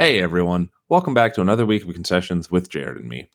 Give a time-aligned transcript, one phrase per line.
[0.00, 3.28] Hey everyone, welcome back to another week of concessions with Jared and me.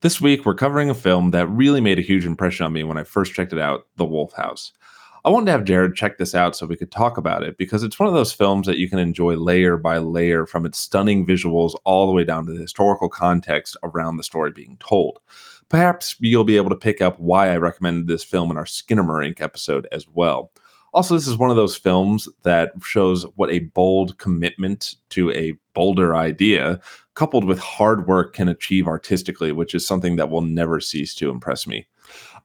[0.00, 2.96] This week we're covering a film that really made a huge impression on me when
[2.98, 4.72] I first checked it out, The Wolf House.
[5.24, 7.84] I wanted to have Jared check this out so we could talk about it because
[7.84, 11.24] it's one of those films that you can enjoy layer by layer from its stunning
[11.24, 15.20] visuals all the way down to the historical context around the story being told.
[15.68, 19.04] Perhaps you'll be able to pick up why I recommended this film in our Skinner
[19.04, 20.50] Skinamarink episode as well.
[20.92, 25.54] Also, this is one of those films that shows what a bold commitment to a
[25.72, 26.80] bolder idea,
[27.14, 31.30] coupled with hard work, can achieve artistically, which is something that will never cease to
[31.30, 31.86] impress me.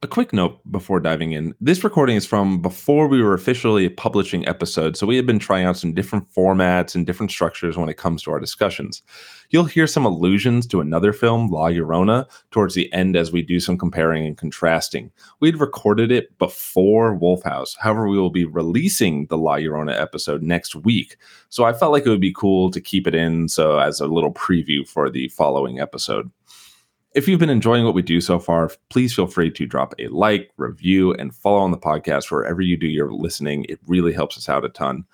[0.01, 4.47] A quick note before diving in this recording is from before we were officially publishing
[4.47, 7.97] episodes, so we had been trying out some different formats and different structures when it
[7.97, 9.01] comes to our discussions.
[9.49, 13.59] You'll hear some allusions to another film, La Llorona, towards the end as we do
[13.59, 15.11] some comparing and contrasting.
[15.39, 20.41] We'd recorded it before Wolf House, however, we will be releasing the La Llorona episode
[20.41, 21.17] next week,
[21.49, 24.07] so I felt like it would be cool to keep it in so as a
[24.07, 26.29] little preview for the following episode.
[27.15, 30.09] If you've been enjoying what we do so far, please feel free to drop a
[30.09, 33.65] like, review, and follow on the podcast wherever you do your listening.
[33.69, 35.05] It really helps us out a ton.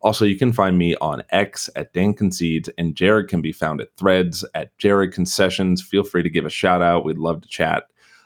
[0.00, 3.82] Also, you can find me on X at Dan Concedes, and Jared can be found
[3.82, 5.82] at Threads at Jared Concessions.
[5.82, 7.04] Feel free to give a shout out.
[7.04, 7.84] We'd love to chat.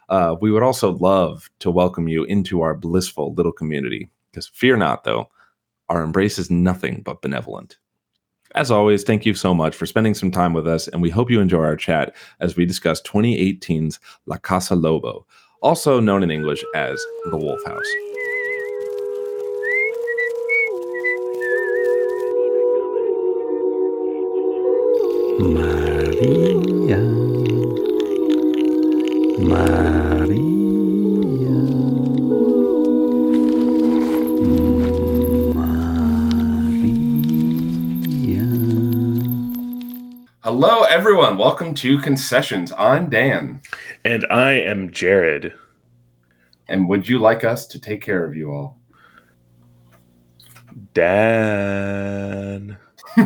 [0.09, 4.09] Uh, we would also love to welcome you into our blissful little community.
[4.31, 5.29] Because fear not, though,
[5.89, 7.79] our embrace is nothing but benevolent.
[8.55, 11.29] As always, thank you so much for spending some time with us, and we hope
[11.29, 15.27] you enjoy our chat as we discuss 2018's La Casa Lobo,
[15.61, 17.85] also known in English as The Wolf House.
[25.41, 27.01] Maria.
[29.41, 30.14] Maria.
[40.45, 41.39] Hello, everyone.
[41.39, 42.70] Welcome to Concessions.
[42.77, 43.62] I'm Dan.
[44.05, 45.55] And I am Jared.
[46.69, 48.79] And would you like us to take care of you all?
[50.92, 52.77] Dan.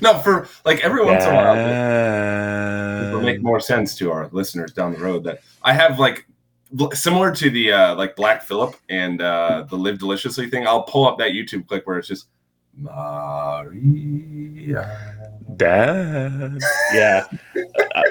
[0.00, 3.06] no, for like every once in a while, Dan.
[3.06, 6.24] it will make more sense to our listeners down the road that I have like
[6.92, 10.68] similar to the uh, like Black Phillip and uh, the Live Deliciously thing.
[10.68, 12.28] I'll pull up that YouTube clip where it's just
[12.76, 13.66] Maria.
[15.54, 16.58] Dad.
[16.92, 17.26] Yeah.
[17.94, 18.02] uh,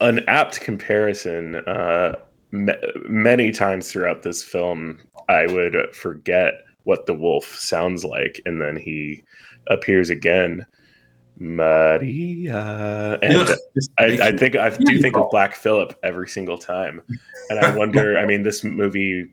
[0.00, 1.56] an apt comparison.
[1.56, 2.14] Uh,
[2.52, 2.72] ma-
[3.08, 8.76] many times throughout this film, I would forget what the wolf sounds like, and then
[8.76, 9.24] he
[9.68, 10.66] appears again.
[11.36, 13.18] Maria.
[13.22, 13.56] And
[13.98, 17.02] I, I think I do think of Black Phillip every single time,
[17.50, 18.18] and I wonder.
[18.18, 19.26] I mean, this movie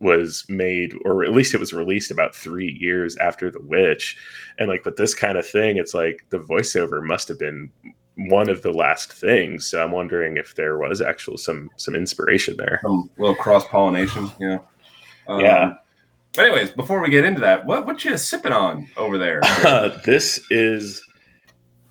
[0.00, 4.16] was made, or at least it was released about three years after The Witch,
[4.58, 7.70] and like, but this kind of thing, it's like the voiceover must have been
[8.16, 9.66] one of the last things.
[9.66, 12.80] So I'm wondering if there was actual some some inspiration there.
[12.82, 14.30] some little cross pollination.
[14.38, 14.58] Yeah.
[15.28, 15.74] Um, Yeah.
[16.34, 19.40] But anyways, before we get into that, what what you sipping on over there?
[19.42, 21.04] Uh, this is.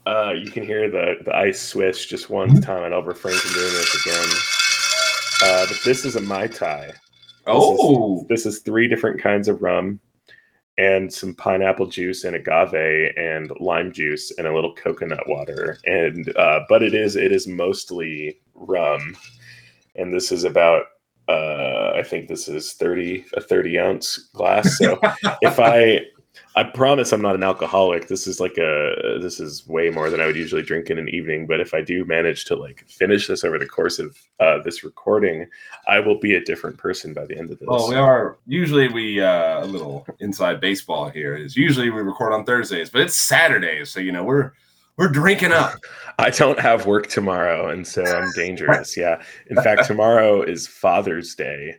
[0.05, 3.53] Uh, you can hear the, the ice swish just one time, and I'll refrain from
[3.53, 4.29] doing this again.
[5.43, 6.91] Uh, but this is a Mai Tai.
[7.47, 9.99] Oh, This is three different kinds of rum
[10.77, 15.77] and some pineapple juice and agave and lime juice and a little coconut water.
[15.85, 19.17] And uh, but it is it is mostly rum.
[19.95, 20.85] And this is about
[21.27, 24.77] uh, I think this is 30 a 30 ounce glass.
[24.77, 24.99] So
[25.41, 26.01] if I
[26.55, 28.07] I promise I'm not an alcoholic.
[28.07, 31.07] This is like a this is way more than I would usually drink in an
[31.09, 31.47] evening.
[31.47, 34.83] But if I do manage to like finish this over the course of uh, this
[34.83, 35.47] recording,
[35.87, 37.67] I will be a different person by the end of this.
[37.67, 42.33] well, we are usually we uh, a little inside baseball here is usually we record
[42.33, 44.53] on Thursdays, but it's Saturdays, so you know we're
[44.97, 45.75] we're drinking up.
[46.19, 48.97] I don't have work tomorrow, and so I'm dangerous.
[48.97, 49.21] Yeah.
[49.49, 51.77] In fact, tomorrow is Father's Day,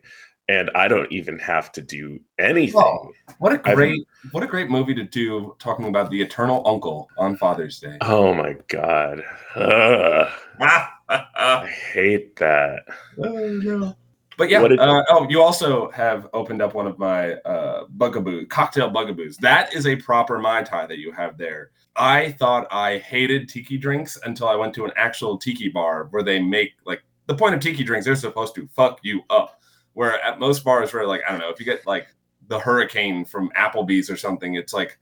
[0.50, 2.82] and I don't even have to do anything.
[2.82, 3.12] Oh.
[3.38, 7.08] What a I've- great what a great movie to do talking about the eternal uncle
[7.18, 7.96] on Father's Day.
[8.00, 9.22] Oh my god.
[9.56, 12.80] I hate that.
[13.22, 13.96] Oh, no.
[14.36, 18.46] But yeah, did- uh, oh, you also have opened up one of my uh, bugaboo
[18.46, 19.36] cocktail bugaboos.
[19.36, 21.70] That is a proper mai tai that you have there.
[21.94, 26.24] I thought I hated tiki drinks until I went to an actual tiki bar where
[26.24, 28.06] they make like the point of tiki drinks.
[28.06, 29.59] They're supposed to fuck you up.
[29.94, 32.08] Where at most bars, where like I don't know, if you get like
[32.48, 34.98] the hurricane from Applebee's or something, it's like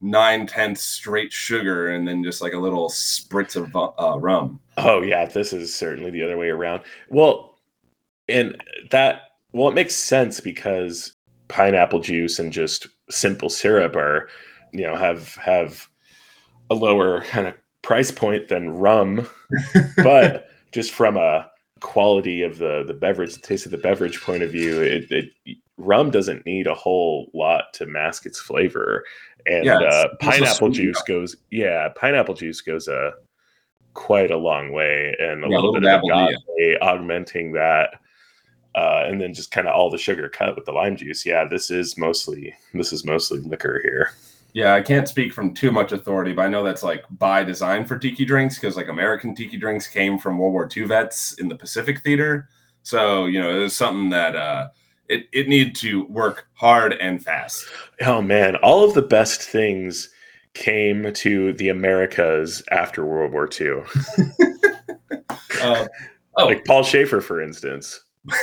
[0.00, 4.60] nine tenths straight sugar and then just like a little spritz of uh, rum.
[4.76, 6.82] Oh yeah, this is certainly the other way around.
[7.08, 7.58] Well,
[8.28, 9.22] and that
[9.52, 11.12] well, it makes sense because
[11.48, 14.28] pineapple juice and just simple syrup are,
[14.72, 15.88] you know, have have
[16.70, 19.28] a lower kind of price point than rum,
[19.98, 21.50] but just from a
[21.82, 25.58] quality of the the beverage, the taste of the beverage point of view, it, it
[25.76, 29.04] rum doesn't need a whole lot to mask its flavor,
[29.46, 33.12] and Yeah, it's- uh, pineapple juice goes yeah, pineapple juice goes a
[33.94, 37.94] quite a long way, and a Yeah, little little bit of agave augmenting that.
[38.74, 41.26] Uh, and then just kind of all the sugar cut with the lime juice.
[41.26, 44.12] Yeah, this is mostly this is mostly liquor here.
[44.54, 47.86] Yeah, I can't speak from too much authority, but I know that's like by design
[47.86, 51.48] for tiki drinks because like American tiki drinks came from World War II vets in
[51.48, 52.48] the Pacific Theater.
[52.82, 54.68] So, you know, it was something that uh
[55.08, 57.64] it, it needed to work hard and fast.
[58.02, 60.10] Oh man, all of the best things
[60.54, 63.82] came to the Americas after World War II.
[65.62, 65.86] Uh,
[66.38, 68.04] oh, Like Paul Schaefer, for instance.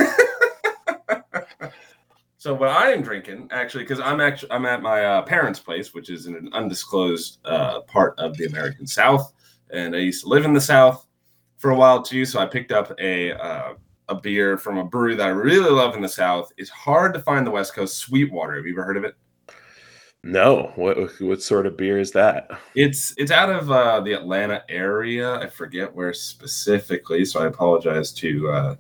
[2.40, 5.94] So what I am drinking, actually, because I'm actually I'm at my uh, parents' place,
[5.94, 9.34] which is in an undisclosed uh, part of the American South,
[9.72, 11.06] and I used to live in the South
[11.58, 12.24] for a while too.
[12.24, 13.74] So I picked up a uh,
[14.08, 16.50] a beer from a brewery that I really love in the South.
[16.56, 17.98] It's hard to find the West Coast.
[17.98, 18.56] Sweetwater.
[18.56, 19.16] Have you ever heard of it?
[20.24, 22.50] No, what what sort of beer is that?
[22.74, 25.36] It's it's out of uh, the Atlanta area.
[25.40, 28.76] I forget where specifically, so I apologize to uh,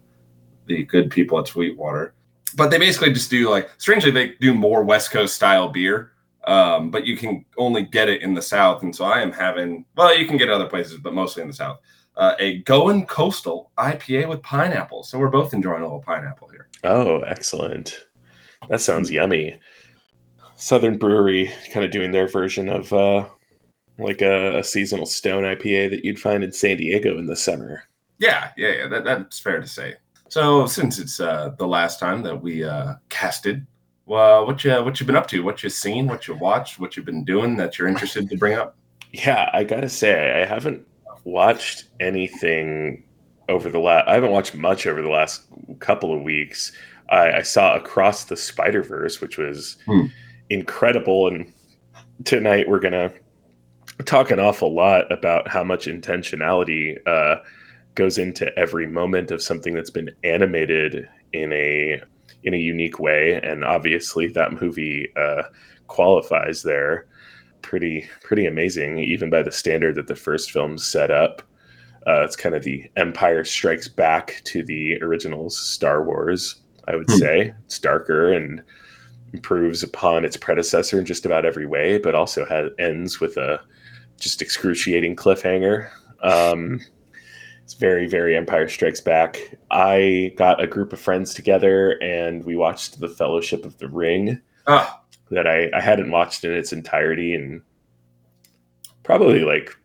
[0.65, 2.13] the good people at Sweetwater.
[2.55, 6.13] But they basically just do like strangely they do more West Coast style beer,
[6.45, 8.83] um, but you can only get it in the South.
[8.83, 11.47] And so I am having well, you can get it other places, but mostly in
[11.47, 11.79] the South.
[12.15, 15.03] Uh, a Going Coastal IPA with pineapple.
[15.03, 16.67] So we're both enjoying a little pineapple here.
[16.83, 18.05] Oh, excellent.
[18.67, 19.57] That sounds yummy.
[20.55, 23.25] Southern Brewery kind of doing their version of uh
[23.99, 27.83] like a, a seasonal stone IPA that you'd find in San Diego in the summer.
[28.17, 28.87] Yeah, yeah, yeah.
[28.87, 29.95] That, that's fair to say.
[30.29, 33.65] So since it's uh, the last time that we uh, casted,
[34.05, 35.43] well, what you what you been up to?
[35.43, 36.07] What you seen?
[36.07, 36.79] What you watched?
[36.79, 38.75] What you've been doing that you're interested to bring up?
[39.11, 40.85] Yeah, I gotta say, I haven't
[41.23, 43.03] watched anything
[43.49, 44.07] over the last.
[44.07, 45.43] I haven't watched much over the last
[45.79, 46.71] couple of weeks.
[47.09, 50.05] I, I saw Across the Spider Verse, which was Hmm.
[50.51, 51.51] incredible, and
[52.23, 53.11] tonight we're gonna
[54.05, 57.37] talk an awful lot about how much intentionality uh,
[57.99, 62.01] goes into every moment of something that's been animated in a
[62.43, 65.43] in a unique way, and obviously that movie uh,
[65.87, 67.05] qualifies there
[67.61, 71.41] pretty pretty amazing, even by the standard that the first film set up.
[72.07, 76.61] Uh, it's kind of the Empire Strikes Back to the original Star Wars.
[76.87, 77.17] I would Hmm.
[77.17, 78.63] say it's darker and
[79.33, 83.59] improves upon its predecessor in just about every way, but also has ends with a
[84.21, 85.89] just excruciating cliffhanger.
[86.23, 86.79] Um,
[87.69, 89.39] it's very, very Empire Strikes Back.
[89.69, 94.41] I got a group of friends together and we watched The Fellowship of the Ring
[94.65, 94.99] Ah,
[95.29, 97.61] that I, I hadn't watched in its entirety in
[99.03, 99.77] probably like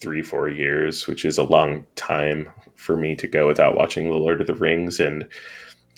[0.00, 4.16] three, four years, which is a long time for me to go without watching The
[4.16, 4.98] Lord of the Rings.
[4.98, 5.28] And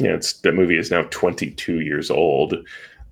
[0.00, 2.56] you know, it's the movie is now 22 years old,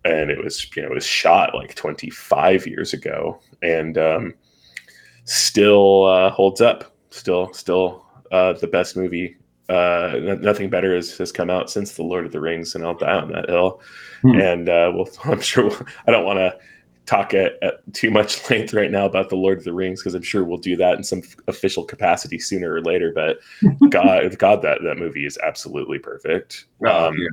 [0.04, 4.34] and it was you know it was shot like 25 years ago, and um,
[5.26, 6.92] still uh, holds up.
[7.10, 9.36] Still, still uh, the best movie.
[9.68, 12.94] Uh, nothing better has, has come out since The Lord of the Rings, and I'll
[12.94, 13.80] die on that hill.
[14.22, 14.40] Hmm.
[14.40, 16.56] And uh, well, I'm sure we'll, I don't want to
[17.06, 20.14] talk at, at too much length right now about the Lord of the Rings because
[20.14, 23.12] I'm sure we'll do that in some f- official capacity sooner or later.
[23.14, 23.38] But
[23.90, 26.66] God, God, that that movie is absolutely perfect.
[26.84, 27.28] oh, Um, yeah.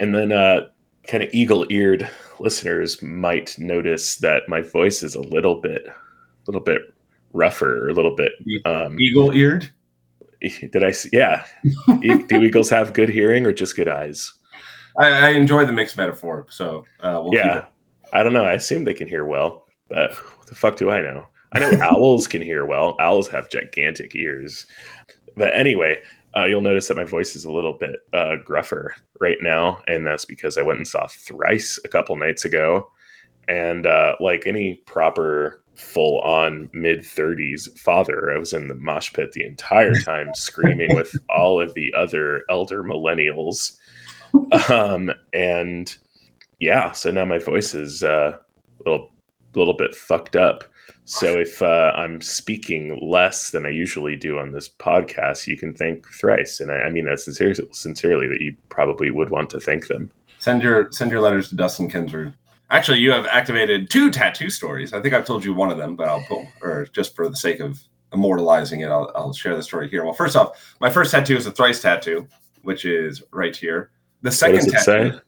[0.00, 0.68] And then, uh,
[1.08, 5.94] kind of eagle-eared listeners might notice that my voice is a little bit, a
[6.46, 6.94] little bit
[7.32, 8.32] rougher, a little bit.
[8.64, 9.70] Um, eagle eared.
[10.72, 10.88] did I?
[10.88, 11.44] s- Yeah.
[12.00, 14.32] Do eagles have good hearing or just good eyes?
[14.98, 17.58] I, I enjoy the mixed metaphor, so uh, we'll keep yeah.
[17.58, 17.64] it.
[18.12, 18.44] I don't know.
[18.44, 21.26] I assume they can hear well, but what the fuck do I know?
[21.52, 22.96] I know owls can hear well.
[23.00, 24.66] Owls have gigantic ears.
[25.36, 25.98] But anyway,
[26.36, 30.06] uh, you'll notice that my voice is a little bit uh, gruffer right now, and
[30.06, 32.90] that's because I went and saw Thrice a couple nights ago.
[33.48, 39.12] And uh, like any proper full on mid 30s father, I was in the mosh
[39.12, 43.78] pit the entire time screaming with all of the other elder millennials.
[44.70, 45.96] Um, and
[46.60, 49.10] yeah, so now my voice is uh, a little,
[49.54, 50.64] little bit fucked up.
[51.04, 55.74] So if uh, I'm speaking less than I usually do on this podcast, you can
[55.74, 58.28] thank Thrice, and I, I mean that sincerely, sincerely.
[58.28, 60.12] That you probably would want to thank them.
[60.38, 62.32] Send your send your letters to Dustin Kensrue.
[62.72, 64.92] Actually, you have activated two tattoo stories.
[64.92, 67.36] I think I've told you one of them, but I'll pull or just for the
[67.36, 67.78] sake of
[68.12, 70.04] immortalizing it, I'll, I'll share the story here.
[70.04, 72.26] Well, first off, my first tattoo is a thrice tattoo,
[72.62, 73.90] which is right here.
[74.22, 75.20] The second tattoo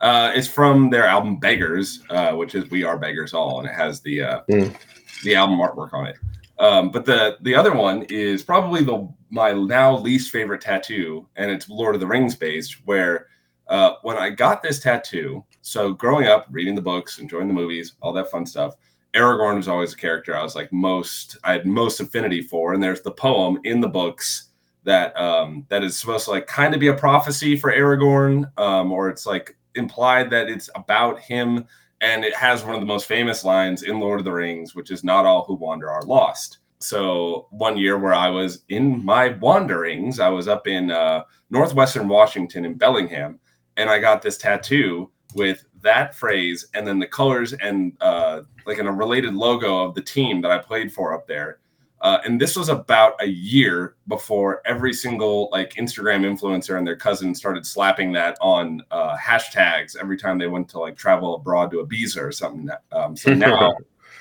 [0.00, 3.74] uh, is from their album Beggars, uh, which is We Are Beggars All, and it
[3.74, 4.74] has the uh, Mm.
[5.22, 6.16] the album artwork on it.
[6.58, 11.50] Um, but the the other one is probably the my now least favorite tattoo, and
[11.50, 12.86] it's Lord of the Rings based.
[12.86, 13.28] Where
[13.68, 17.94] uh, when I got this tattoo, so growing up, reading the books, enjoying the movies,
[18.00, 18.74] all that fun stuff,
[19.14, 22.82] Aragorn was always a character I was like most I had most affinity for, and
[22.82, 24.48] there's the poem in the books
[24.82, 28.92] that um, that is supposed to like kind of be a prophecy for Aragorn, um,
[28.92, 31.64] or it's like implied that it's about him,
[32.00, 34.90] and it has one of the most famous lines in Lord of the Rings, which
[34.90, 39.28] is "Not all who wander are lost." So one year where I was in my
[39.28, 43.40] wanderings, I was up in uh, northwestern Washington in Bellingham,
[43.76, 48.78] and I got this tattoo with that phrase and then the colors and uh, like
[48.78, 51.58] in a related logo of the team that I played for up there.
[52.00, 56.96] Uh, and this was about a year before every single like Instagram influencer and their
[56.96, 61.70] cousin started slapping that on uh, hashtags every time they went to like travel abroad
[61.70, 62.68] to Ibiza or something.
[62.92, 63.74] Um, so now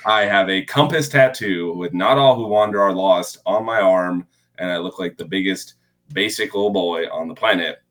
[0.05, 4.27] I have a compass tattoo with "Not all who wander are lost" on my arm,
[4.59, 5.73] and I look like the biggest
[6.13, 7.82] basic little boy on the planet.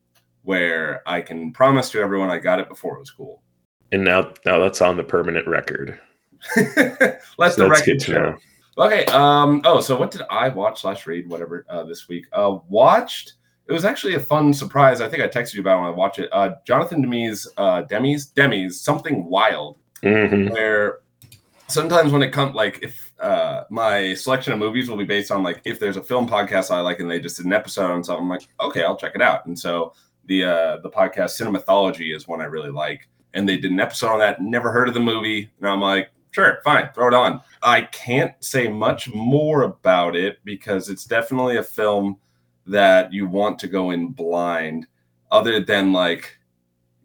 [0.43, 3.43] Where I can promise to everyone I got it before it was cool.
[3.93, 6.01] And now, now that's on the permanent record.
[6.57, 8.13] Let's So the that's record good to show.
[8.23, 8.37] know.
[8.79, 9.05] Okay.
[9.07, 9.61] Um.
[9.65, 12.27] Oh, so what did I watch slash read whatever uh, this week?
[12.33, 13.35] Uh, watched.
[13.69, 15.01] It was actually a fun surprise.
[15.01, 16.29] I think I texted you about it when I watched it.
[16.33, 19.79] Uh, Jonathan Demme's uh, Demme's Demme's something wild.
[20.03, 20.51] Mhm.
[20.51, 20.99] Where
[21.69, 25.43] sometimes when it comes like if uh, my selection of movies will be based on
[25.45, 28.03] like if there's a film podcast I like and they just did an episode on
[28.03, 29.47] something, I'm like okay, I'll check it out.
[29.47, 29.93] And so
[30.33, 34.09] the uh, the podcast Cinemathology is one I really like, and they did an episode
[34.09, 34.41] on that.
[34.41, 37.43] Never heard of the movie, and I'm like, sure, fine, throw it on.
[37.63, 42.17] I can't say much more about it because it's definitely a film
[42.67, 44.87] that you want to go in blind,
[45.31, 46.39] other than like,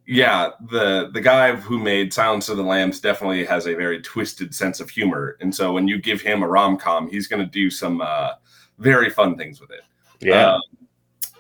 [0.06, 4.56] yeah, the the guy who made Silence of the Lambs definitely has a very twisted
[4.56, 7.52] sense of humor, and so when you give him a rom com, he's going to
[7.52, 8.32] do some uh,
[8.78, 9.82] very fun things with it.
[10.22, 10.54] Yeah.
[10.54, 10.62] Um,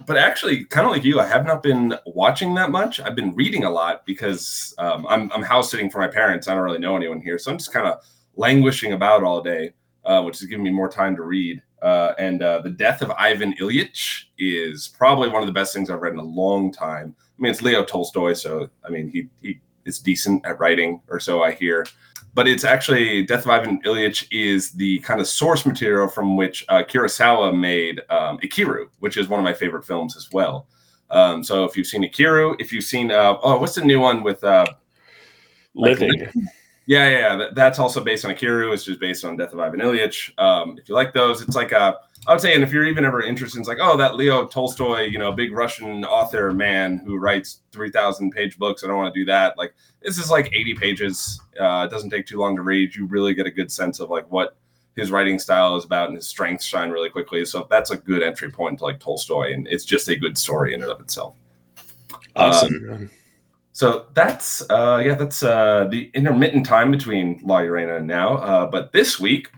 [0.06, 3.00] but actually, kind of like you, I have not been watching that much.
[3.00, 6.48] I've been reading a lot because um, I'm, I'm house sitting for my parents.
[6.48, 7.38] I don't really know anyone here.
[7.40, 8.00] So I'm just kind of
[8.36, 9.74] languishing about all day,
[10.06, 11.62] uh, which is giving me more time to read.
[11.82, 15.90] Uh, and uh, The Death of Ivan Ilyich is probably one of the best things
[15.90, 17.16] I've read in a long time.
[17.20, 18.34] I mean, it's Leo Tolstoy.
[18.34, 21.86] So, I mean, he, he is decent at writing, or so I hear
[22.34, 26.66] but it's actually Death of Ivan Ilyich is the kind of source material from which
[26.70, 30.68] uh, Kurosawa made um, Ikiru, which is one of my favorite films as well.
[31.10, 34.24] Um, so if you've seen Ikiru, if you've seen uh, oh, what's the new one
[34.24, 34.66] with uh,
[35.74, 36.20] like- Living.
[36.86, 38.74] yeah, yeah, yeah, that, that's also based on Ikiru.
[38.74, 40.38] It's just based on Death of Ivan Ilyich.
[40.40, 43.06] Um, if you like those, it's like a, I would say, and if you're even
[43.06, 47.18] ever interested, it's like, oh, that Leo Tolstoy, you know, big Russian author man who
[47.18, 48.84] writes 3,000 page books.
[48.84, 49.58] I don't want to do that.
[49.58, 51.40] Like, this is like 80 pages.
[51.58, 52.94] Uh, it doesn't take too long to read.
[52.94, 54.58] You really get a good sense of like what
[54.98, 57.46] his writing style is about, and his strengths shine really quickly.
[57.46, 60.74] So that's a good entry point to like Tolstoy, and it's just a good story
[60.74, 61.36] in and of itself.
[62.36, 63.10] Awesome.
[63.72, 68.38] So that's uh yeah, that's uh the intermittent time between La and now.
[68.38, 69.52] Uh, but this week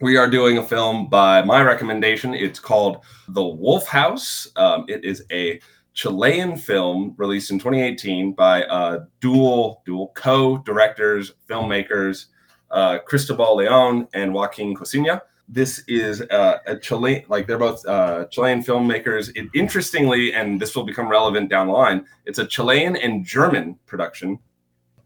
[0.00, 2.34] we are doing a film by my recommendation.
[2.34, 2.98] It's called
[3.28, 4.48] The Wolf House.
[4.56, 5.60] Um, it is a
[5.94, 12.26] Chilean film released in 2018 by uh, dual dual co-directors, filmmakers,
[12.70, 15.22] uh, Cristobal Leon and Joaquin Cociña.
[15.48, 19.30] This is uh, a Chilean, like they're both uh, Chilean filmmakers.
[19.34, 23.78] It, interestingly, and this will become relevant down the line, it's a Chilean and German
[23.86, 24.38] production.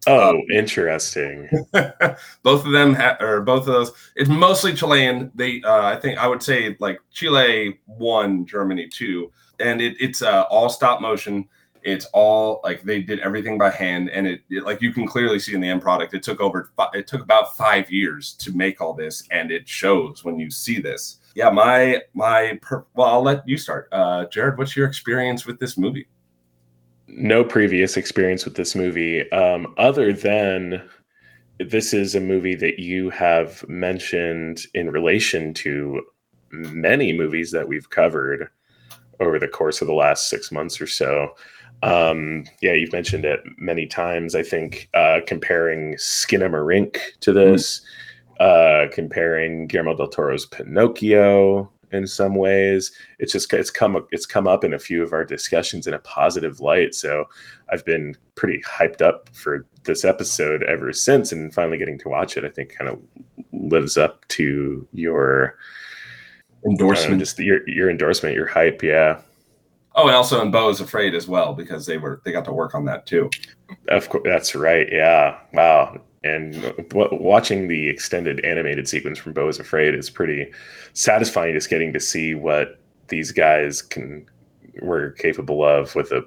[0.06, 1.48] Oh, interesting.
[2.42, 3.92] both of them ha- or both of those.
[4.16, 5.30] It's mostly Chilean.
[5.34, 10.22] They, uh, I think, I would say like Chile one, Germany two, and it, it's
[10.22, 11.48] uh, all stop motion.
[11.82, 15.38] It's all like they did everything by hand, and it, it like you can clearly
[15.38, 16.12] see in the end product.
[16.12, 16.70] It took over.
[16.92, 20.78] It took about five years to make all this, and it shows when you see
[20.78, 21.18] this.
[21.34, 22.58] Yeah, my my.
[22.60, 24.58] Per- well, I'll let you start, uh, Jared.
[24.58, 26.06] What's your experience with this movie?
[27.12, 30.82] No previous experience with this movie um, other than
[31.58, 36.02] this is a movie that you have mentioned in relation to
[36.50, 38.48] many movies that we've covered
[39.20, 41.34] over the course of the last six months or so.
[41.82, 47.80] Um, yeah you've mentioned it many times i think uh, comparing skinamarink to this
[48.38, 52.92] uh, comparing guillermo del toro's pinocchio in some ways.
[53.18, 55.98] It's just it's come it's come up in a few of our discussions in a
[56.00, 56.94] positive light.
[56.94, 57.26] So
[57.70, 62.36] i've been pretty hyped up for this episode ever since and finally getting to watch
[62.36, 63.00] it i think kind of
[63.52, 65.56] lives up to your
[66.64, 67.20] I don't know, Endorsement.
[67.20, 69.20] just your your endorsement your hype yeah.
[69.96, 72.52] Oh, and also in Beau is Afraid as well because they were they got to
[72.52, 73.28] work on that too.
[73.88, 75.38] of course that's right yeah.
[75.54, 80.52] Wow and watching the extended animated sequence from Beau is Afraid is pretty
[80.92, 81.54] satisfying.
[81.54, 84.26] Just getting to see what these guys can
[84.82, 86.22] were capable of with a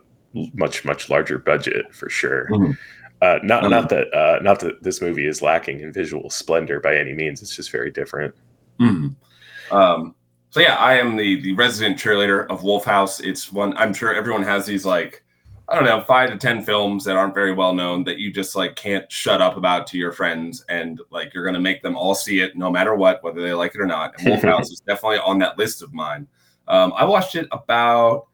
[0.54, 2.48] much much larger budget for sure.
[2.50, 2.78] Mhm.
[3.22, 3.70] Uh, not Mhm.
[3.70, 7.42] not that uh, not that this movie is lacking in visual splendor by any means.
[7.42, 8.34] It's just very different.
[8.80, 9.16] Mhm.
[9.72, 10.16] Um,
[10.50, 13.20] so yeah, I am the the resident cheerleader of Wolf House.
[13.20, 15.23] It's one I'm sure everyone has these like
[15.74, 18.56] I don't know five to ten films that aren't very well known that you just
[18.56, 22.14] like can't shut up about to your friends and like you're gonna make them all
[22.14, 24.14] see it no matter what whether they like it or not.
[24.20, 26.28] And Wolf House is definitely on that list of mine.
[26.68, 28.28] Um, I watched it about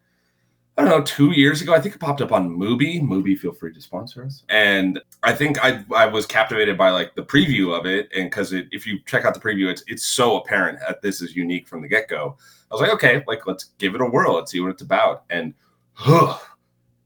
[0.77, 1.73] I don't know two years ago.
[1.73, 3.01] I think it popped up on Mubi.
[3.01, 4.43] Mubi, feel free to sponsor us.
[4.49, 8.51] And I think I I was captivated by like the preview of it, and because
[8.51, 11.69] it, if you check out the preview, it's it's so apparent that this is unique
[11.69, 12.35] from the get go.
[12.69, 14.35] I was like, okay, like let's give it a whirl.
[14.35, 15.23] Let's see what it's about.
[15.29, 15.53] And
[15.93, 16.37] huh,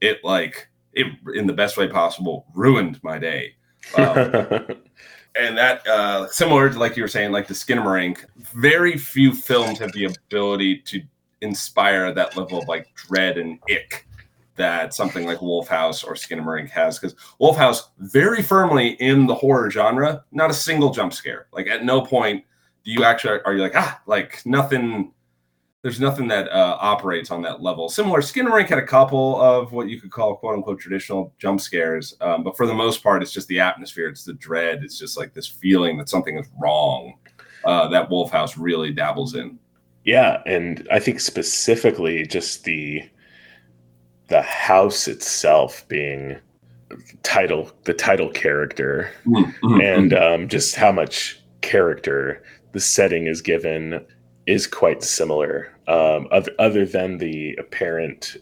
[0.04, 3.56] it like it in the best way possible ruined my day.
[3.98, 4.68] Um,
[5.36, 9.80] and that uh similar to like you were saying like the skinamarink very few films
[9.80, 11.02] have the ability to
[11.42, 14.08] inspire that level of like dread and ick
[14.56, 19.34] that something like wolf house or skinamarink has because wolf house very firmly in the
[19.34, 22.44] horror genre not a single jump scare like at no point
[22.86, 25.12] do you actually are you like ah like nothing
[25.84, 27.90] there's nothing that uh, operates on that level.
[27.90, 32.16] Similar, Skinamarink had a couple of what you could call "quote unquote" traditional jump scares,
[32.22, 35.18] um, but for the most part, it's just the atmosphere, it's the dread, it's just
[35.18, 37.14] like this feeling that something is wrong.
[37.66, 39.60] Uh, that Wolf House really dabbles in.
[40.04, 43.04] Yeah, and I think specifically just the
[44.28, 46.38] the house itself being
[47.24, 49.12] title the title character
[49.82, 54.06] and um, just how much character the setting is given
[54.46, 55.73] is quite similar.
[55.88, 58.38] Um, other, other than the apparent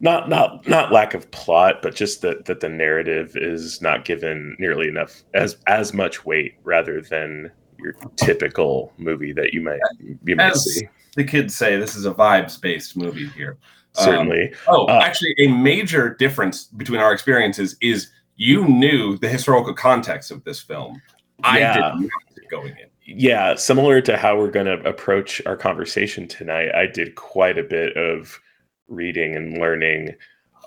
[0.00, 4.56] not not not lack of plot, but just that that the narrative is not given
[4.58, 9.80] nearly enough as as much weight rather than your typical movie that you might
[10.24, 10.86] you might As- see.
[11.16, 13.56] the kids say this is a vibes based movie here.
[13.98, 19.28] Um, Certainly, Oh, Uh, actually, a major difference between our experiences is you knew the
[19.28, 21.00] historical context of this film.
[21.44, 21.74] I Yeah.
[21.74, 22.88] did not going in.
[23.04, 27.62] Yeah, similar to how we're going to approach our conversation tonight, I did quite a
[27.62, 28.40] bit of
[28.88, 30.14] reading and learning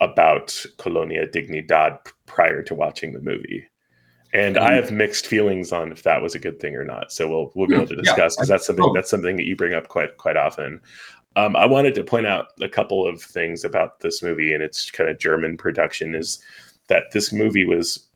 [0.01, 1.97] about Colonia Dignidad
[2.27, 3.65] prior to watching the movie.
[4.33, 4.75] And I Mm.
[4.75, 7.11] have mixed feelings on if that was a good thing or not.
[7.11, 8.93] So we'll we'll be able to discuss because that's something oh.
[8.93, 10.81] that's something that you bring up quite quite often.
[11.37, 14.91] Um, I wanted to point out a couple of things about this movie and its
[14.91, 16.39] kind of German production is
[16.87, 18.07] that this movie was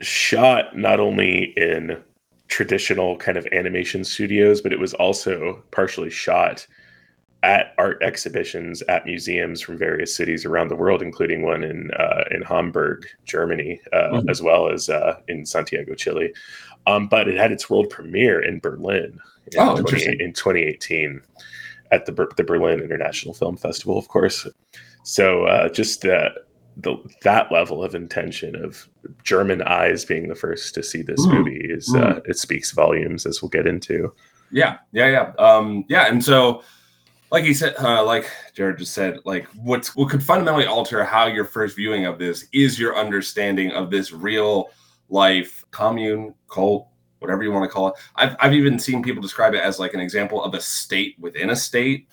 [0.00, 2.02] shot not only in
[2.50, 6.66] traditional kind of animation studios, but it was also partially shot
[7.42, 12.24] at art exhibitions at museums from various cities around the world, including one in uh,
[12.30, 14.28] in Hamburg, Germany, uh, Mhm.
[14.30, 16.34] as well as uh, in Santiago, Chile.
[16.86, 19.18] Um, but it had its world premiere in Berlin
[19.52, 21.22] in, Oh, 20 in 2018
[21.92, 24.46] at the the Berlin International Film Festival, of course.
[25.04, 26.32] So uh, just that
[26.76, 28.86] the that level of intention of
[29.24, 31.32] German eyes being the first to see this Mm.
[31.34, 34.12] movie is uh, it speaks volumes, as we'll get into.
[34.50, 36.06] Yeah, yeah, yeah, um, yeah.
[36.08, 36.62] And so,
[37.30, 41.26] like he said, uh, like Jared just said, like what's what could fundamentally alter how
[41.26, 44.70] your first viewing of this is your understanding of this real
[45.08, 46.88] life commune cult,
[47.20, 47.94] whatever you want to call it.
[48.16, 51.50] I've I've even seen people describe it as like an example of a state within
[51.50, 52.08] a state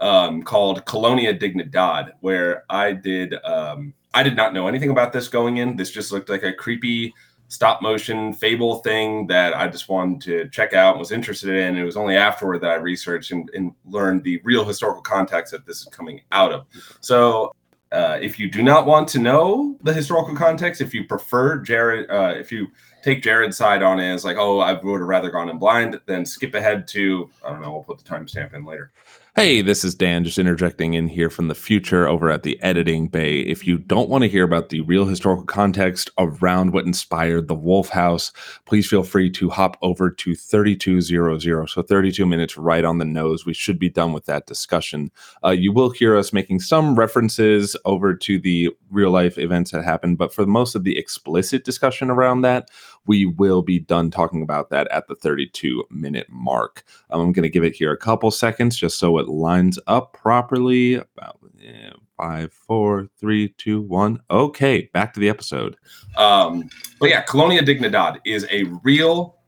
[0.00, 5.28] um, called Colonia Dignidad, where I did um, I did not know anything about this
[5.28, 5.76] going in.
[5.76, 7.12] This just looked like a creepy
[7.48, 11.76] stop motion fable thing that I just wanted to check out and was interested in.
[11.76, 15.66] It was only afterward that I researched and, and learned the real historical context that
[15.66, 16.66] this is coming out of.
[17.00, 17.52] So,
[17.92, 22.10] uh, if you do not want to know the historical context, if you prefer Jared,
[22.10, 22.66] uh, if you
[23.04, 26.00] take Jared's side on it as like, oh, I would have rather gone in blind,
[26.06, 28.90] then skip ahead to, I don't know, we'll put the timestamp in later.
[29.36, 33.08] Hey, this is Dan just interjecting in here from the future over at the editing
[33.08, 33.40] bay.
[33.40, 37.54] If you don't want to hear about the real historical context around what inspired the
[37.56, 38.30] Wolf House,
[38.64, 41.68] please feel free to hop over to 3200.
[41.68, 43.44] So 32 minutes right on the nose.
[43.44, 45.10] We should be done with that discussion.
[45.44, 49.82] Uh, you will hear us making some references over to the real life events that
[49.82, 52.70] happened, but for most of the explicit discussion around that,
[53.06, 56.84] we will be done talking about that at the 32 minute mark.
[57.10, 60.12] Um, I'm going to give it here a couple seconds just so it lines up
[60.12, 60.94] properly.
[60.94, 64.20] About yeah, five, four, three, two, one.
[64.30, 65.76] Okay, back to the episode.
[66.16, 66.68] Um,
[67.00, 69.38] but yeah, Colonia Dignidad is a real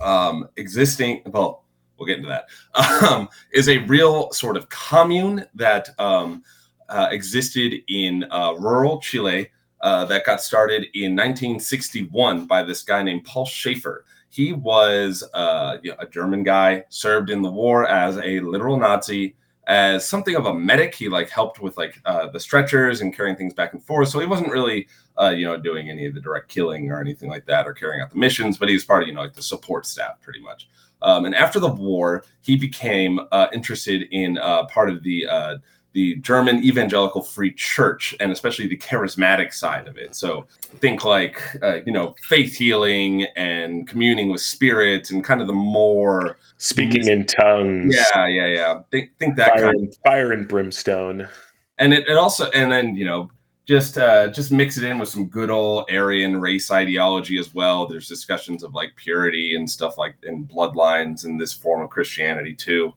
[0.00, 1.64] um, existing, well,
[1.96, 2.48] we'll get into that,
[3.04, 6.42] um, is a real sort of commune that um,
[6.88, 9.50] uh, existed in uh, rural Chile
[9.82, 14.04] uh, that got started in 1961 by this guy named Paul Schaefer.
[14.30, 18.78] He was uh, you know, a German guy, served in the war as a literal
[18.78, 19.34] Nazi,
[19.66, 20.94] as something of a medic.
[20.94, 24.08] He like helped with like uh, the stretchers and carrying things back and forth.
[24.08, 24.88] So he wasn't really,
[25.20, 28.00] uh, you know, doing any of the direct killing or anything like that, or carrying
[28.00, 28.56] out the missions.
[28.56, 30.68] But he was part of, you know, like the support staff, pretty much.
[31.02, 35.26] Um, and after the war, he became uh, interested in uh, part of the
[35.92, 40.14] the German evangelical free church and especially the charismatic side of it.
[40.14, 40.46] So
[40.80, 45.52] think like uh, you know faith healing and communing with spirits and kind of the
[45.52, 47.94] more Speaking in tongues.
[47.94, 51.28] yeah yeah yeah think think that Fire, kind of fire and brimstone.
[51.78, 53.30] and it, it also and then you know
[53.66, 57.86] just uh just mix it in with some good old aryan race ideology as well
[57.86, 62.54] there's discussions of like purity and stuff like and bloodlines in this form of christianity
[62.54, 62.92] too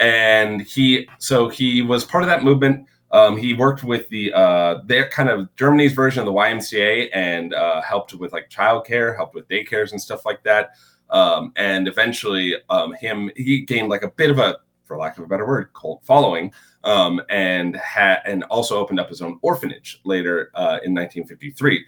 [0.00, 4.82] and he so he was part of that movement um, he worked with the uh,
[4.84, 9.34] their kind of Germany's version of the YMCA and uh, helped with like childcare, helped
[9.34, 10.70] with daycares and stuff like that.
[11.10, 15.24] Um, and eventually, um, him he gained like a bit of a, for lack of
[15.24, 16.52] a better word, cult following,
[16.84, 21.84] um, and had and also opened up his own orphanage later uh, in 1953.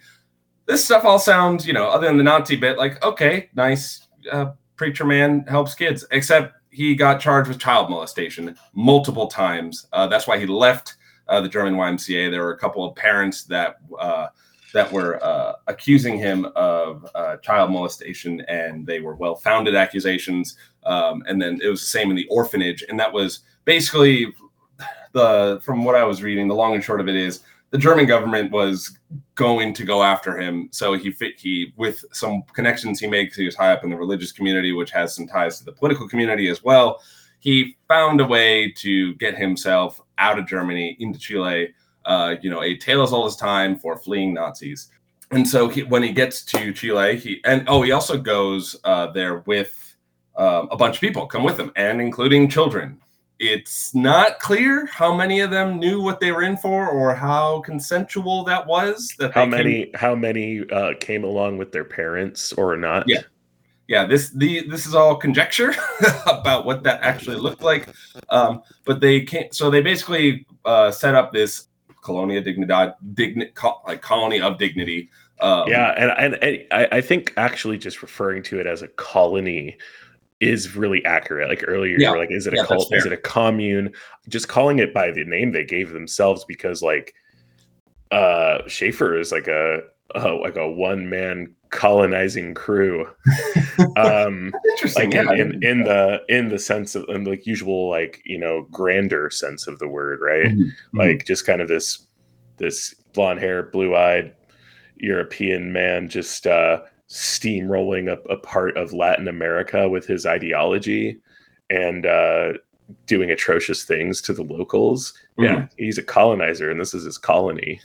[0.65, 4.51] This stuff all sounds, you know, other than the Nazi bit, like okay, nice uh,
[4.75, 9.87] preacher man helps kids, except he got charged with child molestation multiple times.
[9.93, 10.95] Uh, that's why he left
[11.27, 12.31] uh, the German YMCA.
[12.31, 14.27] There were a couple of parents that uh,
[14.73, 20.57] that were uh, accusing him of uh, child molestation, and they were well-founded accusations.
[20.85, 24.33] Um, and then it was the same in the orphanage, and that was basically
[25.13, 26.47] the from what I was reading.
[26.47, 27.41] The long and short of it is
[27.73, 28.99] the German government was
[29.33, 30.69] going to go after him.
[30.71, 33.35] So he fit he with some connections he makes.
[33.35, 36.07] He was high up in the religious community, which has some ties to the political
[36.07, 37.01] community as well.
[37.39, 41.73] He found a way to get himself out of Germany into Chile.
[42.05, 44.91] Uh, you know, a tale as old as time for fleeing Nazis.
[45.31, 49.07] And so he, when he gets to Chile, he and oh, he also goes uh,
[49.13, 49.95] there with
[50.35, 52.99] um, a bunch of people come with him, and including children
[53.43, 57.61] it's not clear how many of them knew what they were in for or how
[57.61, 59.91] consensual that was that How they came- many?
[59.95, 63.07] How many uh, came along with their parents or not?
[63.07, 63.21] Yeah.
[63.87, 65.73] yeah this the this is all conjecture
[66.27, 67.89] about what that actually looked like
[68.29, 71.67] um, but they can't so they basically uh, set up this
[72.01, 75.09] colonia dignidad digni- co- like colony of dignity
[75.41, 78.87] um, yeah, and, and, and I, I think actually just referring to it as a
[78.87, 79.75] colony
[80.43, 81.49] is really accurate.
[81.49, 82.11] Like earlier, you Yeah.
[82.11, 82.93] were like, is it a Yeah, cult?
[82.93, 83.93] Is it a commune?
[84.29, 87.13] Just calling it by the name they gave themselves because like
[88.11, 89.81] uh Schaefer is like a
[90.15, 93.07] uh, like a one man colonizing crew.
[93.95, 97.89] um interesting like yeah, in, in, in the in the sense of in the usual
[97.89, 100.97] like you know grander sense of the word right Mhm, mhm.
[100.97, 102.07] like just kind of this
[102.57, 104.33] this blonde hair blue eyed
[104.95, 106.81] european man just uh
[107.13, 111.17] steamrolling up a part of latin america with his ideology
[111.69, 112.53] and uh
[113.05, 115.69] doing atrocious things to the locals yeah Mhm.
[115.77, 117.79] he's a colonizer and this is his colony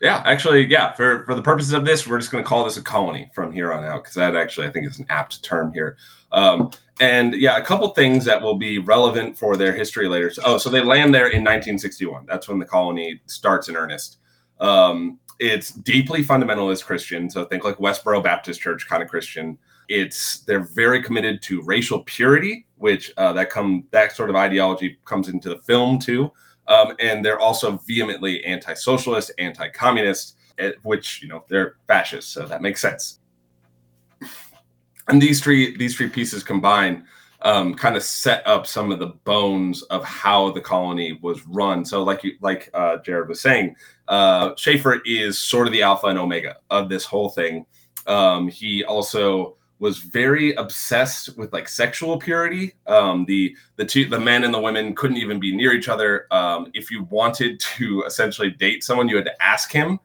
[0.00, 0.90] Yeah, actually, yeah.
[0.94, 3.52] For for the purposes of this, we're just going to call this a colony from
[3.52, 5.96] here on out because that actually I think is an apt term here.
[6.32, 10.28] Um, and yeah, a couple things that will be relevant for their history later.
[10.30, 12.26] So, oh, so they land there in 1961.
[12.26, 14.18] That's when the colony starts in earnest.
[14.58, 19.58] Um, it's deeply fundamentalist Christian, so think like Westboro Baptist Church kind of Christian.
[19.88, 24.98] It's they're very committed to racial purity, which uh, that come that sort of ideology
[25.04, 26.30] comes into the film too.
[26.68, 32.62] Um, and they're also vehemently anti-socialist, anti-communist, eh, which you know they're fascist, so that
[32.62, 33.18] makes sense.
[35.08, 37.02] And these three these three pieces combined
[37.44, 41.84] um, kind of set up some of the bones of how the colony was run.
[41.84, 43.76] So, like you like uh, Jared was saying,
[44.08, 47.66] uh, Schaefer is sort of the alpha and omega of this whole thing.
[48.06, 52.72] Um, he also was very obsessed with like sexual purity.
[52.86, 56.26] Um, the the two the men and the women couldn't even be near each other.
[56.30, 59.98] Um, if you wanted to essentially date someone, you had to ask him,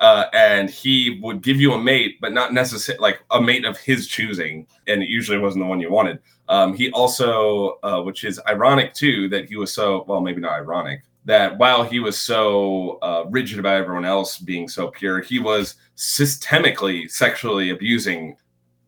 [0.00, 3.78] uh, and he would give you a mate, but not necessarily like a mate of
[3.78, 6.18] his choosing, and it usually wasn't the one you wanted.
[6.52, 10.52] Um, he also, uh, which is ironic too, that he was so well, maybe not
[10.52, 11.02] ironic.
[11.24, 15.76] That while he was so uh, rigid about everyone else being so pure, he was
[15.96, 18.36] systemically sexually abusing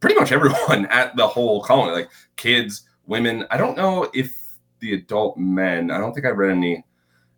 [0.01, 3.47] pretty much everyone at the whole colony, like kids, women.
[3.51, 4.37] I don't know if
[4.81, 5.91] the adult men.
[5.91, 6.85] I don't think I read any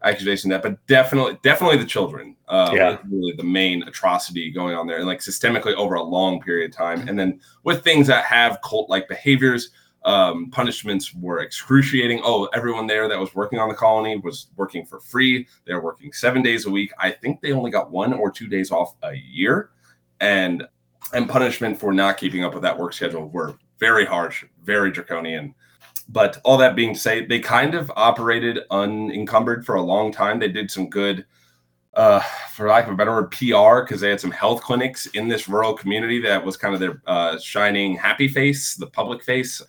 [0.02, 2.36] accusation that, but definitely, definitely the children.
[2.48, 2.98] Uh, Yeah.
[3.08, 6.76] really the main atrocity going on there, and like systemically over a long period of
[6.76, 7.06] time.
[7.08, 9.70] And then with things that have cult-like behaviors,
[10.04, 12.20] Um, punishments were excruciating.
[12.22, 15.48] Oh, everyone there that was working on the colony was working for free.
[15.64, 16.92] They were working seven days a week.
[16.98, 19.70] I think they only got one or two days off a year,
[20.20, 20.66] and
[21.12, 25.54] and punishment for not keeping up with that work schedule were very harsh, very draconian.
[26.08, 30.38] But all that being said, they kind of operated unencumbered for a long time.
[30.38, 31.26] They did some good,
[31.94, 32.20] uh,
[32.52, 35.48] for lack of a better word, PR because they had some health clinics in this
[35.48, 39.60] rural community that was kind of their uh, shining happy face, the public face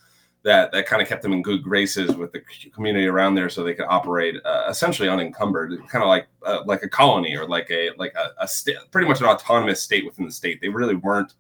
[0.48, 2.42] that that kind of kept them in good graces with the
[2.74, 6.84] community around there, so they could operate uh, essentially unencumbered, kind of like uh, like
[6.84, 10.26] a colony or like a like a, a state, pretty much an autonomous state within
[10.26, 10.62] the state.
[10.62, 11.34] They really weren't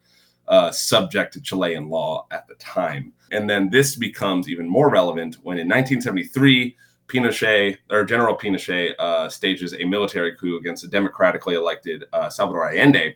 [0.50, 3.13] uh, subject to Chilean law at the time.
[3.32, 6.76] And then this becomes even more relevant when in 1973,
[7.08, 12.70] Pinochet or General Pinochet uh, stages a military coup against a democratically elected uh, Salvador
[12.70, 13.15] Allende.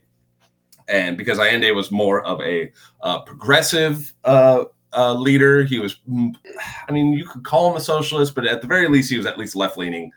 [0.88, 4.13] And because Allende was more of a uh, progressive
[4.93, 5.97] uh, leader, he was,
[6.88, 9.25] I mean, you could call him a socialist, but at the very least, he was
[9.25, 10.12] at least left leaning.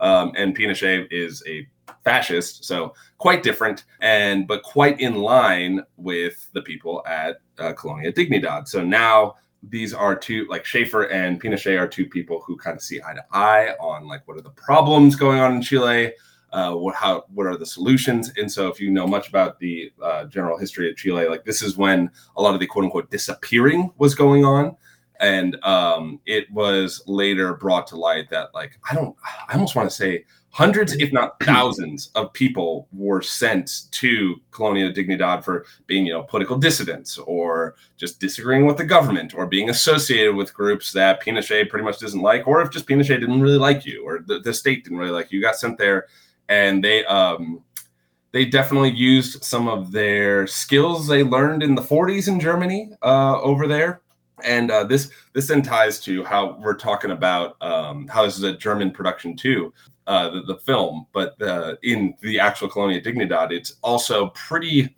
[0.00, 1.68] Um, and Pinochet is a
[2.04, 8.10] fascist, so quite different, and but quite in line with the people at uh, Colonia
[8.10, 8.66] Dignidad.
[8.66, 12.82] So now these are two, like Schaefer and Pinochet, are two people who kind of
[12.82, 16.12] see eye to eye on like what are the problems going on in Chile,
[16.52, 19.92] uh, what how what are the solutions, and so if you know much about the
[20.02, 23.10] uh, general history of Chile, like this is when a lot of the quote unquote
[23.10, 24.76] disappearing was going on.
[25.20, 29.14] And um, it was later brought to light that like i don't
[29.48, 34.92] i almost want to say hundreds if not thousands of people were sent to colonia
[34.92, 39.70] dignidad for being you know political dissidents or just disagreeing with the government or being
[39.70, 43.58] associated with groups that pinochet pretty much doesn't like or if just pinochet didn't really
[43.58, 46.06] like you or the, the state didn't really like you, you got sent there
[46.50, 47.62] and they um
[48.32, 53.40] they definitely used some of their skills they learned in the 40s in germany uh,
[53.40, 54.02] over there.
[54.44, 58.42] And uh, this this then ties to how we're talking about um, how this is
[58.42, 59.72] a German production too,
[60.06, 64.96] uh, the, the, film, but uh, in the actual Colonia Dignidad, it's also pretty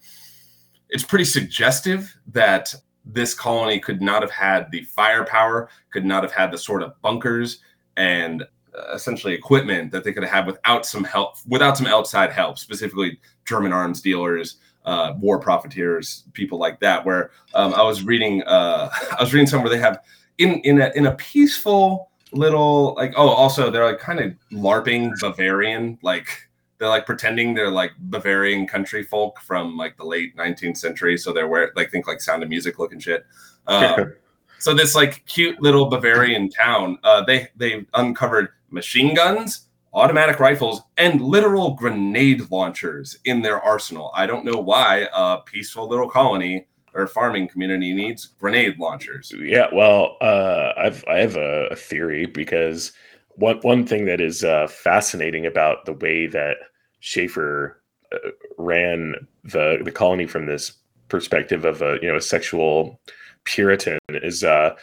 [0.91, 2.73] it's pretty suggestive that
[3.05, 7.01] this colony could not have had the firepower, could not have had the sort of
[7.03, 7.59] bunkers
[7.97, 8.45] and
[8.95, 13.19] essentially equipment that they could have had without some help, without some outside help, specifically
[13.45, 17.05] German arms dealers, uh, war profiteers, people like that.
[17.05, 20.03] Where um, I was reading, uh, I was reading somewhere they have
[20.39, 25.13] in in a in a peaceful little like oh also they're like kind of larping
[25.21, 26.49] Bavarian like
[26.83, 31.17] they're like pretending they're like Bavarian country folk from like the late 19th century.
[31.17, 33.25] So they're wear like think like Sound of Music looking shit.
[33.69, 34.15] Um,
[34.59, 40.83] so this like cute little Bavarian town, uh, they they uncovered machine guns, automatic rifles,
[40.97, 44.11] and literal grenade launchers in their arsenal.
[44.15, 49.33] I don't know why a peaceful little colony or farming community needs grenade launchers.
[49.39, 52.93] Yeah, well, uh, I've I have a, a, theory because
[53.31, 56.57] one one thing that is uh, fascinating about the way that
[57.01, 57.83] Schaefer
[58.13, 60.73] uh, ran the the colony from this
[61.09, 63.01] perspective of a you know a sexual
[63.45, 64.75] Puritan is uh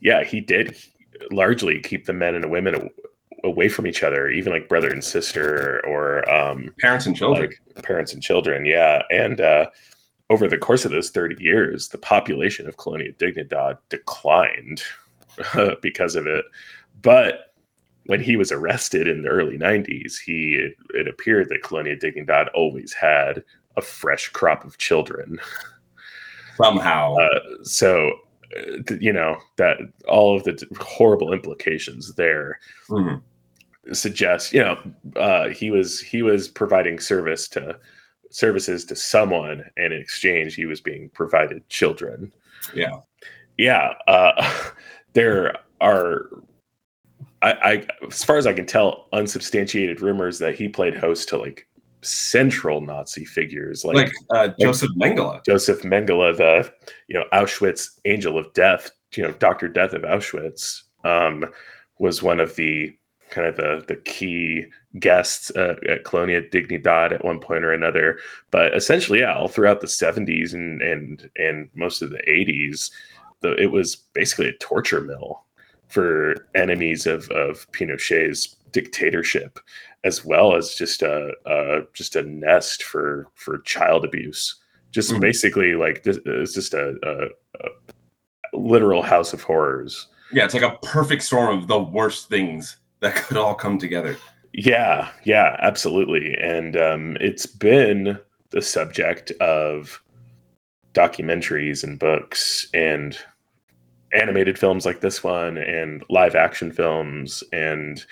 [0.00, 0.76] yeah he did
[1.30, 2.90] largely keep the men and the women
[3.44, 7.50] away from each other, even like brother and sister or um, parents and children.
[7.74, 9.02] Like parents and children, yeah.
[9.10, 9.66] And uh,
[10.30, 14.82] over the course of those 30 years, the population of Colonia Dignidad declined
[15.82, 16.44] because of it.
[17.00, 17.54] But
[18.06, 22.48] when he was arrested in the early 90s, he it, it appeared that Colonia Dignidad
[22.54, 23.44] always had
[23.76, 25.38] a fresh crop of children.
[26.56, 27.16] Somehow.
[27.16, 28.10] Uh, so
[28.98, 29.76] you know that
[30.08, 33.16] all of the horrible implications there mm-hmm.
[33.92, 34.78] Suggest you know
[35.16, 37.78] uh, he was he was providing service to
[38.30, 42.32] services to someone and in exchange he was being provided children
[42.74, 42.98] yeah
[43.56, 44.52] yeah uh,
[45.14, 46.26] there are
[47.40, 51.38] I, I as far as i can tell unsubstantiated rumors that he played host to
[51.38, 51.68] like
[52.02, 55.44] central Nazi figures like, like uh, Joseph like Mengele.
[55.44, 56.72] Joseph Mengele, the
[57.08, 61.44] you know Auschwitz angel of death, you know Doctor Death of Auschwitz, um,
[61.98, 62.96] was one of the
[63.30, 64.66] kind of the the key
[64.98, 68.18] guests uh, at Colonia Dignidad at one point or another.
[68.50, 72.90] But essentially, yeah, all throughout the 70s and and and most of the 80s,
[73.40, 75.44] the, it was basically a torture mill
[75.88, 79.58] for enemies of of Pinochet's dictatorship
[80.04, 84.56] as well as just a, a just a nest for for child abuse.
[84.90, 85.20] Just mm-hmm.
[85.20, 87.68] basically like this, it's just a, a, a
[88.58, 90.06] literal house of horrors.
[90.32, 94.16] Yeah, it's like a perfect storm of the worst things that could all come together.
[94.52, 96.34] Yeah, yeah, absolutely.
[96.34, 98.18] And um, it's been
[98.50, 100.02] the subject of
[100.94, 103.18] documentaries and books and
[104.12, 108.04] animated films like this one and live action films and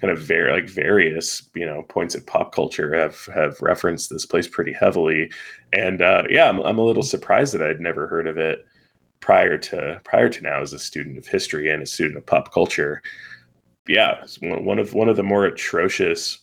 [0.00, 4.26] kind of very like various you know points of pop culture have have referenced this
[4.26, 5.30] place pretty heavily
[5.72, 8.66] and uh yeah i'm, I'm a little surprised that i'd never heard of it
[9.20, 12.52] prior to prior to now as a student of history and a student of pop
[12.52, 13.00] culture
[13.88, 16.38] yeah it's one one of one of the more atrocious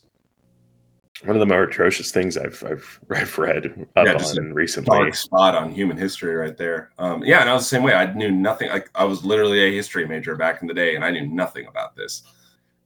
[1.24, 4.98] one of the more atrocious things I've I've, I've read up Yeah, on recently.
[4.98, 6.90] dark spot on human history right there.
[6.98, 7.94] Um, yeah, and I was the same way.
[7.94, 8.70] I knew nothing.
[8.70, 11.68] Like I was literally a history major back in the day, and I knew nothing
[11.68, 12.24] about this.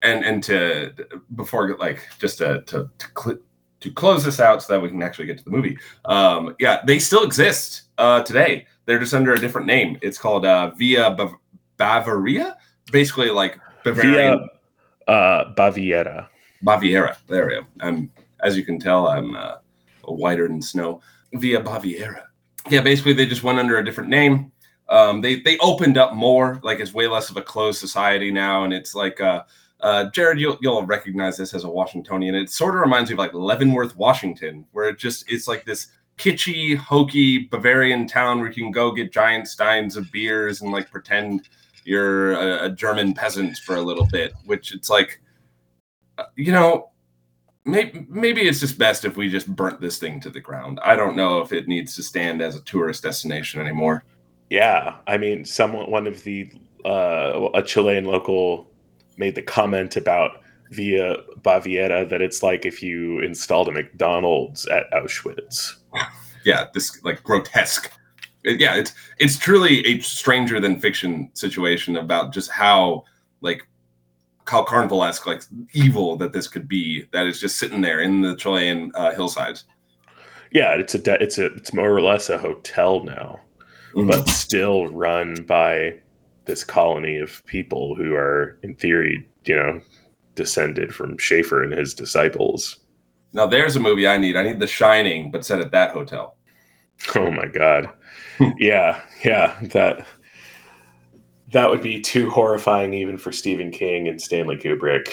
[0.01, 0.93] And and to
[1.35, 3.37] before like just to to to, cl-
[3.79, 5.77] to close this out so that we can actually get to the movie.
[6.03, 8.67] Um, yeah, they still exist uh, today.
[8.85, 9.97] They're just under a different name.
[10.01, 11.35] It's called uh, Via Bav-
[11.77, 12.57] Bavaria,
[12.91, 14.49] basically like Bavarian
[15.07, 16.27] Via uh, Baviera.
[16.65, 17.15] Baviera.
[17.27, 17.61] There we go.
[17.79, 19.55] I'm, as you can tell, I'm uh,
[20.03, 21.01] whiter than snow.
[21.33, 22.23] Villa Baviera.
[22.69, 24.51] Yeah, basically they just went under a different name.
[24.89, 26.59] Um, they they opened up more.
[26.63, 29.43] Like it's way less of a closed society now, and it's like uh,
[29.81, 32.35] uh, Jared, you'll you'll recognize this as a Washingtonian.
[32.35, 35.87] It sort of reminds me of like Leavenworth, Washington, where it just it's like this
[36.17, 40.89] kitschy, hokey Bavarian town where you can go get giant steins of beers and like
[40.89, 41.49] pretend
[41.85, 44.33] you're a, a German peasant for a little bit.
[44.45, 45.21] Which it's like
[46.17, 46.91] uh, you know,
[47.65, 50.79] maybe maybe it's just best if we just burnt this thing to the ground.
[50.83, 54.03] I don't know if it needs to stand as a tourist destination anymore.
[54.49, 56.51] Yeah, I mean, someone one of the
[56.85, 58.67] uh, a Chilean local
[59.17, 64.89] made the comment about Villa Baviera that it's like if you installed a McDonald's at
[64.91, 65.75] Auschwitz.
[66.45, 67.91] Yeah, this like grotesque.
[68.45, 73.03] Yeah, it's it's truly a stranger than fiction situation about just how
[73.41, 73.67] like
[74.47, 75.41] how carnival-esque like
[75.73, 79.63] evil that this could be that is just sitting there in the Chilean uh, hillsides.
[80.51, 83.39] Yeah, it's a de- it's a it's more or less a hotel now,
[83.95, 85.99] but still run by
[86.45, 89.81] this colony of people who are in theory, you know,
[90.35, 92.77] descended from Schaefer and his disciples.
[93.33, 94.35] now there's a movie I need.
[94.35, 96.37] I need The Shining, but set at that hotel.
[97.15, 97.89] Oh my god.
[98.57, 100.05] Yeah, yeah, that
[101.51, 105.07] that would be too horrifying even for Stephen King and Stanley Kubrick.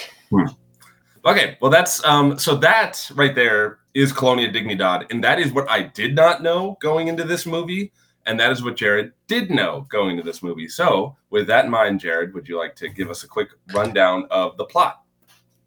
[1.25, 5.71] Okay, well that's um so that right there is Colonia Dignidad, and that is what
[5.71, 7.93] I did not know going into this movie,
[8.27, 10.69] and that is what Jared did know going into this movie.
[10.69, 14.27] So with that in mind, Jared, would you like to give us a quick rundown
[14.31, 15.03] of the plot?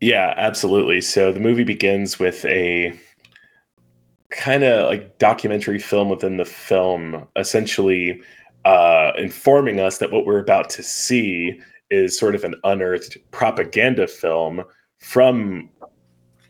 [0.01, 1.01] Yeah, absolutely.
[1.01, 2.99] So the movie begins with a
[4.35, 8.21] kind of like documentary film within the film, essentially
[8.65, 14.07] uh, informing us that what we're about to see is sort of an unearthed propaganda
[14.07, 14.63] film
[14.99, 15.69] from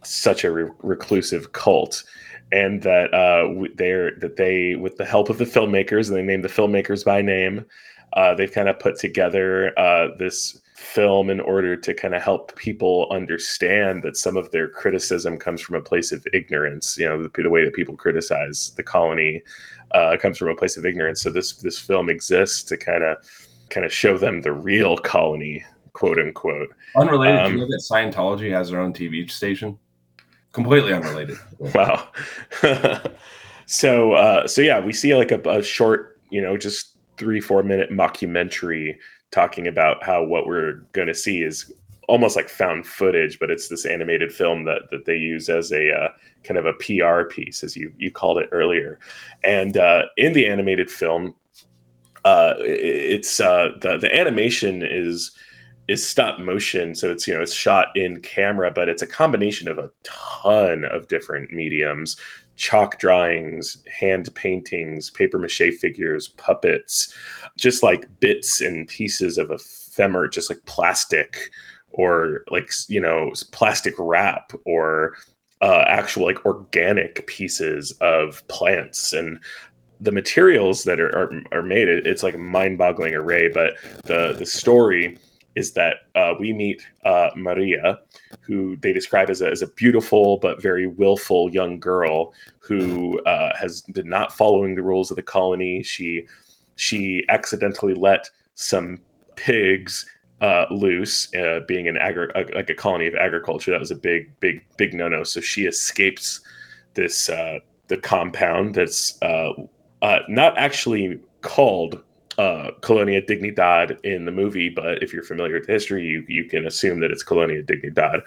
[0.04, 2.04] such a re- reclusive cult.
[2.52, 6.43] And that uh, they're that they, with the help of the filmmakers, and they named
[6.43, 7.65] the filmmakers by name,
[8.13, 12.54] uh, they've kind of put together uh, this film in order to kind of help
[12.58, 16.98] people understand that some of their criticism comes from a place of ignorance.
[16.98, 19.42] You know, the, the way that people criticize the colony
[19.92, 21.22] uh, comes from a place of ignorance.
[21.22, 23.18] So this this film exists to kind of
[23.70, 26.70] kind of show them the real colony, quote unquote.
[26.98, 29.80] Unrelated, do Um, you know that Scientology has their own TV station?
[30.52, 31.38] Completely unrelated.
[31.74, 32.10] Wow.
[33.66, 37.64] so uh, so yeah, we see like a, a short, you know, just three four
[37.64, 38.98] minute mockumentary
[39.36, 41.69] talking about how what we're going to see is
[42.08, 45.91] almost like found footage, but it's this animated film that that they use as a
[45.91, 46.10] uh,
[46.45, 48.98] kind of a PR piece, as you you called it earlier.
[49.43, 51.36] And uh, in the animated film,
[52.24, 55.32] uh, it's uh, the the animation is
[55.88, 59.67] is stop motion so it's you know it's shot in camera but it's a combination
[59.67, 62.17] of a ton of different mediums
[62.56, 67.13] chalk drawings hand paintings paper mache figures puppets
[67.58, 71.52] just like bits and pieces of ephemera just like plastic
[71.91, 75.15] or like you know plastic wrap or
[75.62, 79.13] uh, actual like organic pieces of plants.
[79.13, 79.39] And
[80.02, 84.36] the materials that are, are, are made it, it's like a mind-boggling array but the
[84.38, 85.18] the story
[85.56, 88.00] is that uh, we meet uh, Maria,
[88.41, 93.56] who they describe as a, as a beautiful but very willful young girl who uh,
[93.56, 95.82] has been not following the rules of the colony.
[95.84, 96.27] She
[96.75, 99.00] she accidentally let some
[99.36, 100.06] pigs
[100.42, 103.71] uh, loose, uh, being an agri- uh, like a colony of agriculture.
[103.71, 105.23] That was a big big big no no.
[105.23, 106.42] So she escapes
[106.94, 109.52] this uh, the compound that's uh,
[110.02, 112.02] uh, not actually called
[112.38, 116.65] uh, Colonia Dignidad in the movie, but if you're familiar with history, you, you can
[116.67, 118.21] assume that it's Colonia Dignidad.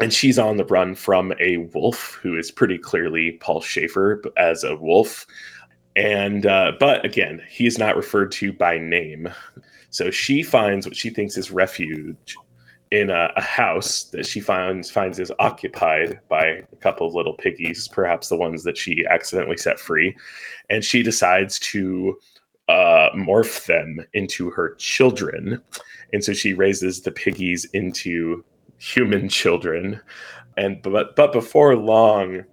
[0.00, 4.62] And she's on the run from a wolf who is pretty clearly Paul Schaefer as
[4.64, 5.26] a wolf.
[5.96, 9.28] and uh, but again, he is not referred to by name.
[9.90, 12.36] So she finds what she thinks is refuge
[12.90, 17.32] in a, a house that she finds finds is occupied by a couple of little
[17.34, 20.14] piggies, perhaps the ones that she accidentally set free,
[20.68, 22.18] and she decides to
[22.68, 25.62] uh, morph them into her children,
[26.12, 28.44] and so she raises the piggies into
[28.78, 30.00] human children,
[30.56, 32.44] and but but before long,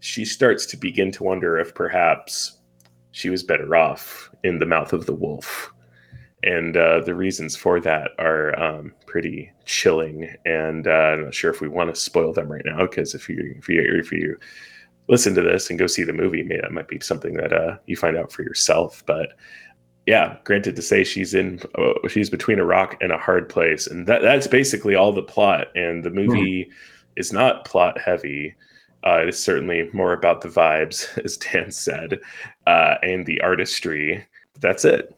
[0.00, 2.58] she starts to begin to wonder if perhaps
[3.12, 5.72] she was better off in the mouth of the wolf.
[6.42, 10.34] And uh, the reasons for that are um, pretty chilling.
[10.46, 13.28] And uh, I'm not sure if we want to spoil them right now because if
[13.28, 14.38] you if you if you
[15.10, 17.76] listen to this and go see the movie, maybe that might be something that uh,
[17.86, 19.02] you find out for yourself.
[19.06, 19.30] But
[20.06, 23.86] yeah, granted to say she's in uh, she's between a rock and a hard place,
[23.86, 25.66] and that that's basically all the plot.
[25.74, 26.72] And the movie mm.
[27.16, 28.54] is not plot heavy.
[29.04, 32.20] Uh, it is certainly more about the vibes, as Dan said,
[32.66, 34.24] uh, and the artistry.
[34.60, 35.14] That's it.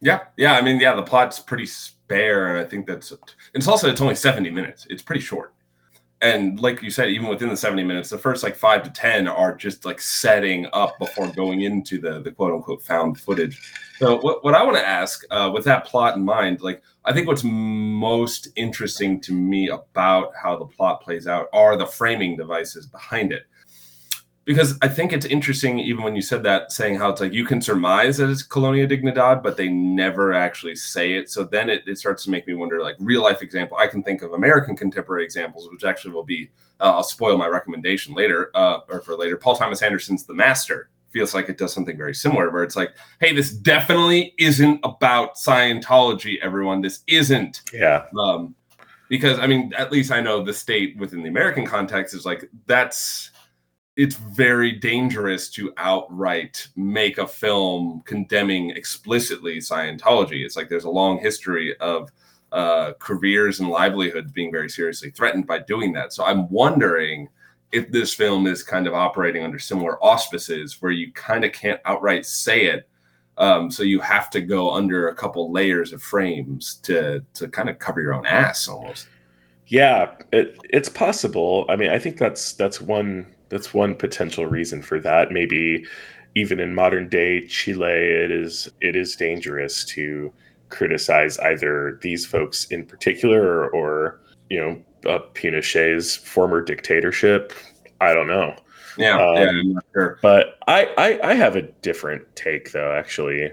[0.00, 0.54] Yeah, yeah.
[0.54, 3.12] I mean, yeah, the plot's pretty spare, and I think that's
[3.52, 4.86] it's also it's only seventy minutes.
[4.88, 5.52] It's pretty short,
[6.22, 9.26] and like you said, even within the seventy minutes, the first like five to ten
[9.26, 13.60] are just like setting up before going into the the quote unquote found footage.
[13.98, 17.12] So what what I want to ask uh, with that plot in mind, like I
[17.12, 22.36] think what's most interesting to me about how the plot plays out are the framing
[22.36, 23.44] devices behind it
[24.44, 27.44] because I think it's interesting, even when you said that, saying how it's like you
[27.44, 31.30] can surmise that it's Colonia Dignidad, but they never actually say it.
[31.30, 33.76] So then it, it starts to make me wonder, like real life example.
[33.76, 37.48] I can think of American contemporary examples, which actually will be, uh, I'll spoil my
[37.48, 39.36] recommendation later, uh, or for later.
[39.36, 42.94] Paul Thomas Anderson's The Master feels like it does something very similar, where it's like,
[43.20, 46.80] hey, this definitely isn't about Scientology, everyone.
[46.80, 47.62] This isn't.
[47.72, 48.06] Yeah.
[48.18, 48.54] Um,
[49.08, 52.48] because I mean, at least I know the state within the American context is like
[52.66, 53.29] that's
[53.96, 60.44] it's very dangerous to outright make a film condemning explicitly Scientology.
[60.44, 62.10] It's like there's a long history of
[62.52, 66.12] uh, careers and livelihoods being very seriously threatened by doing that.
[66.12, 67.28] So I'm wondering
[67.72, 71.80] if this film is kind of operating under similar auspices where you kind of can't
[71.84, 72.88] outright say it.
[73.38, 77.70] Um, so you have to go under a couple layers of frames to to kind
[77.70, 79.08] of cover your own ass almost.
[79.66, 81.64] Yeah, it, it's possible.
[81.68, 85.30] I mean, I think that's that's one that's one potential reason for that.
[85.30, 85.84] Maybe
[86.34, 90.32] even in modern day Chile, it is it is dangerous to
[90.68, 97.52] criticize either these folks in particular or, or you know uh, Pinochet's former dictatorship.
[98.00, 98.56] I don't know.
[98.96, 100.18] Yeah, um, yeah sure.
[100.22, 102.92] But I, I I have a different take though.
[102.92, 103.52] Actually.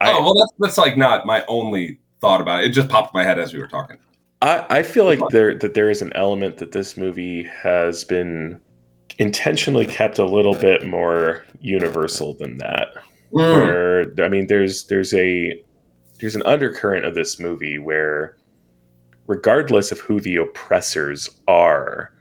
[0.00, 2.70] Oh well, that's that's like not my only thought about it.
[2.70, 3.96] It just popped in my head as we were talking.
[4.40, 8.60] I, I feel like there that there is an element that this movie has been
[9.18, 12.88] intentionally kept a little bit more universal than that.
[13.32, 13.66] Mm.
[13.66, 15.62] Where I mean, there's there's a
[16.20, 18.36] there's an undercurrent of this movie where,
[19.26, 22.12] regardless of who the oppressors are,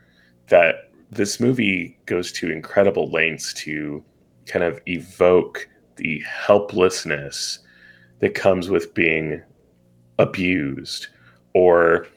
[0.47, 4.03] that this movie goes to incredible lengths to
[4.45, 7.59] kind of evoke the helplessness
[8.19, 9.41] that comes with being
[10.19, 11.07] abused
[11.53, 12.07] or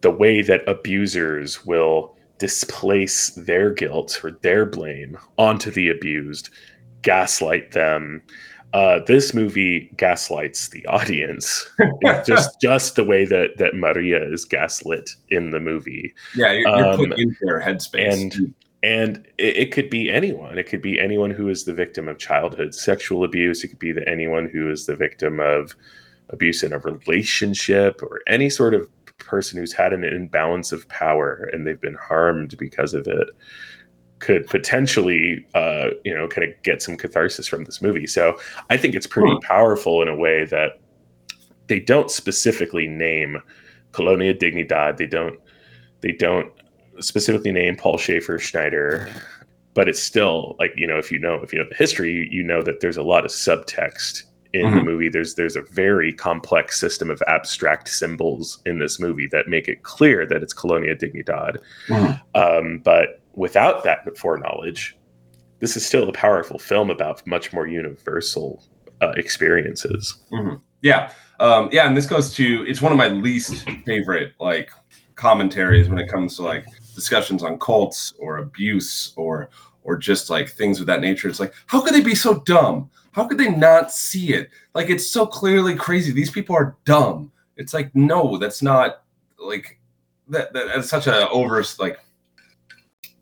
[0.00, 2.11] the way that abusers will
[2.42, 6.50] displace their guilt or their blame onto the abused,
[7.02, 8.20] gaslight them.
[8.72, 11.70] Uh, this movie gaslights the audience.
[12.26, 16.12] just just the way that that Maria is gaslit in the movie.
[16.34, 18.12] Yeah, you're, you're um, put into their headspace.
[18.12, 20.58] And and it, it, could be anyone.
[20.58, 23.62] It could be anyone who is the victim of childhood sexual abuse.
[23.62, 25.76] It could be the, anyone who is the victim of
[26.30, 28.88] abuse in a relationship or any sort of
[29.24, 33.28] person who's had an imbalance of power and they've been harmed because of it
[34.18, 38.06] could potentially uh, you know kind of get some catharsis from this movie.
[38.06, 38.38] So
[38.70, 40.80] i think it's pretty powerful in a way that
[41.66, 43.42] they don't specifically name
[43.92, 44.96] colonia dignidad.
[44.96, 45.38] They don't
[46.00, 46.52] they don't
[47.00, 49.08] specifically name paul schaefer schneider
[49.74, 52.42] but it's still like you know if you know if you know the history you
[52.42, 54.76] know that there's a lot of subtext in mm-hmm.
[54.76, 59.48] the movie there's there's a very complex system of abstract symbols in this movie that
[59.48, 61.56] make it clear that it's colonia dignidad
[61.88, 62.12] mm-hmm.
[62.34, 64.96] um, but without that foreknowledge
[65.60, 68.62] this is still a powerful film about much more universal
[69.00, 70.56] uh, experiences mm-hmm.
[70.82, 74.70] yeah um, yeah and this goes to it's one of my least favorite like
[75.14, 79.48] commentaries when it comes to like discussions on cults or abuse or
[79.84, 82.90] or just like things of that nature it's like how could they be so dumb
[83.12, 84.50] how could they not see it?
[84.74, 86.12] Like it's so clearly crazy.
[86.12, 87.30] These people are dumb.
[87.56, 89.02] It's like no, that's not
[89.38, 89.78] like
[90.28, 90.52] that.
[90.52, 91.98] that that's such a over like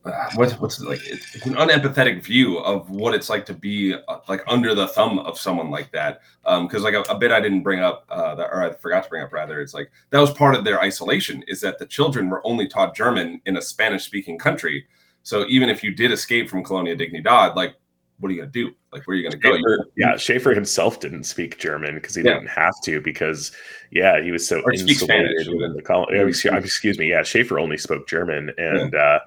[0.04, 4.18] uh, what's what's like it's, an unempathetic view of what it's like to be uh,
[4.28, 7.40] like under the thumb of someone like that Um, because like a, a bit i
[7.40, 10.18] didn't bring up uh, that, or i forgot to bring up rather it's like that
[10.18, 13.62] was part of their isolation is that the children were only taught german in a
[13.62, 14.86] spanish speaking country
[15.22, 17.74] so even if you did escape from colonia dignidad like
[18.20, 20.16] what are you going to do like where are you going to go Schaefer, yeah,
[20.16, 22.34] Schaefer himself didn't speak German because he Yeah.
[22.34, 23.50] didn't have to because
[23.90, 26.18] yeah, he was so Or insulated within the colony.
[26.18, 26.26] Yeah.
[26.26, 29.20] excuse, excuse me, yeah, Schaefer only spoke German, and uh,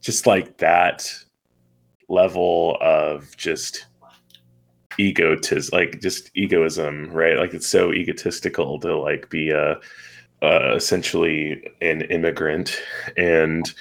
[0.00, 1.12] just like that
[2.08, 3.86] level of just
[4.98, 7.36] egotism, like just egoism, right?
[7.36, 9.78] Like it's so egotistical to like be a
[10.42, 12.80] uh, essentially an immigrant
[13.16, 13.74] and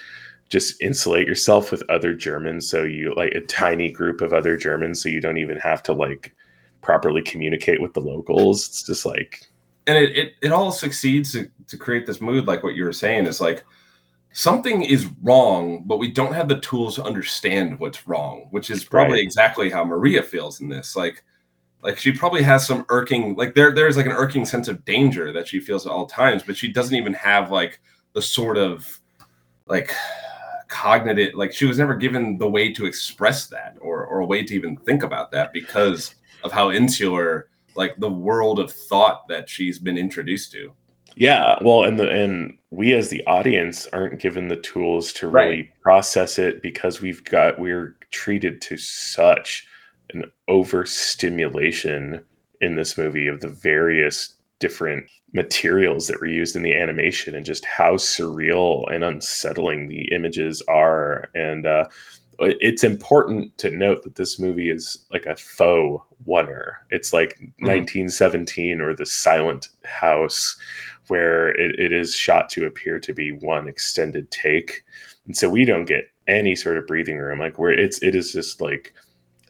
[0.49, 2.69] just insulate yourself with other Germans.
[2.69, 5.93] So you like a tiny group of other Germans, so you don't even have to
[5.93, 6.33] like
[6.81, 8.67] properly communicate with the locals.
[8.67, 9.47] It's just like
[9.87, 12.93] and it, it it all succeeds to, to create this mood like what you were
[12.93, 13.63] saying is like
[14.31, 18.83] something is wrong but we don't have the tools to understand what's wrong which is
[18.83, 19.23] probably Right.
[19.23, 21.23] exactly how maria feels in this like
[21.81, 25.31] like she probably has some irking like there there's like an irking sense of danger
[25.33, 27.79] that she feels at all times but she doesn't even have like
[28.13, 28.99] the sort of
[29.65, 29.91] like
[30.69, 34.43] cognitive like she was never given the way to express that or or a way
[34.43, 39.49] to even think about that because of how insular like the world of thought that
[39.49, 40.71] she's been introduced to.
[41.15, 45.47] Yeah, well, and the and we as the audience aren't given the tools to really
[45.47, 45.81] Right.
[45.81, 49.67] process it because we've got we're treated to such
[50.13, 52.23] an overstimulation
[52.61, 57.45] in this movie of the various different materials that were used in the animation and
[57.45, 61.85] just how surreal and unsettling the images are and uh
[62.41, 66.85] it's important to note that this movie is like a faux oner.
[66.89, 70.57] It's like 1917 or The Silent House,
[71.07, 74.83] where it, it is shot to appear to be one extended take,
[75.25, 77.39] and so we don't get any sort of breathing room.
[77.39, 78.93] Like where it's it is just like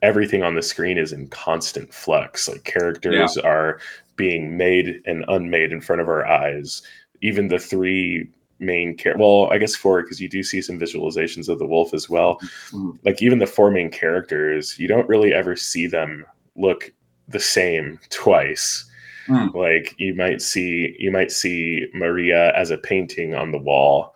[0.02, 2.48] everything on the screen is in constant flux.
[2.48, 3.80] Like characters are
[4.20, 6.82] being made and unmade in front of our eyes.
[7.22, 8.30] Even the three
[8.62, 11.94] main char- well i guess four because you do see some visualizations of the wolf
[11.94, 12.38] as well
[12.74, 13.00] Mhm.
[13.06, 16.26] like even the four main characters you don't really ever see them
[16.58, 16.92] look
[17.30, 18.84] the same twice
[19.30, 19.54] Mm.
[19.54, 24.14] like you might see you might see maria as a painting on the wall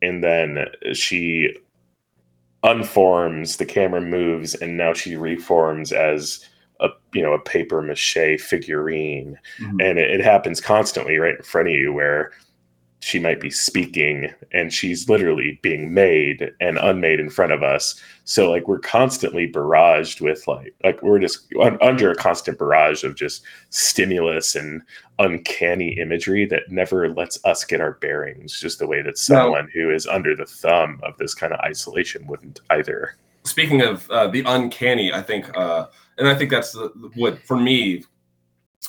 [0.00, 0.64] and then
[0.94, 1.54] she
[2.62, 6.42] unforms the camera moves and now she reforms as
[6.80, 9.38] a you know a paper mache figurine.
[9.58, 9.82] Mhm.
[9.88, 12.32] and it, it happens constantly right in front of you where
[13.00, 17.94] she might be speaking and she's literally being made and unmade in front of us.
[18.24, 23.04] So like we're constantly barraged with like like we're just un- under a constant barrage
[23.04, 24.82] of just stimulus and
[25.20, 29.90] uncanny imagery that never lets us get our bearings just the way that someone who
[29.92, 33.14] is under the thumb of this kind of isolation wouldn't either.
[33.44, 35.86] Speaking of uh, the uncanny, I think, uh,
[36.18, 38.04] and I think that's the, what for me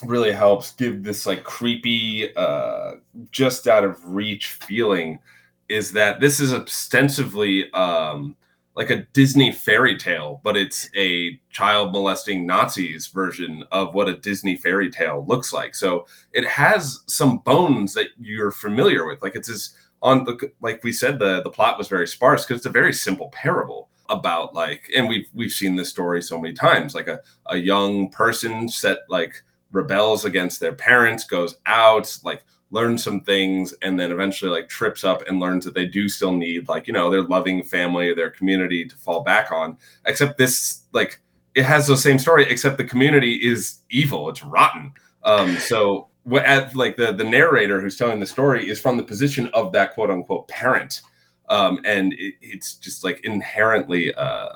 [0.04, 2.94] really helps give this like creepy, uh,
[3.32, 5.20] just out of reach feeling
[5.68, 8.36] is that this is ostensibly um,
[8.76, 14.18] like a Disney fairy tale, but it's a child molesting Nazis version of what a
[14.18, 15.76] Disney fairy tale looks like.
[15.76, 19.22] So it has some bones that you're familiar with.
[19.22, 22.58] Like it's this on the like we said, the the plot was very sparse because
[22.58, 26.54] it's a very simple parable about like and we've we've seen this story so many
[26.54, 32.44] times like a, a young person set like rebels against their parents goes out like
[32.72, 36.34] learns some things and then eventually like trips up and learns that they do still
[36.34, 39.78] need like you know their loving family their community to fall back on.
[40.06, 41.20] Except this like
[41.56, 44.30] it has the same story except the community is evil.
[44.30, 44.94] It's rotten.
[45.24, 49.04] Um so what at like the the narrator who's telling the story is from the
[49.04, 51.02] position of that quote unquote parent
[51.50, 54.50] um and it, it's just like inherently uh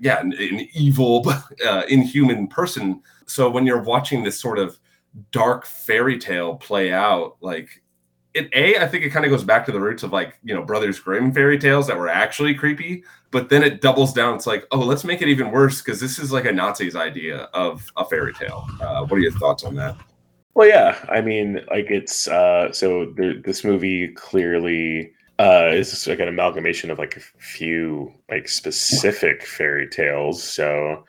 [0.00, 1.24] yeah an, an evil
[1.66, 3.02] uh, inhuman person.
[3.26, 4.78] So when you're watching this sort of
[5.32, 7.82] dark fairy tale play out like
[8.34, 10.54] it a i think it kind of goes back to the roots of like you
[10.54, 14.34] know brothers grimm fairy tales that were actually creepy but then it doubles down.
[14.34, 17.48] It's like oh let's make it even worse because this is like a nazi's idea
[17.52, 18.66] of a fairy tale.
[18.80, 19.96] Uh, what are your thoughts on that?
[20.54, 26.18] Well, yeah, I mean, like it's uh, so there, this movie clearly uh, just like
[26.20, 30.42] an amalgamation of like a few like specific fairy tales.
[30.42, 31.04] So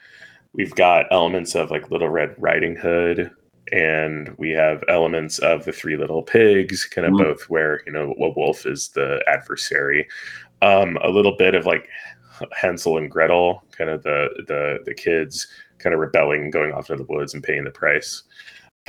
[0.54, 3.32] we've got elements of like Little Red Riding Hood,
[3.72, 7.24] and we have elements of the Three Little Pigs, kind of Mhm.
[7.24, 10.08] both where you know a wolf is the adversary.
[10.62, 11.88] Um, a little bit of like
[12.54, 15.48] Hansel and Gretel, kind of the the the kids
[15.80, 18.24] kind of rebelling, going off into the woods and paying the price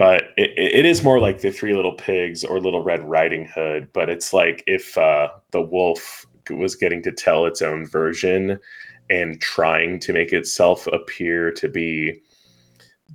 [0.00, 3.88] but it, it is more like the three little pigs or little red riding hood
[3.92, 8.58] but it's like if uh, the wolf was getting to tell its own version
[9.10, 12.20] and trying to make itself appear to be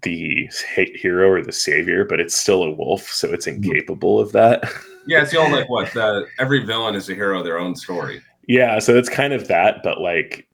[0.01, 4.63] the hero or the savior, but it's still a wolf, so it's incapable of that.
[5.07, 7.75] Yeah, it's the old like what the every villain is a hero of their own
[7.75, 8.23] story.
[8.47, 10.47] Yeah, so it's kind of that, but like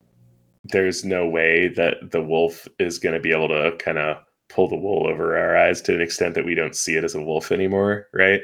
[0.66, 4.18] there's no way that the wolf is going to be able to kind of
[4.54, 7.16] pull the wool over our eyes to an extent that we don't see it as
[7.16, 8.42] a wolf anymore, right?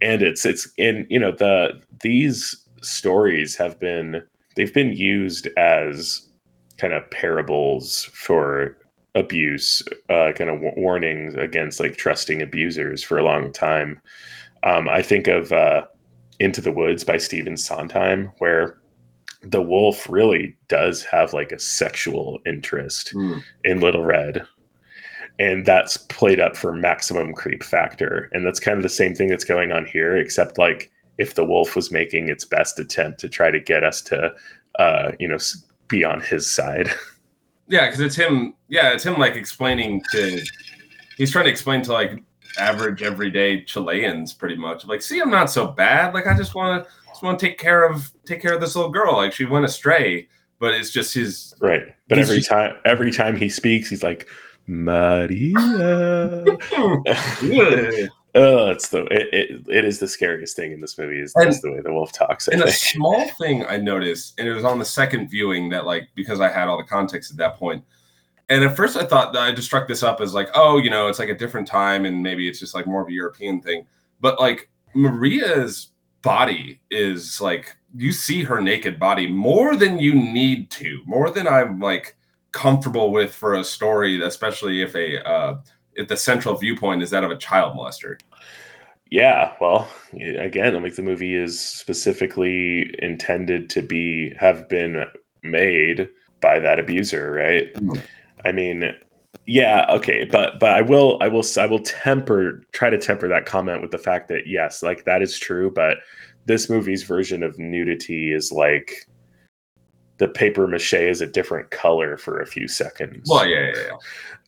[0.00, 4.22] And it's it's in you know the these stories have been
[4.54, 6.22] they've been used as
[6.78, 8.76] kind of parables for
[9.14, 14.00] abuse, uh, kind of warnings against like trusting abusers for a long time.
[14.62, 15.86] Um, I think of uh,
[16.38, 18.78] Into the Woods by Stephen Sondheim, where
[19.42, 23.42] the wolf really does have like a sexual interest Mm.
[23.64, 24.46] in Little Red.
[25.38, 28.30] And that's played up for maximum creep factor.
[28.32, 31.44] And that's kind of the same thing that's going on here, except like if the
[31.44, 34.32] wolf was making its best attempt to try to get us to,
[34.78, 35.38] uh, you know,
[35.88, 36.90] be on his side.
[37.68, 38.54] Yeah, because it's him.
[38.68, 40.40] Yeah, it's him like explaining to.
[41.16, 42.22] He's trying to explain to like
[42.60, 44.86] average everyday Chileans, pretty much.
[44.86, 46.14] Like, see, I'm not so bad.
[46.14, 48.76] Like, I just want to just want to take care of take care of this
[48.76, 49.16] little girl.
[49.16, 50.28] Like, she went astray,
[50.60, 51.54] but it's just his.
[51.60, 51.82] right.
[52.08, 54.28] But every just- time, every time he speaks, he's like,
[54.66, 56.44] Maria.
[58.38, 61.48] Oh, it's the it, it, it is the scariest thing in this movie is, And-
[61.48, 62.50] is the way the wolf talks.
[62.50, 62.70] I a think.
[62.74, 66.50] small thing I noticed, and it was on the second viewing that like because I
[66.50, 67.82] had all the context at that point.
[68.50, 70.90] And at first, I thought that I just struck this up as like, oh, you
[70.90, 73.62] know, it's like a different time, and maybe it's just like more of a European
[73.62, 73.86] thing.
[74.20, 80.70] But like Maria's body is like you see her naked body more than you need
[80.72, 82.15] to, more than I'm like
[82.56, 85.58] comfortable with for a story, especially if a uh,
[85.94, 88.18] if the central viewpoint is that of a child molester.
[89.10, 95.04] Yeah, well, again, like the movie is specifically intended to be have been
[95.42, 96.08] made
[96.40, 97.72] by that abuser, right?
[97.74, 98.02] Mhm.
[98.44, 98.94] I mean,
[99.44, 103.44] yeah, okay, but but I will I will I will temper try to temper that
[103.44, 105.98] comment with the fact that yes, like that is true, but
[106.46, 109.06] this movie's version of nudity is like
[110.18, 113.28] the paper mache is a different color for a few seconds.
[113.28, 113.82] Well, yeah, yeah,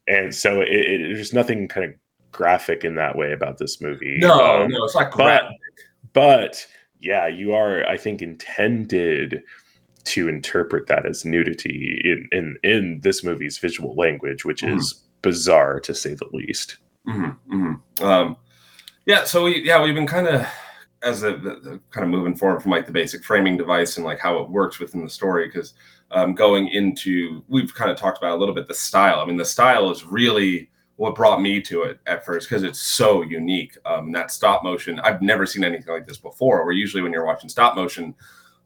[0.09, 0.17] yeah.
[0.17, 1.95] and so it, it, there's nothing kind of
[2.33, 4.19] graphic in that way about this movie.
[4.21, 5.57] No, Um, no, it's not but graphic.
[6.13, 6.67] but
[7.01, 9.43] yeah, you are I think intended
[10.05, 14.79] to interpret that as nudity in in in this movie's visual language, which Mhm.
[14.79, 16.79] is bizarre to say the least.
[17.07, 18.37] hmm hmm Um,
[19.07, 20.47] yeah, so we yeah we've been kind of
[21.03, 24.05] as a the, the kind of moving forward from like the basic framing device and
[24.05, 25.75] like how it works within the story because
[26.11, 29.21] um, going into we've kind of talked about a little bit the style.
[29.21, 32.81] I mean, the style is really what brought me to it at first because it's
[32.81, 33.77] so unique.
[33.85, 36.65] Um, that stop motion, I've never seen anything like this before.
[36.65, 38.15] Where usually when you're watching stop motion,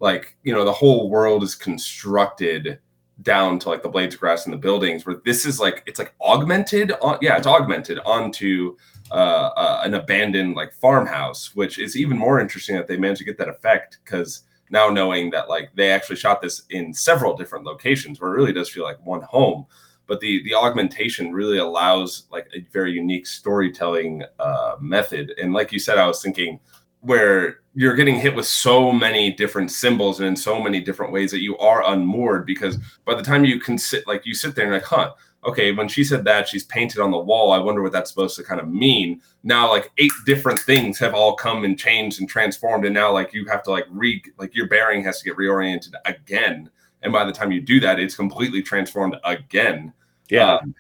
[0.00, 2.78] like you know the whole world is constructed
[3.20, 5.98] down to like the blades of grass and the buildings where this is like it's
[5.98, 8.74] like augmented on yeah it's augmented onto
[9.11, 13.24] uh, uh, an abandoned like farmhouse which is even more interesting that they managed to
[13.24, 17.64] get that effect because now knowing that like they actually shot this in several different
[17.64, 19.66] locations where it really does feel like one home.
[20.09, 25.34] But the the augmentation really allows like a very unique storytelling uh, method.
[25.40, 26.59] And like you said i was thinking
[27.00, 31.32] where you're getting hit with so many different symbols and in so many different ways
[31.32, 34.66] that you are unmoored because by the time you can sit like you sit there
[34.66, 35.12] and like huh
[35.45, 38.36] okay when she said that she's painted on the wall i wonder what that's supposed
[38.36, 39.20] to kind of mean.
[39.43, 43.32] Now like eight different things have all come and changed and transformed and now like
[43.34, 46.70] you have to like re like your bearing has to get reoriented again.
[47.03, 49.93] And by the time you do that it's completely transformed again.
[50.28, 50.74] Yeah, Um,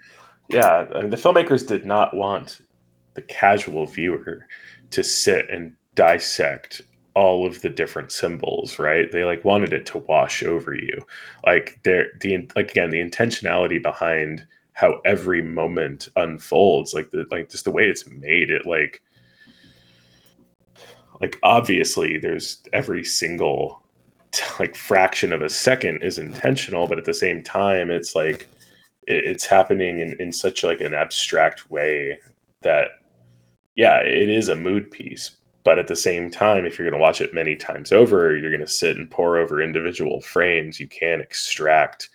[0.48, 0.86] yeah.
[0.94, 2.60] I mean, the filmmakers did not want
[3.14, 4.46] the casual viewer
[4.90, 6.82] to sit and dissect
[7.14, 9.10] all of the different symbols right?
[9.12, 11.04] They like wanted it to wash over you.
[11.44, 17.50] Like there the like again the intentionality behind how every moment unfolds like the like
[17.50, 19.02] just the way it's made it like
[21.20, 23.82] like obviously there's every single
[24.58, 28.48] like fraction of a second is intentional but at the same time it's like
[29.06, 32.18] it, it's happening in, in such like an abstract way
[32.62, 32.88] that
[33.76, 35.32] yeah it is a mood piece
[35.64, 38.50] but at the same time if you're going to watch it many times over you're
[38.50, 40.80] going to sit and pour over individual frames.
[40.80, 42.08] You can extract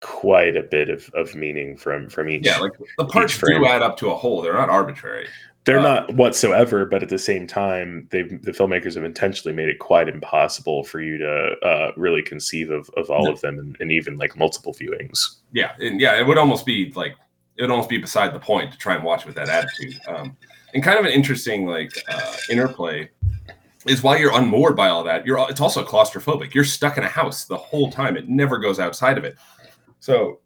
[0.00, 3.82] quite a bit of, of meaning from from each yeah like the parts do add
[3.82, 4.40] up to a whole.
[4.42, 5.26] They're not arbitrary.
[5.64, 9.68] They're uh, not whatsoever but at the same time they the filmmakers have intentionally made
[9.68, 13.32] it quite impossible for you to uh, really conceive of, of all No.
[13.32, 15.38] of them and, and even like multiple viewings.
[15.52, 17.16] Yeah and yeah it would almost be like
[17.56, 19.98] it would almost be beside the point to try and watch with that attitude.
[20.06, 20.36] Um
[20.74, 23.08] and kind of an interesting like uh interplay
[23.86, 26.54] is while you're unmoored by all that, you're it's also claustrophobic.
[26.54, 28.16] You're stuck in a house the whole time.
[28.16, 29.36] It never goes outside of it.
[30.00, 30.40] So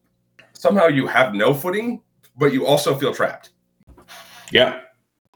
[0.52, 2.02] somehow you have no footing,
[2.36, 3.50] but you also feel trapped.
[4.50, 4.80] Yeah.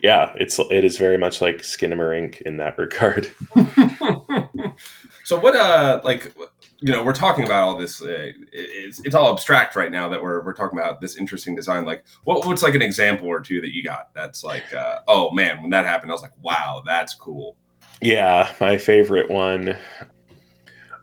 [0.03, 3.31] Yeah, it's it is very much like Skinamarink in that regard.
[5.25, 6.35] so what uh like
[6.81, 10.23] you know we're talking about all this uh, it's, it's all abstract right now that
[10.23, 13.61] we're, we're talking about this interesting design like what, what's like an example or two
[13.61, 16.83] that you got that's like uh, oh man when that happened i was like wow
[16.85, 17.57] that's cool
[18.03, 19.77] Yeah, my favorite one.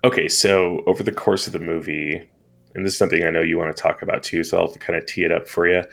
[0.03, 2.29] Okay, so over the course of the movie,
[2.75, 4.97] and this is something I know you want to talk about too, so I'll kind
[4.97, 5.83] of tee it up for you.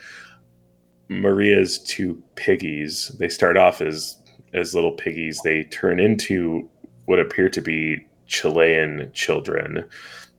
[1.09, 4.17] Maria's two piggies, they start off as
[4.53, 5.41] as little piggies.
[5.43, 6.69] They turn into
[7.05, 9.83] what appear to be Chilean children.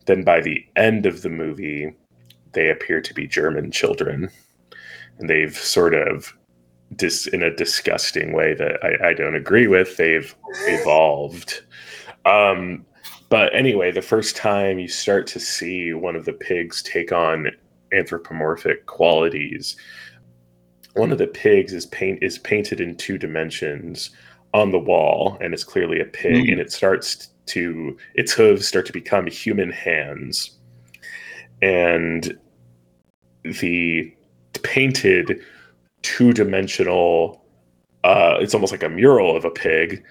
[0.07, 1.93] Then by the end of the movie,
[2.53, 4.31] they appear to be German children.
[5.19, 6.35] And they've sort of
[6.97, 9.97] dis- in a disgusting way that I, I don't agree with.
[9.97, 10.35] They've
[10.67, 11.63] evolved.
[12.25, 12.87] Um,
[13.29, 17.49] but anyway, the first time you start to see one of the pigs take on
[17.93, 19.77] anthropomorphic qualities,
[20.95, 24.11] one of the pigs is paint is painted in two dimensions
[24.55, 26.53] on the wall, and it's clearly a pig, Mm.
[26.53, 30.59] and it starts to its hooves start to become human hands,
[31.61, 32.39] and
[33.45, 34.15] the
[34.63, 35.41] painted
[36.03, 37.43] two-dimensional
[38.05, 40.05] uh, it's almost like a mural of a pig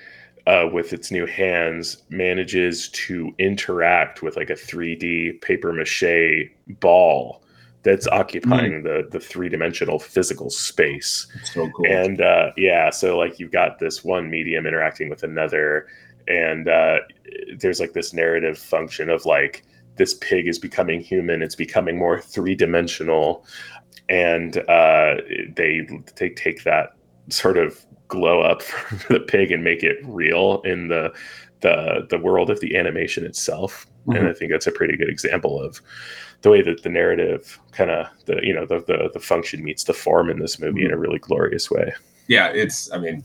[0.47, 7.43] uh, with its new hands manages to interact with like a 3d paper mache ball
[7.83, 11.27] that's occupying the the three-dimensional physical space.
[11.43, 11.85] So cool.
[11.87, 15.87] And uh, yeah so like you've got this one medium interacting with another
[16.31, 16.99] and uh,
[17.57, 19.63] there's like this narrative function of like
[19.97, 23.45] this pig is becoming human it's becoming more three-dimensional
[24.09, 25.15] and uh,
[25.55, 26.95] they they take that
[27.29, 31.13] sort of glow up for the pig and make it real in the
[31.59, 35.61] the the world of the animation itself and i think that's a pretty good example
[35.61, 35.79] of
[36.41, 39.83] the way that the narrative kind of the you know the, the the function meets
[39.83, 41.93] the form in this movie in a really glorious way.
[42.27, 43.23] Yeah it's i mean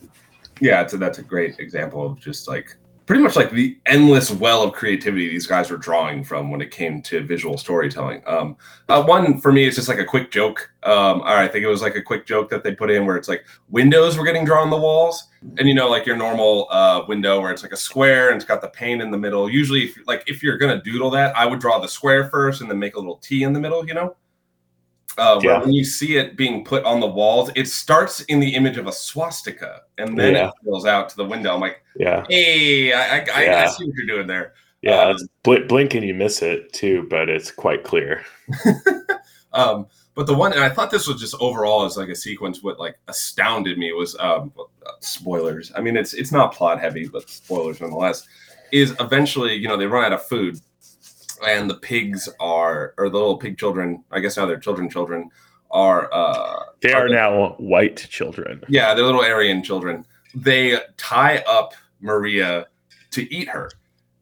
[0.61, 2.77] yeah it's a, that's a great example of just like
[3.07, 6.71] pretty much like the endless well of creativity these guys were drawing from when it
[6.73, 8.21] came to visual storytelling.
[8.27, 8.57] Um
[8.89, 10.71] uh, one for me is just like a quick joke.
[10.83, 13.29] Um i think it was like a quick joke that they put in where it's
[13.29, 15.29] like windows were getting drawn on the walls.
[15.59, 18.45] And you know like your normal uh window where it's like a square and it's
[18.45, 19.49] got the pane in the middle.
[19.49, 22.71] Usually if like if you're gonna doodle that i would draw the square first and
[22.71, 24.17] then make a little t in the middle you know
[25.19, 25.61] uh, Yeah.
[25.61, 28.87] when you see it being put on the walls, it starts in the image of
[28.87, 30.49] a swastika and then Yeah.
[30.49, 31.55] it fills out to the window.
[31.55, 34.53] I'm like, yeah hey, I, I, I, I see what you're doing there.
[34.83, 38.25] yeah Um, it's bl- blink and you miss it too but it's quite clear
[39.53, 42.63] Um, but the one, and I thought this was just overall as like a sequence.
[42.63, 44.53] What like astounded me was um,
[45.01, 45.73] spoilers.
[45.75, 48.27] I mean, it's it's not plot heavy, but spoilers nonetheless.
[48.73, 50.61] Is eventually, you know, they run out of food,
[51.47, 54.05] and the pigs are, or the little pig children.
[54.11, 54.91] I guess now they're children.
[54.91, 55.31] Children
[55.71, 56.13] are.
[56.13, 60.05] uh they are now white children Yeah, they're little Aryan children.
[60.35, 62.67] They tie up Maria
[63.13, 63.71] to eat her.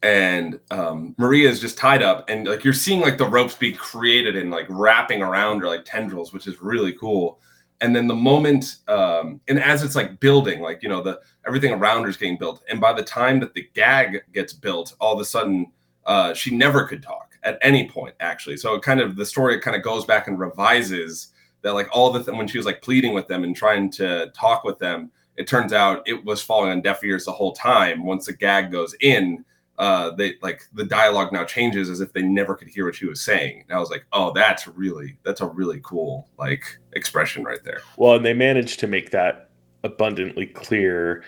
[0.02, 3.72] And um, Maria is just tied up, and like you're seeing like the ropes be
[3.72, 7.40] created and like wrapping around her like tendrils, which is really cool.
[7.80, 11.72] And then the moment, um, and as it's like building, like you know, the everything
[11.72, 12.62] around her is getting built.
[12.68, 15.72] And by the time that the gag gets built, all of a sudden,
[16.06, 18.56] uh, she never could talk at any point, actually.
[18.56, 21.28] So it kind of the story kind of goes back and revises
[21.62, 24.30] that like all the th- when she was like pleading with them and trying to
[24.34, 28.04] talk with them it turns out it was falling on deaf ears the whole time.
[28.04, 29.44] Once the gag goes in
[29.76, 33.06] uh they like the dialogue now changes as if they never could hear what she
[33.06, 33.64] was saying.
[33.68, 37.80] And i was like oh that's really that's a really cool like expression right there.
[37.96, 39.50] Well, and they managed to make that
[39.82, 41.24] abundantly clear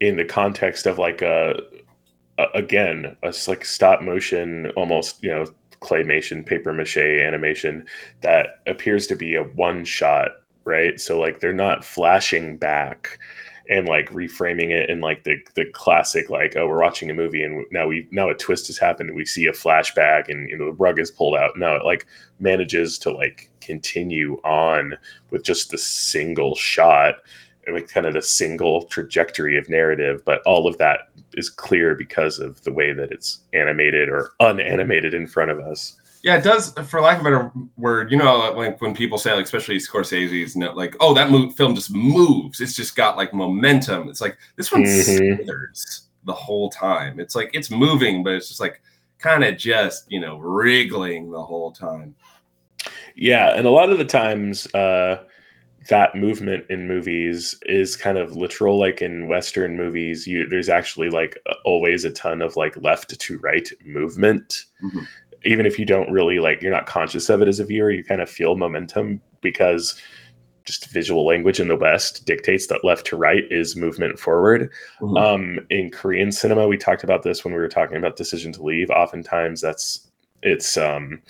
[0.00, 1.77] in the context of like a, a
[2.54, 5.46] again a like stop motion, almost you know
[5.80, 7.86] claymation, paper mache animation
[8.20, 10.30] that appears to be a one shot,
[10.64, 11.00] right?
[11.00, 13.18] So like they're not flashing back
[13.68, 17.42] and like reframing it in like the the classic like oh we're watching a movie
[17.42, 20.66] and now we now a twist has happened we see a flashback and you know
[20.66, 21.56] the rug is pulled out.
[21.56, 22.06] No, it like
[22.40, 24.94] manages to like continue on
[25.30, 27.16] with just the single shot
[27.66, 31.94] and like kind of the single trajectory of narrative but all of that is clear
[31.94, 35.96] because of the way that it's animated or unanimated in front of us.
[36.24, 39.32] Yeah it does for lack of a better word you know like when people say
[39.34, 42.60] like especially scorsese's no, like oh that mo- film just moves.
[42.60, 44.08] It's just got like momentum.
[44.08, 45.36] It's like this one Mhm.
[45.36, 47.20] slithers the whole time.
[47.20, 48.82] It's like it's moving but it's just like
[49.18, 52.14] kind of just you know wriggling the whole time.
[53.14, 55.22] Yeah and a lot of the times uh
[55.88, 61.08] that movement in movies is kind of literal like in western movies you there's actually
[61.10, 65.06] like always a ton of like left to right movement Mhm.
[65.44, 68.04] even if you don't really like you're not conscious of it as a viewer you
[68.04, 70.00] kind of feel momentum because
[70.64, 74.70] just visual language in the west dictates that left to right is movement forward
[75.00, 75.18] Mhm.
[75.18, 78.62] um in korean cinema we talked about this when we were talking about decision to
[78.62, 80.06] leave oftentimes that's
[80.42, 81.22] it's um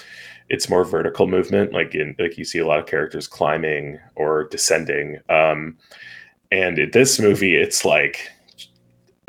[0.50, 4.44] it's more vertical movement like in like you see a lot of characters climbing or
[4.44, 5.76] descending um
[6.50, 8.30] and in this movie it's like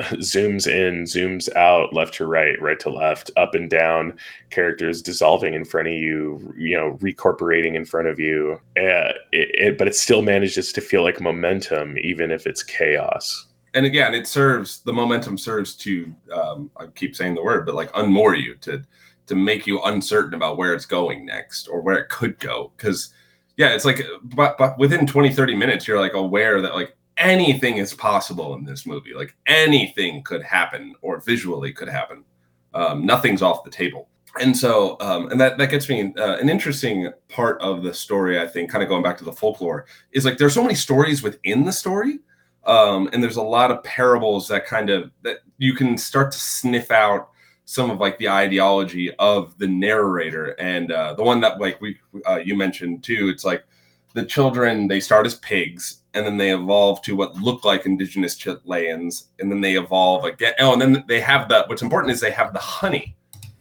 [0.00, 4.16] zooms in zooms out left to right right to left up and down
[4.48, 9.50] characters dissolving in front of you you know recorporating in front of you uh, it,
[9.54, 13.46] it, but it still manages to feel like momentum even if it's chaos.
[13.74, 17.74] And again, it serves the momentum serves to um, I keep saying the word, but
[17.74, 18.82] like unmoor you to
[19.30, 22.72] to make you uncertain about where it's going next or where it could go.
[22.76, 23.14] Because
[23.56, 27.78] yeah, it's like but but within 20, 30 minutes, you're like aware that like anything
[27.78, 29.14] is possible in this movie.
[29.14, 32.24] Like anything could happen or visually could happen.
[32.74, 34.08] Um, nothing's off the table.
[34.40, 38.40] And so, um, and that that gets me uh, an interesting part of the story.
[38.40, 41.22] I think, kind of going back to the folklore, is like there's so many stories
[41.22, 42.18] within the story
[42.64, 46.38] um, and there's a lot of parables that kind of that you can start to
[46.38, 47.30] sniff out
[47.70, 51.96] some of like the ideology of the narrator and uh, the one that like we
[52.28, 53.64] uh, you mentioned too it's like
[54.12, 58.34] the children they start as pigs and then they evolve to what look like indigenous
[58.34, 62.20] chileans and then they evolve again oh and then they have the what's important is
[62.20, 63.14] they have the honey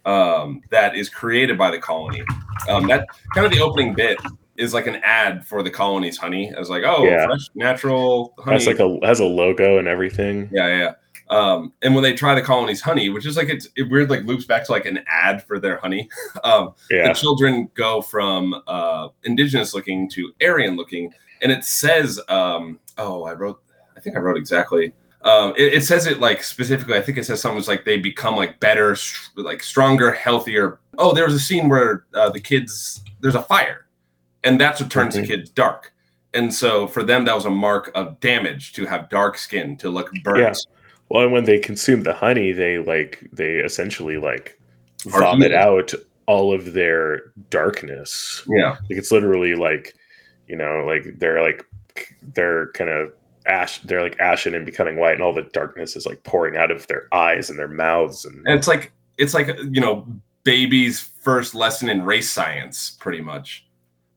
[0.05, 2.24] um, that is created by the colony
[2.68, 3.05] um, that
[3.36, 4.18] kind of the opening bit
[4.57, 7.28] is like an ad for the colony's honey as like oh Yeah.
[7.28, 10.93] fresh natural honey has like a has a logo and everything yeah, yeah.
[11.30, 14.24] Um, and when they try the colony's honey, which is like it's it weird, like
[14.24, 16.10] loops back to like an ad for their honey.
[16.44, 22.20] Um, yeah The children go from uh, indigenous looking to Aryan looking, and it says,
[22.30, 23.62] um, "Oh, I wrote.
[23.96, 24.94] I think I wrote exactly.
[25.24, 26.96] Um, it, it says it like specifically.
[26.98, 30.80] I think it says something like they become like better, str- like stronger, healthier.
[30.98, 33.86] Oh, there was a scene where uh, the kids there's a fire,
[34.46, 35.22] and that's what turns Mhm.
[35.22, 35.94] the kids dark.
[36.34, 39.90] And so for them, that was a mark of damage to have dark skin, to
[39.90, 40.40] look burnt.
[40.40, 40.54] Yeah.
[41.10, 44.60] Well, and when they consume the honey, they like they essentially like
[45.14, 45.93] Are vomit out
[46.28, 48.43] all of their darkness.
[48.47, 48.72] yeah.
[48.72, 49.95] Like it's literally like,
[50.47, 51.66] you know, like they're like
[52.34, 53.12] they're kind of
[53.47, 53.80] ash.
[53.80, 56.86] They're like ashen and becoming white, and all the darkness is like pouring out of
[56.88, 58.26] their eyes and their mouths.
[58.26, 60.05] And And it's like it's like you know
[60.43, 63.68] baby's first lesson in race science, pretty much,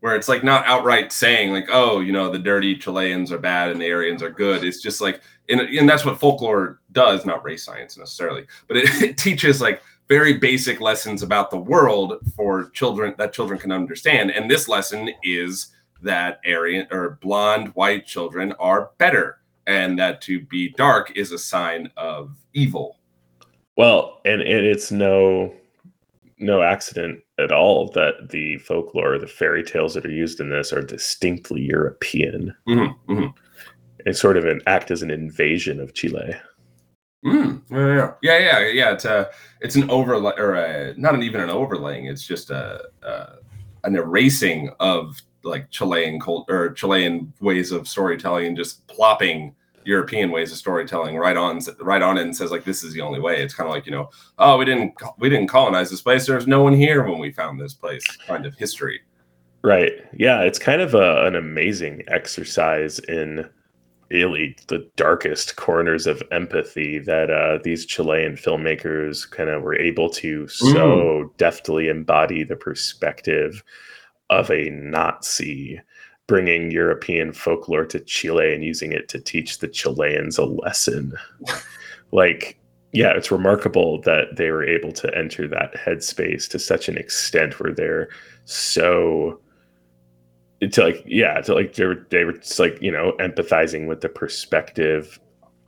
[0.01, 3.70] where it's like not outright saying like, oh, you know, the dirty Chileans are bad
[3.70, 4.64] and the Aryans are good.
[4.64, 5.20] It's just like,
[5.53, 9.82] and, and that's what folklore does, not race science necessarily, but it, it teaches like
[10.09, 14.30] very basic lessons about the world for children that children can understand.
[14.30, 15.68] And this lesson is
[16.03, 21.38] that Aryan or blonde white children are better, and that to be dark is a
[21.38, 22.98] sign of evil.
[23.76, 25.55] well, and, and it's no
[26.38, 30.72] no accident at all that the folklore, the fairy tales that are used in this,
[30.72, 32.53] are distinctly European.
[32.66, 33.32] Mhm, mhm.
[34.07, 36.34] It's sort of an act as an invasion of Chile.
[37.24, 38.92] Mm, yeah, yeah, yeah, yeah.
[38.92, 39.30] It's a,
[39.61, 42.07] it's an overlay, or a, not an, even an overlaying.
[42.07, 43.36] It's just a, a
[43.84, 50.30] an erasing of like Chilean cult or Chilean ways of storytelling, and just plopping European
[50.30, 53.20] ways of storytelling right on, right on it, and says like this is the only
[53.20, 53.40] way.
[53.40, 56.26] It's kind of like you know, oh, we didn't, we didn't colonize this place.
[56.26, 58.05] There's no one here when we found this place.
[58.26, 59.00] Kind of history.
[59.62, 59.92] Right.
[60.12, 63.48] Yeah, it's kind of a, an amazing exercise in
[64.13, 70.11] really the darkest corners of empathy that uh, these Chilean filmmakers kind of were able
[70.11, 73.65] to so deftly embody the perspective
[74.31, 75.81] of a Nazi
[76.27, 81.13] bringing European folklore to Chile and using it to teach the Chileans a lesson.
[82.13, 82.59] like,
[82.93, 87.59] yeah, it's remarkable that they were able to enter that headspace to such an extent
[87.59, 88.09] where they're
[88.45, 89.41] so
[90.71, 94.01] to like yeah to like they were they were just like you know empathizing with
[94.01, 95.19] the perspective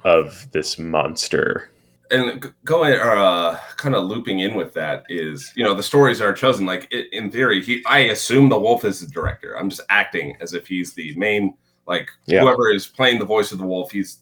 [0.05, 1.71] of this monster
[2.11, 6.21] and going or uh, kind of looping in with that is you know the stories
[6.21, 9.83] are chosen like in theory he i assume the wolf is the director i'm just
[9.89, 11.55] acting as if he's the main
[11.87, 12.41] like Yeah.
[12.41, 14.19] whoever is playing the voice of the wolf he's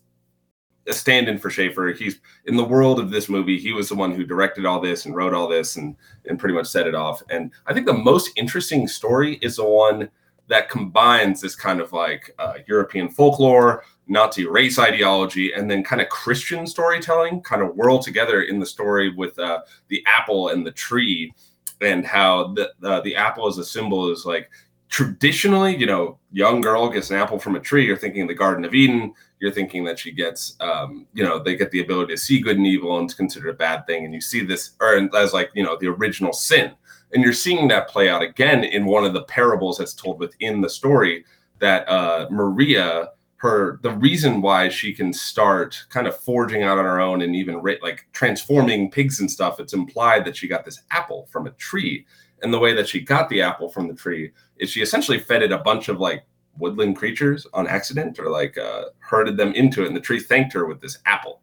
[0.89, 1.93] a stand-in for Schaefer.
[1.93, 3.57] He's in the world of this movie.
[3.57, 5.95] He was the one who directed all this and wrote all this and
[6.27, 7.23] and pretty much set it off.
[7.31, 10.11] And I think the most interesting story is the one
[10.53, 16.03] that combines this kind of like uh, European folklore, Nazi race ideology, and then kind
[16.03, 20.67] of Christian storytelling, kind of whirl together in the story with uh, the apple and
[20.67, 21.33] the tree,
[21.81, 24.51] and how the uh, the apple as a symbol is like
[24.91, 27.87] traditionally, you know, young girl gets an apple from a tree.
[27.87, 29.15] You're thinking the Garden of Eden.
[29.41, 32.59] You're thinking that she gets, um, you know, they get the ability to see good
[32.59, 34.05] and evil and it's considered a bad thing.
[34.05, 36.73] And you see this, or as like, you know, the original sin.
[37.13, 40.61] And you're seeing that play out again in one of the parables that's told within
[40.61, 41.25] the story
[41.59, 46.85] that uh, Maria, her, the reason why she can start kind of forging out on
[46.85, 50.83] her own and even like transforming pigs and stuff, it's implied that she got this
[50.91, 52.07] apple from a tree.
[52.43, 55.43] And the way that she got the apple from the tree is she essentially fed
[55.43, 56.25] it a bunch of like
[56.59, 59.89] woodland creatures on accident or like uh, herded them into it.
[59.89, 61.41] And the tree thanked her with this apple.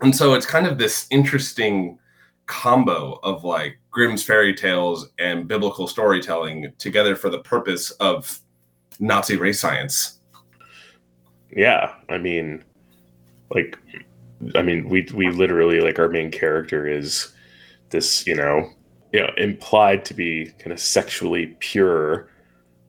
[0.00, 1.98] And so it's kind of this interesting
[2.46, 8.40] combo of like Grimm's fairy tales and biblical storytelling together for the purpose of
[9.00, 10.20] Nazi race science.
[11.50, 12.62] Yeah, I mean,
[13.54, 13.78] like,
[14.54, 17.32] I mean, we we literally like our main character is
[17.88, 18.68] this, you know,
[19.14, 22.28] you know, implied to be kind of sexually pure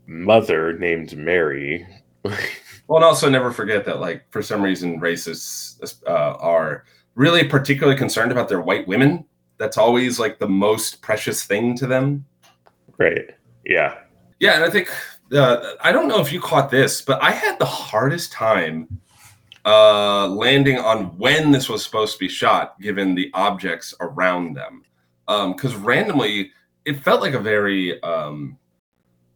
[0.07, 1.87] mother named Mary.
[2.25, 6.83] well, and also never forget that, like, for some reason, racists uh, are
[7.15, 9.23] really particularly concerned about their white women.
[9.57, 12.25] That's always like the most precious thing to them.
[12.97, 13.29] Right.
[13.65, 13.99] Yeah.
[14.39, 14.89] Yeah, and I think
[15.33, 18.87] uh, I don't know if you caught this, but I had the hardest time
[19.65, 24.83] uh, landing on when this was supposed to be shot, given the objects around them.
[25.27, 26.51] Because um, randomly,
[26.85, 28.57] it felt like a very um,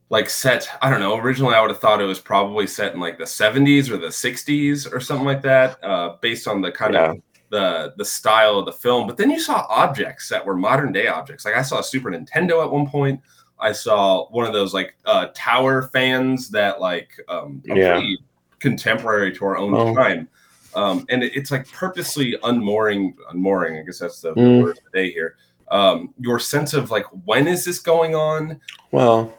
[0.09, 0.69] like set.
[0.81, 1.17] I don't know.
[1.17, 4.07] Originally, I would have thought it was probably set in like the 70s or the
[4.07, 7.11] 60s or something like that, uh, based on the kind Yeah.
[7.11, 7.17] of
[7.51, 9.05] the the style of the film.
[9.07, 11.45] But then you saw objects that were modern day objects.
[11.45, 13.21] Like I saw a Super Nintendo at one point.
[13.59, 17.93] I saw one of those like uh, tower fans that like um, Yeah.
[17.93, 18.17] pretty
[18.59, 19.93] contemporary to our own Oh.
[19.93, 20.27] time.
[20.73, 23.79] Um, and it- it's like purposely unmooring, unmooring.
[23.79, 24.63] I guess that's the, the Mm.
[24.63, 25.35] word of the day here.
[25.69, 28.59] Um, your sense of like when is this going on?
[28.91, 29.33] Well,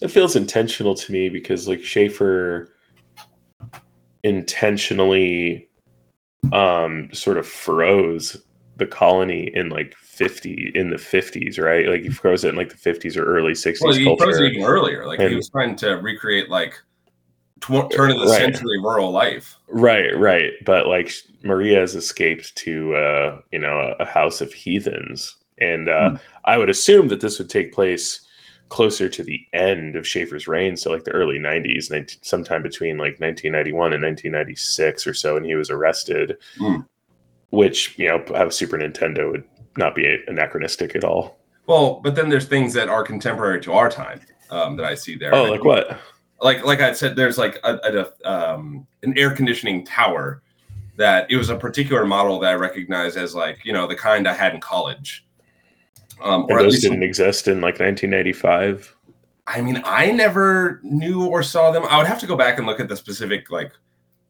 [0.00, 2.72] it feels intentional to me because like Schaefer
[4.22, 5.65] intentionally
[6.52, 8.36] um sort of froze
[8.76, 11.86] the colony in like 50 in the 50s, right?
[11.86, 14.52] Like he froze it in like the 50s or early 60s Well, he froze it
[14.52, 15.06] even earlier.
[15.06, 16.74] Like he was trying to recreate like
[17.60, 18.40] tw- turn of the Right.
[18.40, 19.56] century rural life.
[19.68, 20.52] Right, right.
[20.64, 25.36] But like Maria has escaped to uh, you know, a, a house of heathens.
[25.58, 26.16] And uh Hmm.
[26.44, 28.25] I would assume that this would take place
[28.68, 32.98] closer to the end of Schaefer's reign, so like the early 90s, 19, sometime between
[32.98, 36.36] like 1991 and 1996 or so, and he was arrested.
[36.58, 36.80] Hmm.
[37.50, 39.44] Which, you know, have a Super Nintendo would
[39.76, 41.38] not be anachronistic at all.
[41.66, 45.16] Well, but then there's things that are contemporary to our time um, that I see
[45.16, 45.34] there.
[45.34, 45.98] Oh, like what?
[46.40, 47.78] like like I said, there's like a,
[48.24, 50.42] a um, an air conditioning tower
[50.96, 54.28] that it was a particular model that I recognized as like you know the kind
[54.28, 55.25] I had in college.
[56.22, 58.94] Um, or those didn't exist in like 1995.
[59.46, 61.84] I mean, I never knew or saw them.
[61.88, 63.72] I would have to go back and look at the specific, like,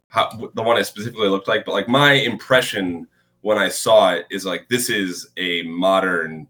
[0.08, 1.64] how the one I specifically looked like.
[1.64, 3.06] But like my impression
[3.40, 6.46] when I saw it is like this is a modern,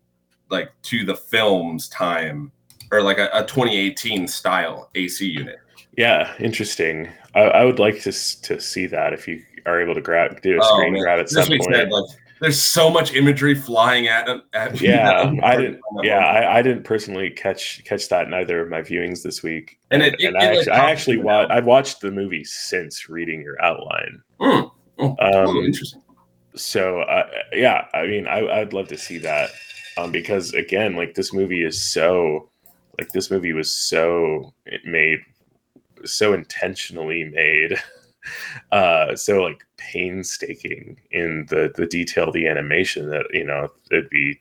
[0.51, 2.51] like to the film's time,
[2.91, 5.59] or like a, a 2018 style AC unit.
[5.97, 7.09] Yeah, interesting.
[7.35, 8.13] I, I would like to
[8.43, 11.03] to see that if you are able to grab do a Oh, screen man.
[11.03, 11.65] grab at some point.
[11.75, 12.05] said, like,
[12.41, 15.81] there's so much imagery flying at at yeah, I didn't.
[16.03, 16.19] Yeah.
[16.19, 19.79] I, I didn't personally catch catch that in either of my viewings this week.
[19.91, 22.11] And it- it- and it, I like, actually, I actually me wa- I've watched the
[22.11, 24.23] movie since reading your outline.
[24.41, 24.71] Mm.
[24.99, 26.03] Oh, Um, interesting.
[26.55, 29.51] so uh, yeah, I mean, I, I'd love to see that
[29.99, 32.51] um, because again, like this movie is so
[32.99, 35.19] like this movie was so it made
[36.05, 37.77] so intentionally made
[38.73, 44.41] uh so like painstaking in the the detail the animation that you know it'd be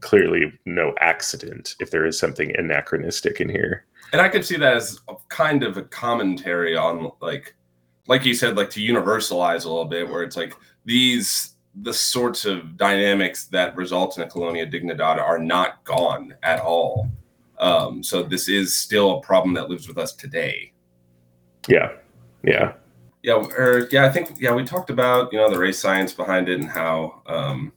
[0.00, 3.84] clearly no accident if there is something anachronistic in here.
[4.12, 7.54] And I could see that as a kind of a commentary on like
[8.06, 10.54] like you said like to universalize a little bit where it's like
[10.84, 16.60] these the sorts of dynamics that result in a colonia dignidad are not gone at
[16.60, 17.08] all.
[17.58, 20.72] Um so this is still a problem that lives with us today.
[21.66, 21.92] Yeah
[22.46, 22.72] yeah.
[23.22, 26.48] Yeah or yeah i think yeah we talked about you know the race science behind
[26.48, 27.72] it and how um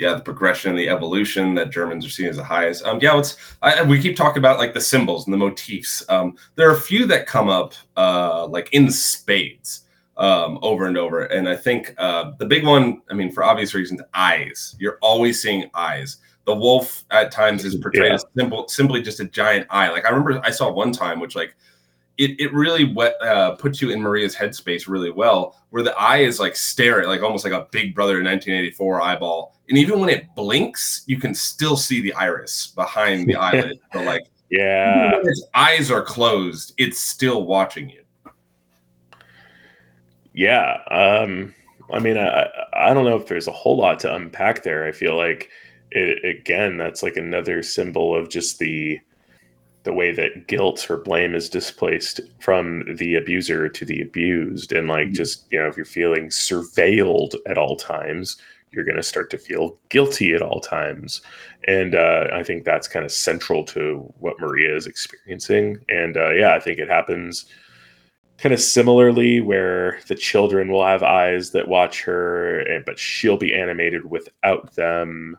[0.00, 2.84] yeah the progression the evolution that germans are seeing as the highest.
[2.84, 6.02] Um yeah let's I, we keep talking about like the symbols and the motifs.
[6.08, 9.82] Um there are a few that come up uh like in spades
[10.16, 11.26] um over and over.
[11.26, 14.74] And i think uh the big one i mean for obvious reasons eyes.
[14.80, 16.16] You're always seeing eyes.
[16.44, 18.14] The wolf at times is portrayed Yeah.
[18.14, 19.90] as simple simply just a giant eye.
[19.90, 21.54] Like i remember i saw one time which like
[22.22, 26.18] it, it really wet, uh, puts you in Maria's headspace really well, where the eye
[26.18, 30.34] is like staring, like almost like a Big Brother 1984 eyeball, and even when it
[30.34, 33.78] blinks, you can still see the iris behind the eyelid.
[33.92, 35.12] So like Yeah.
[35.22, 38.02] Its eyes are closed, it's still watching you.
[40.34, 40.78] Yeah.
[40.90, 41.54] Um,
[41.92, 44.86] I mean, I, I don't know if there's a whole lot to unpack there.
[44.86, 45.50] I feel like
[45.90, 48.98] it, again, that's like another symbol of just the
[49.84, 54.72] the way that guilt or blame is displaced from the abuser to the abused.
[54.72, 55.14] And like Mhm.
[55.14, 58.36] just you know if you're feeling surveilled at all times
[58.72, 61.20] you're going to start to feel guilty at all times.
[61.68, 65.78] And uh, i think that's kind of central to what maria is experiencing.
[65.88, 67.46] And uh, yeah i think it happens
[68.38, 73.36] kind of similarly where the children will have eyes that watch her and but she'll
[73.36, 75.36] be animated without them.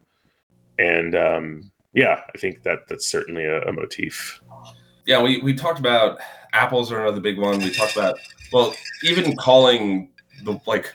[0.80, 4.42] And um yeah i think that that's certainly a, a motif
[5.06, 6.20] Yeah, we, we talked about
[6.54, 7.60] apples are another big one.
[7.60, 8.18] We talked about
[8.52, 8.74] well,
[9.04, 10.10] even calling
[10.44, 10.94] the like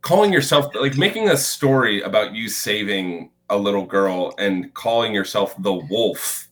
[0.00, 5.54] calling yourself like making a story about you saving a little girl and calling yourself
[5.62, 6.48] the wolf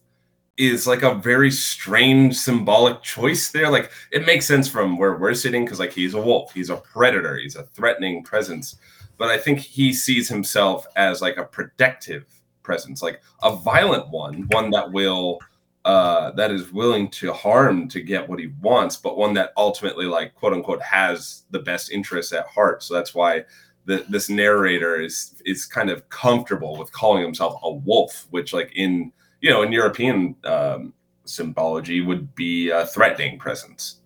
[0.56, 3.70] is like a very strange symbolic choice there.
[3.70, 6.76] Like it makes sense from where we're sitting because like he's a wolf, he's a
[6.76, 8.76] predator, he's a threatening presence.
[9.18, 12.26] But I think he sees himself as like a protective
[12.66, 15.38] presence, like a violent one, one that will
[15.86, 20.04] uh that is willing to harm to get what he wants, but one that ultimately
[20.04, 22.82] like quote unquote has the best interests at heart.
[22.82, 23.44] So that's why
[23.86, 28.72] the, this narrator is is kind of comfortable with calling himself a wolf, which like
[28.74, 30.92] in you know in European um,
[31.24, 34.00] symbology would be a threatening presence.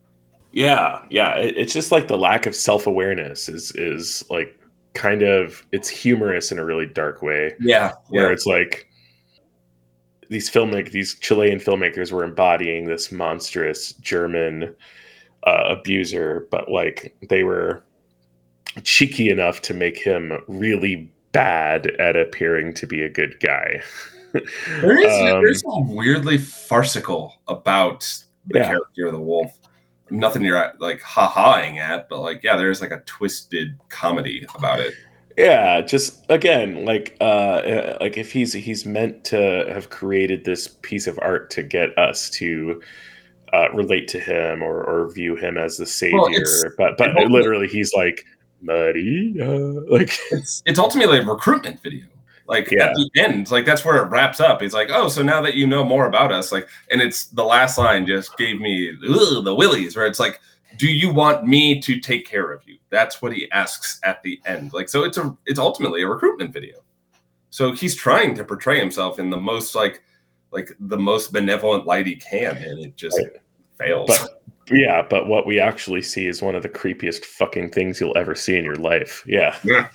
[0.53, 1.37] Yeah, yeah.
[1.37, 4.60] It, it's just like the lack of self awareness is is like
[4.95, 8.87] kind of it's humorous in a really dark way, Yeah, where it's like
[10.29, 14.75] these filmmakers, these Chilean filmmakers, were embodying this monstrous German
[15.47, 17.83] uh, abuser, but like they were
[18.85, 23.83] cheeky enough to make him really bad at appearing to be a good guy.
[24.33, 28.01] There is Um, there's something weirdly farcical about
[28.47, 28.67] the Yeah.
[28.69, 29.53] character of the wolf.
[30.11, 34.95] Nothing you're like ha-haing at, but like yeah, there's like a twisted comedy about it.
[35.37, 40.67] yeah just again like uh uh, like if he's he's meant to have created this
[40.83, 42.83] piece of art to get us to
[43.53, 47.69] uh relate to him or or view him as the savior Well, but but literally
[47.69, 48.25] he's like
[48.61, 49.47] maria
[49.91, 52.05] like It's it's ultimately a recruitment video.
[52.51, 52.89] Like Yeah.
[52.89, 54.61] at the end, like that's where it wraps up.
[54.61, 57.45] He's like, oh, so now that you know more about us, like, and it's the
[57.45, 60.41] last line just gave me the willies, where it's like,
[60.77, 62.77] do you want me to take care of you?
[62.91, 64.73] That's what he asks at the end.
[64.73, 66.79] Like, so it's a it's ultimately a recruitment video.
[67.51, 70.03] So he's trying to portray himself in the most like
[70.51, 73.31] like the most benevolent light he can, and it just Right.
[73.79, 74.09] fails.
[74.09, 74.37] But-
[74.73, 78.37] yeah but what we actually see is one of the creepiest fucking things you'll ever
[78.37, 79.89] see in your life yeah Yeah,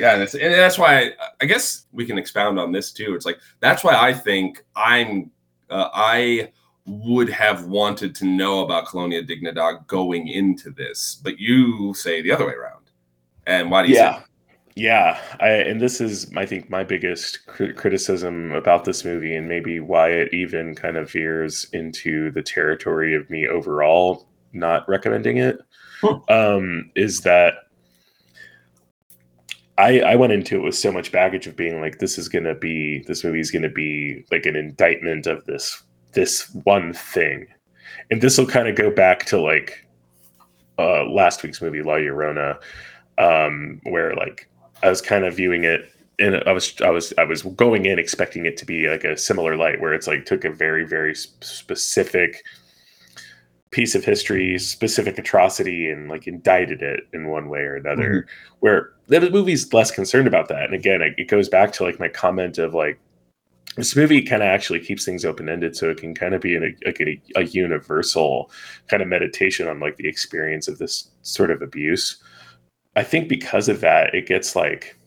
[0.00, 3.14] and, it's, and that's why I, I guess we can expound on this too.
[3.14, 5.30] It's like that's why I think I'm
[5.70, 6.52] uh, I
[6.86, 12.32] would have wanted to know about Colonia Dignidad going into this, but you say the
[12.32, 12.90] other way around.
[13.46, 14.22] And why do you say yeah
[14.74, 19.48] yeah I, and this is i think my biggest cri- criticism about this movie and
[19.48, 25.38] maybe why it even kind of veers into the territory of me overall not recommending
[25.38, 25.58] it
[26.00, 26.16] Hmm.
[26.28, 27.54] um, is that
[29.78, 32.54] I, I went into it with so much baggage of being like this is gonna
[32.54, 37.46] be this movie is gonna be like an indictment of this this one thing
[38.10, 39.86] and this will kind of go back to like
[40.78, 42.58] uh last week's movie La Llorona
[43.18, 44.50] um where like
[44.82, 48.00] I was kind of viewing it and I was I was I was going in
[48.00, 51.12] expecting it to be like a similar light where it's like took a very very
[51.12, 52.42] s- specific
[53.70, 58.26] piece of history, specific atrocity, and like indicted it in one way or another.
[58.60, 61.98] Where the movie's less concerned about that, and again, it, it goes back to like
[61.98, 62.98] my comment of like
[63.76, 66.54] this movie kind of actually keeps things open ended, so it can kind of be
[66.54, 68.50] in a, like a, a universal
[68.88, 72.22] kind of meditation on like the experience of this sort of abuse.
[72.96, 74.98] I think because of that, it gets like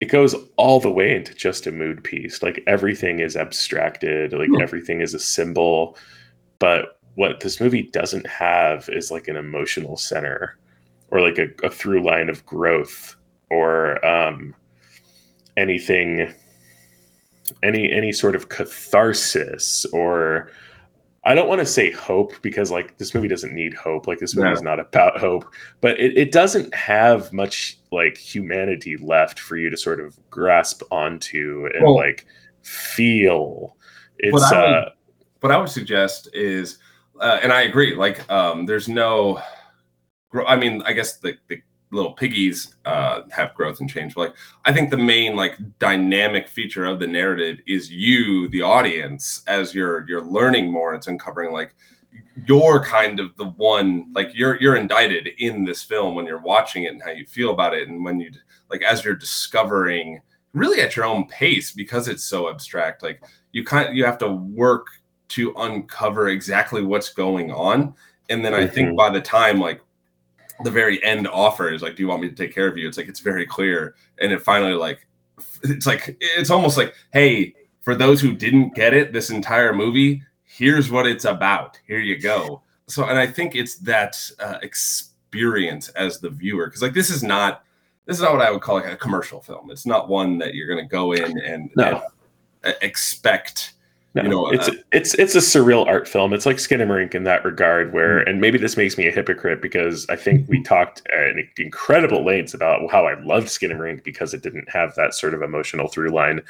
[0.00, 2.42] it goes all the way into just a mood piece.
[2.42, 4.60] Like everything is abstracted, like Hmm.
[4.60, 5.96] everything is a symbol.
[6.58, 10.58] But what this movie doesn't have is like an emotional center
[11.12, 13.14] or like a, a through line of growth
[13.50, 14.54] or um,
[15.56, 16.32] anything
[17.62, 20.50] any any sort of catharsis or
[21.24, 24.08] I don't want to say hope because like this movie doesn't need hope.
[24.08, 24.54] Like this movie No.
[24.54, 25.44] is not about hope,
[25.80, 30.82] but it, it doesn't have much like humanity left for you to sort of grasp
[30.90, 32.26] onto and Well- like
[32.62, 33.76] feel.
[34.18, 34.90] It's What I would- uh
[35.40, 36.78] what I would suggest is,
[37.20, 37.96] uh, and I agree.
[37.96, 39.42] Like, um, there's no.
[40.32, 44.14] Gro- I mean, I guess the, the little piggies uh, have growth and change.
[44.14, 44.34] But like
[44.64, 49.74] I think the main like dynamic feature of the narrative is you, the audience, as
[49.74, 50.94] you're you're learning more.
[50.94, 51.74] It's uncovering like
[52.46, 56.84] you're kind of the one like you're you're indicted in this film when you're watching
[56.84, 58.30] it and how you feel about it and when you
[58.70, 60.20] like as you're discovering
[60.54, 63.22] really at your own pace because it's so abstract like
[63.52, 64.86] you kind of you have to work
[65.28, 67.94] to uncover exactly what's going on
[68.28, 68.96] and then i think Mhm.
[68.96, 69.80] by the time like
[70.64, 72.88] the very end offer is like do you want me to take care of you?
[72.88, 73.94] It's like it's very clear.
[74.18, 75.06] And it finally like
[75.62, 80.22] it's like it's almost like hey for those who didn't get it this entire movie
[80.44, 81.78] here's what it's about.
[81.86, 82.62] Here you go.
[82.88, 87.22] So and i think it's that uh, experience as the viewer because like this is
[87.22, 87.64] not
[88.04, 89.70] this is not what i would call like a commercial film.
[89.70, 91.84] It's not one that you're going to go in and, No.
[91.84, 92.02] and,
[92.64, 93.74] uh, expect
[94.14, 96.34] No, You know, it's uh, it's it's a surreal art film.
[96.34, 98.28] It's like Skinamarink in that regard, where Mm-hmm.
[98.28, 102.52] and maybe this makes me a hypocrite because I think we talked at incredible lengths
[102.52, 106.42] about how I loved Skinamarink because it didn't have that sort of emotional through line.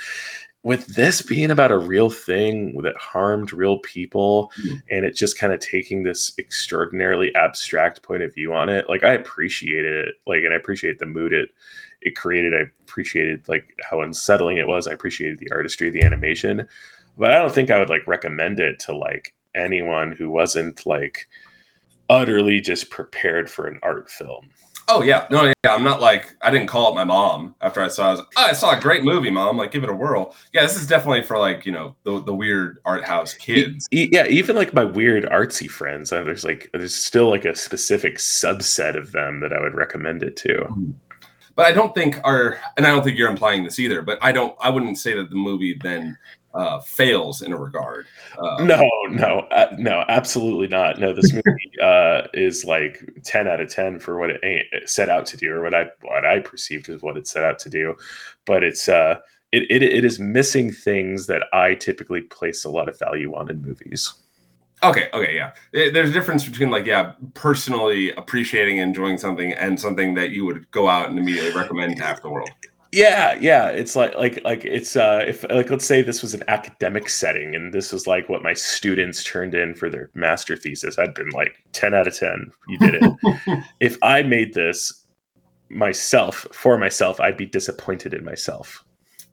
[0.65, 4.83] With this being about a real thing that harmed real people, Mhm.
[4.91, 9.03] and it just kind of taking this extraordinarily abstract point of view on it, like
[9.05, 11.51] I appreciated it, like and I appreciate the mood it
[12.01, 12.53] it created.
[12.55, 14.89] I appreciated like how unsettling it was.
[14.89, 16.67] I appreciated the artistry, the animation
[17.17, 21.29] but I don't think I would like recommend it to like anyone who wasn't like
[22.11, 24.49] utterly just prepared for an art film.
[24.89, 27.87] oh yeah no yeah i'm not like i didn't call up my mom after i
[27.89, 29.95] saw it I, like, oh, I saw a great movie mom like give it a
[29.95, 33.87] whirl yeah this is definitely for like you know the, the weird art house kids
[33.93, 37.55] E- yeah, even like my weird artsy friends, uh, there's like there's still like a
[37.55, 40.67] specific subset of them that I would recommend it to.
[41.55, 44.33] but i don't think our and i don't think you're implying this either but i
[44.33, 46.19] don't i wouldn't say that the movie then
[46.55, 48.07] uh fails in a regard
[48.39, 50.99] uh, No, no, uh, no, absolutely not.
[50.99, 55.27] No, this movie uh, is like ten out of ten for what it, set out
[55.27, 57.97] to do, or what I what I perceived as what it set out to do.
[58.45, 59.17] But it's uh,
[59.53, 63.51] it, it it is missing things that I typically place a lot of value on
[63.51, 64.13] in movies.
[64.85, 65.53] Okay, okay, yeah.
[65.75, 70.31] Eh, There's a difference between like yeah, personally appreciating and enjoying something and something that
[70.31, 72.51] you would go out and immediately recommend to half the world.
[72.93, 73.69] Yeah, yeah.
[73.69, 77.55] It's like like like it's uh if like let's say this was an academic setting
[77.55, 81.31] and this was like what my students turned in for their master thesis, I'd been
[81.31, 82.53] like 10 out of 10.
[82.69, 83.65] You did it.
[83.81, 85.07] if I made this
[85.71, 88.85] myself for myself, I'd be disappointed in myself.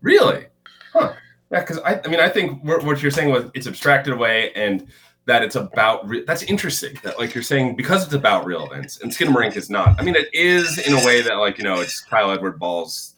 [0.02, 0.46] Really?
[0.94, 1.14] Huh.
[1.52, 4.54] Yeah, because I, I mean, I think what what you're saying was it's abstracted away
[4.54, 4.88] and
[5.26, 6.98] that it's about re- that's interesting.
[7.04, 10.00] That like you're saying because it's about real events and Skinamarink is not.
[10.00, 13.16] I mean, it is in a way that like you know it's Kyle Edward Ball's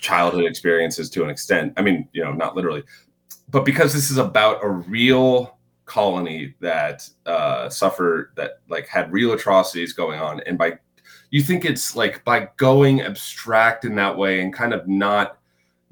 [0.00, 1.72] childhood experiences to an extent.
[1.76, 2.82] I mean, you know, not literally,
[3.50, 9.34] but because this is about a real colony that uh suffered that like had real
[9.34, 10.76] atrocities going on and by
[11.30, 15.38] you think it's like by going abstract in that way and kind of not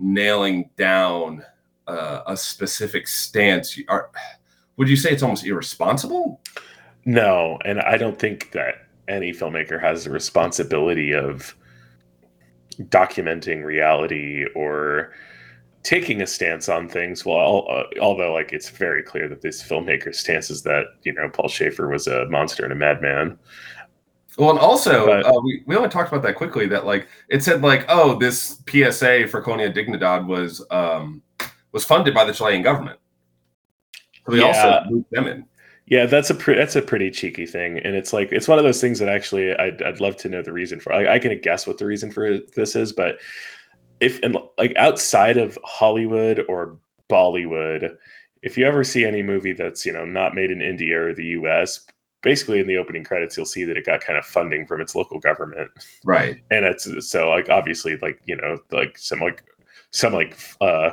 [0.00, 1.44] nailing down
[1.86, 4.10] uh, a specific stance you are
[4.76, 6.40] would you say it's almost irresponsible
[7.06, 11.54] No, and I don't think that any filmmaker has the responsibility of
[12.82, 15.12] documenting reality or
[15.82, 17.24] taking a stance on things.
[17.26, 21.28] Well, uh, although like it's very clear that this filmmaker's stance is that you know
[21.28, 23.38] Paul Schaefer was a monster and a madman.
[24.38, 27.42] well and also But- uh, we, we only talked about that quickly that like it
[27.44, 31.22] said like oh this psa for Colonia dignidad was um
[31.72, 32.98] was funded by the chilean government
[34.26, 34.46] so they Yeah.
[34.46, 35.44] also moved them in
[35.86, 38.64] Yeah, that's a pre- that's a pretty cheeky thing, and it's like it's one of
[38.64, 40.92] those things that actually I'd, I'd love to know the reason for.
[40.92, 43.16] I, I can guess what the reason for this is, but
[44.00, 46.78] if and like outside of Hollywood or
[47.10, 47.96] Bollywood,
[48.42, 51.26] if you ever see any movie that's you know not made in India or the
[51.26, 51.80] U.S.,
[52.22, 54.94] basically in the opening credits you'll see that it got kind of funding from its
[54.94, 55.70] local government,
[56.02, 59.44] right and it's so like obviously like you know like some like
[59.90, 60.92] some like uh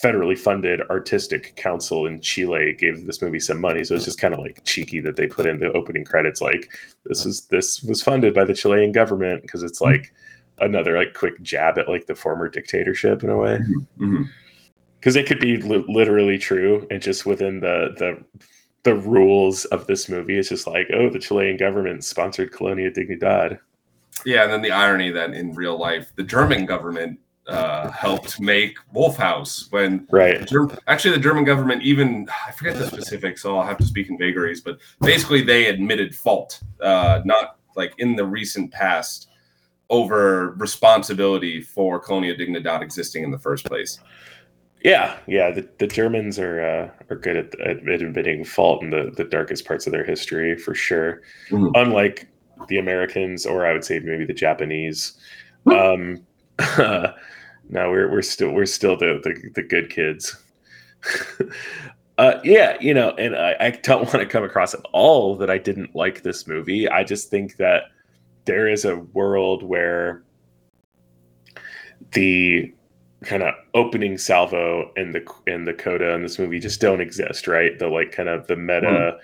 [0.00, 3.84] federally funded artistic council in Chile gave this movie some money.
[3.84, 6.70] So it's just kind of like cheeky that they put in the opening credits like
[7.04, 10.12] this is this was funded by the Chilean government because it's like
[10.58, 13.58] another like quick jab at like the former dictatorship in a way.
[13.98, 14.28] Mhm.
[14.98, 18.24] Because it could be li- literally true and just within the the
[18.84, 23.58] the rules of this movie, it's just like, oh, the Chilean government sponsored Colonia Dignidad.
[24.26, 28.76] Yeah, and then the irony that in real life, the German government uh, helped make
[28.92, 30.46] Wolf House when Right.
[30.46, 34.08] Germ- actually the German government even I forget the specifics, so I'll have to speak
[34.10, 39.28] in vagaries, but basically they admitted fault, uh, not like in the recent past,
[39.90, 43.98] over responsibility for Colonia Dignidad existing in the first place.
[44.84, 45.50] Yeah, yeah.
[45.50, 49.64] The, the Germans are uh, are good at, at admitting fault in the, the darkest
[49.64, 51.22] parts of their history for sure.
[51.50, 51.70] Mhm.
[51.74, 52.26] Unlike
[52.68, 55.14] the Americans, or I would say maybe the Japanese.
[55.70, 56.24] Um,
[57.68, 60.36] no, we're we're still we're still the the, the good kids.
[62.18, 65.50] uh, yeah, you know, and I, I don't want to come across at all that
[65.50, 66.88] I didn't like this movie.
[66.88, 67.84] I just think that
[68.44, 70.22] there is a world where
[72.12, 72.72] the
[73.24, 77.46] kind of opening salvo and the and the coda in this movie just don't exist,
[77.46, 77.78] right?
[77.78, 79.18] The like kind of the meta,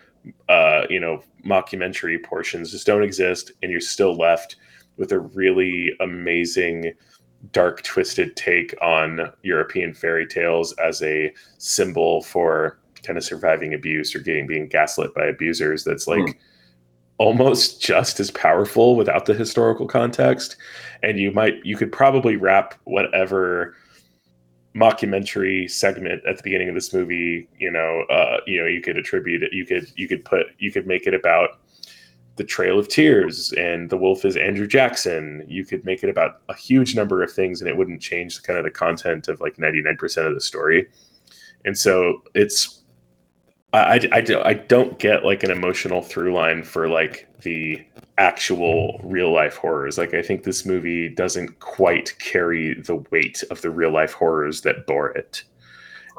[0.48, 4.56] uh, you know, mockumentary portions just don't exist, and you're still left
[4.96, 6.92] with a really amazing,
[7.52, 14.14] dark, twisted take on European fairy tales as a symbol for kind of surviving abuse
[14.14, 15.84] or getting being gaslit by abusers.
[15.84, 16.20] That's like.
[16.20, 16.38] Hmm.
[17.20, 20.56] Almost just as powerful without the historical context,
[21.02, 23.74] and you might you could probably wrap whatever
[24.78, 28.96] mockumentary segment at the beginning of this movie you know uh you know you could
[28.96, 31.58] attribute it you could you could put you could make it about
[32.38, 36.40] the trail of tears and the wolf is andrew jackson you could make it about
[36.48, 39.56] a huge number of things and it wouldn't change kind of the content of like
[39.56, 40.88] 99% of the story
[41.64, 42.78] and so it's
[43.72, 47.84] I, I, I don't get like an emotional through line for like the
[48.16, 49.98] actual real life horrors.
[49.98, 54.62] Like I think this movie doesn't quite carry the weight of the real life horrors
[54.62, 55.44] that bore it.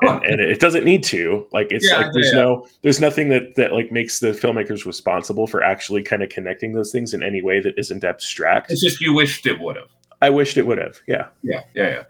[0.01, 1.47] And, and it doesn't need to.
[1.51, 2.39] Like it's Yeah, like there's yeah.
[2.39, 6.73] no there's nothing that that like makes the filmmakers responsible for actually kind of connecting
[6.73, 8.71] those things in any way that isn't abstract.
[8.71, 9.89] It's just you wished it would have.
[10.21, 10.99] I wished it would have.
[11.07, 11.27] Yeah.
[11.43, 12.03] Yeah, yeah, yeah.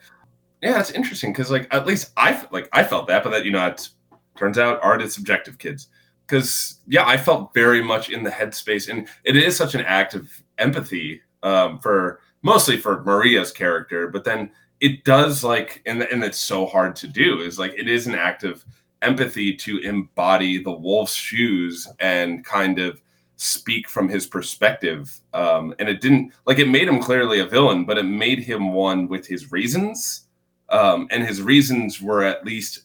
[0.62, 3.52] Yeah, it's interesting because like at least I like I felt that, but that you
[3.52, 3.88] know it
[4.36, 5.88] turns out art is subjective, kids.
[6.28, 10.14] Because yeah, I felt very much in the headspace, and it is such an act
[10.14, 16.24] of empathy um, for mostly for Maria's character, but then it does like, and and
[16.24, 18.64] it's so hard to do is like it is an act of
[19.02, 23.02] empathy to embody the wolf's shoes and kind of
[23.38, 27.86] speak from his perspective um and it didn't like it made him clearly a villain
[27.86, 30.28] but it made him one with his reasons
[30.68, 32.82] um and his reasons were at least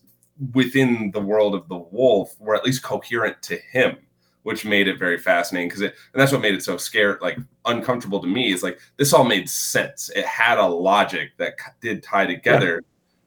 [0.52, 3.96] within the world of the wolf were at least coherent to him
[4.44, 7.36] which made it very fascinating because it and that's what made it so scared like
[7.66, 12.02] uncomfortable to me is like this all made sense it had a logic that did
[12.02, 12.82] tie together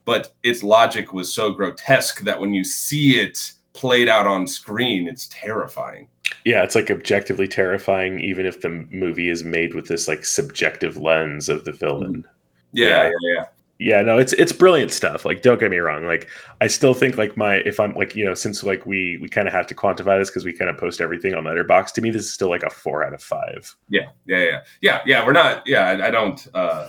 [0.05, 5.07] but its logic was so grotesque that when you see it played out on screen
[5.07, 6.07] it's terrifying
[6.45, 10.97] Yeah, it's like objectively terrifying, even if the movie is made with this like subjective
[10.97, 12.25] lens of the villain.
[12.73, 13.03] yeah Yeah.
[13.21, 13.45] yeah yeah,
[13.79, 15.23] Yeah, no, it's it's brilliant stuff.
[15.23, 16.05] Like, don't get me wrong.
[16.07, 16.27] Like,
[16.61, 19.47] I still think like my if I'm like you know since like we we kind
[19.47, 21.93] of have to quantify this because we kind of post everything on Letterboxd.
[21.93, 23.75] To me, this is still like a four out of five.
[23.89, 26.87] yeah yeah yeah yeah yeah we're not yeah i, I don't uh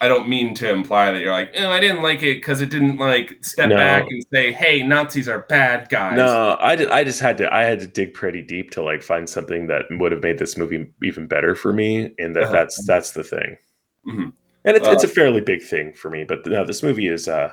[0.00, 2.68] i don't mean to imply that you're like oh i didn't like it because it
[2.70, 3.76] didn't like step No.
[3.76, 7.52] back and say hey nazis are bad guys No, I did, I just had to
[7.52, 10.56] I had to dig pretty deep to like find something that would have made this
[10.56, 12.52] movie even better for me, and that Uh-huh.
[12.52, 13.56] that's that's the thing.
[14.06, 14.32] Mhm.
[14.66, 17.28] And it's it's Uh, a fairly big thing for me, but no, this movie is
[17.28, 17.52] uh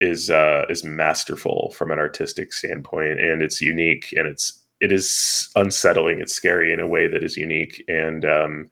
[0.00, 5.50] is uh is masterful from an artistic standpoint, and it's unique, and it's it is
[5.56, 6.20] unsettling.
[6.20, 8.70] It's scary in a way that is unique, and um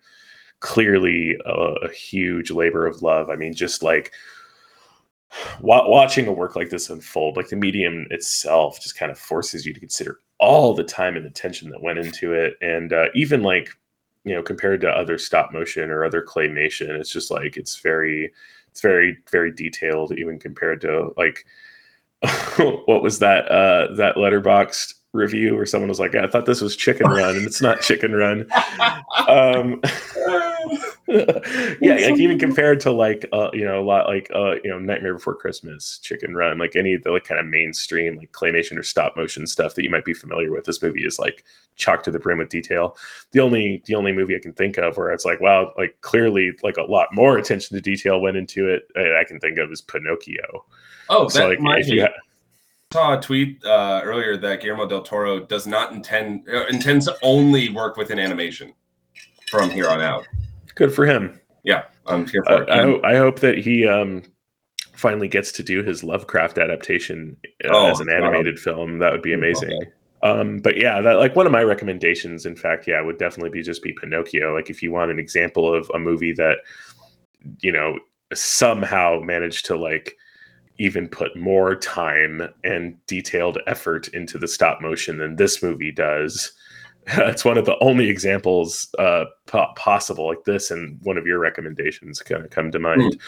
[0.60, 3.28] clearly a, a huge labor of love.
[3.28, 4.12] I mean, just like
[5.60, 9.74] watching a work like this unfold, like the medium itself, just kind of forces you
[9.74, 13.68] to consider all the time and attention that went into it, and uh, even like
[14.28, 18.32] you know compared to other stop motion or other claymation, it's just like it's very,
[18.70, 21.44] it's very very detailed, even compared to like
[22.86, 26.76] what was that uh that letterboxd review where someone was like i thought this was
[26.76, 28.46] chicken run and it's not chicken run.
[29.28, 29.80] Um
[31.80, 34.78] yeah like even compared to like uh you know a lot like uh you know
[34.78, 38.76] nightmare before christmas chicken run like any of the like kind of mainstream like claymation
[38.76, 41.44] or stop motion stuff that you might be familiar with this movie is like
[41.76, 42.96] chocked to the brim with detail.
[43.32, 46.52] The only the only movie i can think of where it's like wow like clearly
[46.62, 49.72] like a lot more attention to detail went into it uh, i can think of
[49.72, 50.66] is pinocchio.
[51.08, 52.12] Oh so that like reminds if you I ha-
[52.92, 57.16] saw a tweet uh, earlier that Guillermo del Toro does not intend uh, intends to
[57.22, 58.74] only work within animation
[59.50, 60.26] from here on out.
[60.78, 62.70] Good for him Yeah, I'm here for I, it.
[62.70, 64.22] I, ho- I hope that he um
[64.94, 68.14] finally gets to do his Lovecraft adaptation uh, Oh, as an wow.
[68.16, 68.98] animated film.
[68.98, 69.72] That would be amazing.
[69.72, 69.90] Okay.
[70.22, 73.62] Um, but yeah, that like one of my recommendations, in fact, yeah, would definitely be
[73.62, 74.52] just be Pinocchio.
[74.54, 76.58] Like if you want an example of a movie that
[77.60, 77.98] you know
[78.34, 80.16] somehow managed to like
[80.78, 86.52] even put more time and detailed effort into the stop motion than this movie does.
[87.10, 91.38] It's one of the only examples uh, po- possible like this, and one of your
[91.38, 93.18] recommendations kind of come to mind.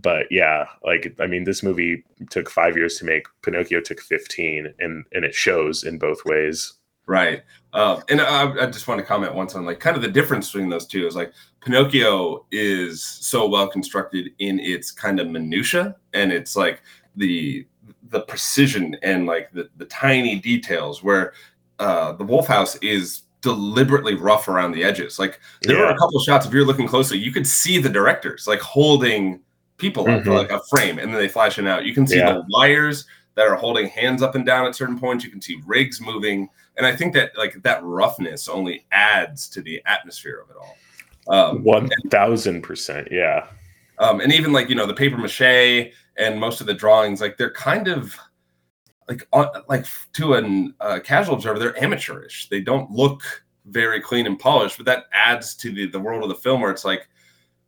[0.00, 3.26] But yeah, like I mean, this movie took five years to make.
[3.42, 6.74] Pinocchio took fifteen, and and it shows in both ways.
[7.06, 7.42] Right.
[7.72, 10.52] Uh, and I, I, just want to comment once on like kind of the difference
[10.52, 15.96] between those two is like Pinocchio is so well constructed in its kind of minutia
[16.12, 16.82] and it's like
[17.16, 17.66] the
[18.10, 21.32] the precision and like the, the tiny details where
[21.80, 25.18] uh, the Wolf House is deliberately rough around the edges.
[25.18, 25.82] Like there yeah.
[25.82, 29.40] were a couple shots if you're looking closely, you could see the directors like holding
[29.78, 30.28] people mm-hmm.
[30.30, 31.84] like a frame and then they flash flashing out.
[31.84, 32.34] You can see yeah.
[32.34, 35.24] the wires that are holding hands up and down at certain points.
[35.24, 39.62] You can see rigs moving, and I think that like that roughness only adds to
[39.62, 40.76] the atmosphere of it all.
[41.28, 43.46] Um, One thousand percent, yeah.
[43.98, 47.36] Um, and even like you know the paper mache and most of the drawings, like
[47.36, 48.14] they're kind of
[49.10, 52.48] like on, like to a uh, casual observer, they're amateurish.
[52.48, 53.22] They don't look
[53.66, 56.70] very clean and polished, but that adds to the the world of the film where
[56.70, 57.08] it's like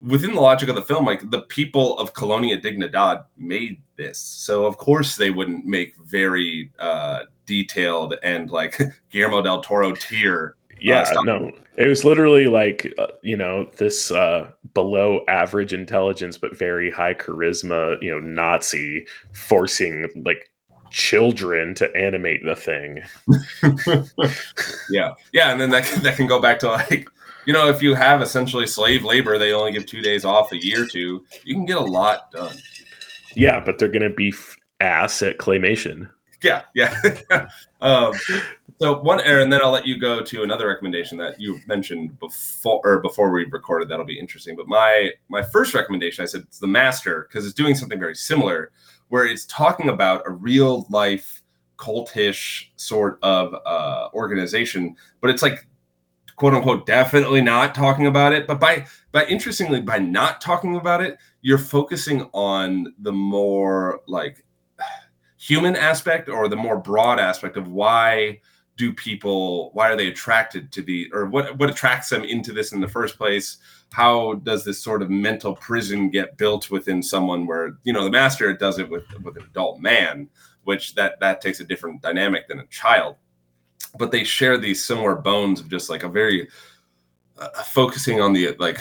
[0.01, 4.65] within the logic of the film, like the people of Colonia Dignidad made this, so
[4.65, 10.55] of course they wouldn't make very uh, detailed and like Guillermo del Toro tier.
[10.71, 15.73] Uh, yeah, uh, no, it was literally like uh, you know this uh, below average
[15.73, 20.52] intelligence but very high charisma, you know, Nazi forcing like
[20.93, 23.03] children to animate the thing.
[24.91, 27.09] yeah, yeah, and then that can, that can go back to like
[27.47, 30.65] you know, if you have essentially slave labor, they only give two days off a
[30.65, 32.57] year to, you can get a lot done.
[33.35, 34.33] Yeah, but they're going to be
[34.81, 36.09] ass at claymation.
[36.43, 36.97] Yeah, yeah.
[37.81, 38.13] um,
[38.81, 42.19] so one error, and then I'll let you go to another recommendation that you mentioned
[42.19, 43.89] before or before we recorded.
[43.89, 44.57] That'll be interesting.
[44.57, 48.17] But my my first recommendation, I said it's the Master because it's doing something very
[48.17, 48.73] similar,
[49.13, 51.43] where it's talking about a real life
[51.77, 55.67] cultish sort of uh, organization, but it's like
[56.37, 58.47] quote unquote definitely not talking about it.
[58.47, 64.45] But by by interestingly by not talking about it you're focusing on the more like
[65.37, 68.41] human aspect or the more broad aspect of why
[68.83, 72.73] do people why are they attracted to the or what what attracts them into this
[72.73, 73.59] in the first place?
[73.93, 78.11] How does this sort of mental prison get built within someone where you know the
[78.11, 80.29] master does it with with an adult man
[80.65, 83.15] which that that takes a different dynamic than a child.
[83.99, 86.49] But they share these similar bones of just like a very
[87.39, 88.81] uh, focusing on the like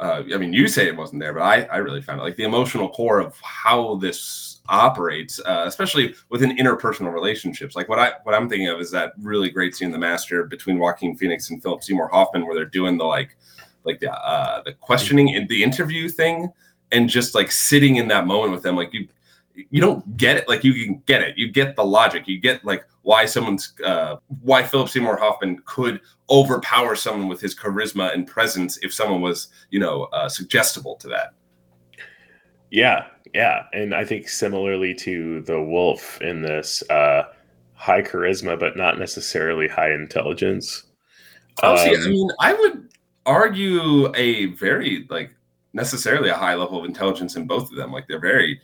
[0.00, 2.36] uh, I mean, you say it wasn't there, but I, I really found it like
[2.36, 7.76] the emotional core of how this operates, uh, especially within interpersonal relationships.
[7.76, 10.44] Like what I what I'm thinking of is that really great scene in The Master
[10.44, 13.36] between Joaquin Phoenix and Philip Seymour Hoffman, where they're doing the like
[13.84, 16.52] like the uh, the questioning in the interview thing,
[16.92, 19.08] and just like sitting in that moment with them, like you
[19.54, 20.48] you don't get it.
[20.48, 21.36] Like you can get it.
[21.36, 22.26] You get the logic.
[22.26, 26.00] You get like why someone's uh why philip seymour hoffman could
[26.30, 31.06] overpower someone with his charisma and presence if someone was you know uh, suggestible to
[31.06, 31.34] that
[32.74, 37.22] yeah yeah and i think similarly to the wolf in this uh
[37.74, 40.84] high charisma but not necessarily high intelligence.
[41.62, 42.88] Oh see, i um, mean i would
[43.26, 45.30] argue a very like
[45.72, 48.60] necessarily a high level of intelligence in both of them like they're very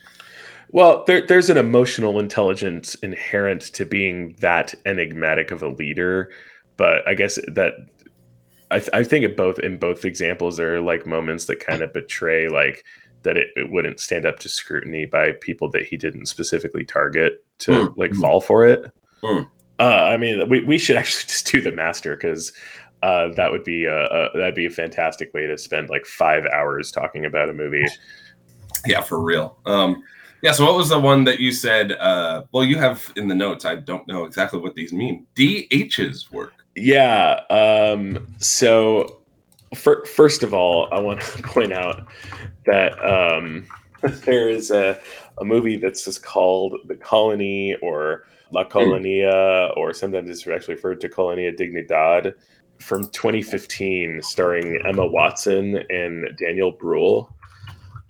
[0.73, 6.31] well, there, there's an emotional intelligence inherent to being that enigmatic of a leader,
[6.77, 7.73] but I guess that
[8.70, 11.82] I, th- I think it both in both examples there are like moments that kind
[11.82, 12.85] of betray like
[13.22, 17.44] that it, it, wouldn't stand up to scrutiny by people that he didn't specifically target
[17.59, 17.97] to mm.
[17.97, 18.90] like fall for it.
[19.22, 19.48] Mm.
[19.78, 22.52] Uh, I mean, we, we should actually just do the master because
[23.02, 26.44] uh, that would be a, a, that'd be a fantastic way to spend like five
[26.47, 27.86] hours talking about a movie.
[28.86, 29.59] Yeah, for real.
[29.66, 30.02] Um,
[30.42, 30.52] yeah.
[30.52, 31.92] So what was the one that you said?
[31.92, 33.64] Uh, well, you have in the notes.
[33.64, 35.26] I don't know exactly what these mean.
[35.34, 36.55] DH's work.
[36.76, 37.40] Yeah.
[37.51, 39.19] Um, so
[39.74, 42.06] first of all, I want to point out
[42.66, 43.66] that um,
[44.24, 45.01] there is a,
[45.38, 49.76] a movie that's just called The Colony or La Colonia, mm.
[49.76, 52.34] or sometimes it's actually referred to Colonia Dignidad
[52.80, 57.32] from 2015, starring Emma Watson and Daniel Bruhl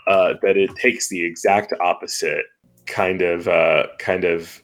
[0.07, 2.45] uh, that it takes the exact opposite
[2.87, 4.63] kind of uh, kind of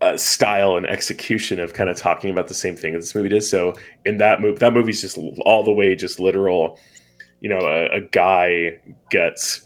[0.00, 3.28] uh, style and execution of kind of talking about the same thing as this movie
[3.28, 3.48] does.
[3.48, 6.78] So in that movie, that movie's just all the way just literal.
[7.40, 8.80] You know, a, a guy
[9.10, 9.62] gets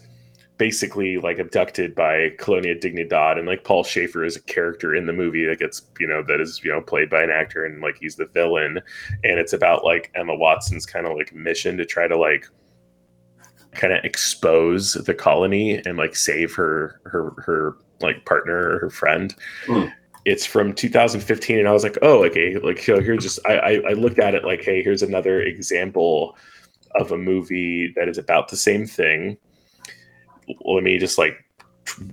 [0.57, 5.13] basically like abducted by Colonia Dignidad, and like Paul Schaefer is a character in the
[5.13, 7.97] movie that gets you know that is you know played by an actor, and like
[7.99, 8.79] he's the villain,
[9.23, 12.47] and it's about like Emma Watson's kind of like mission to try to like
[13.71, 18.89] kind of expose the colony and like save her her her like partner or her
[18.89, 19.35] friend.
[19.65, 19.91] Mm.
[20.25, 23.93] It's from 2015, and I was like, oh, okay, like so here's just I, I
[23.93, 26.37] looked at it like, hey, here's another example
[26.95, 29.37] of a movie that is about the same thing.
[30.65, 31.43] Let me just like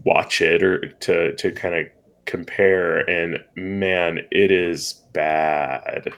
[0.05, 1.87] watch it or to to kind of
[2.25, 6.13] compare, and man, it is bad.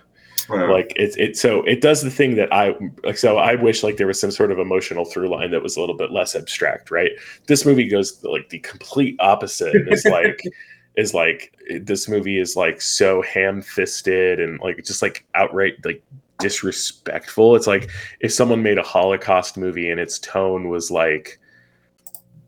[0.49, 2.75] Like it's it so it does the thing that I
[3.05, 3.17] like.
[3.17, 5.81] So I wish like there was some sort of emotional through line that was a
[5.81, 7.13] little bit less abstract, right?
[7.47, 9.75] This movie goes like the complete opposite.
[9.75, 10.43] and is like
[10.97, 16.03] is like this movie is like so ham fisted and like just like outright like
[16.39, 17.57] disrespectful.
[17.57, 17.91] It's like
[18.21, 21.39] if someone made a Holocaust movie and its tone was like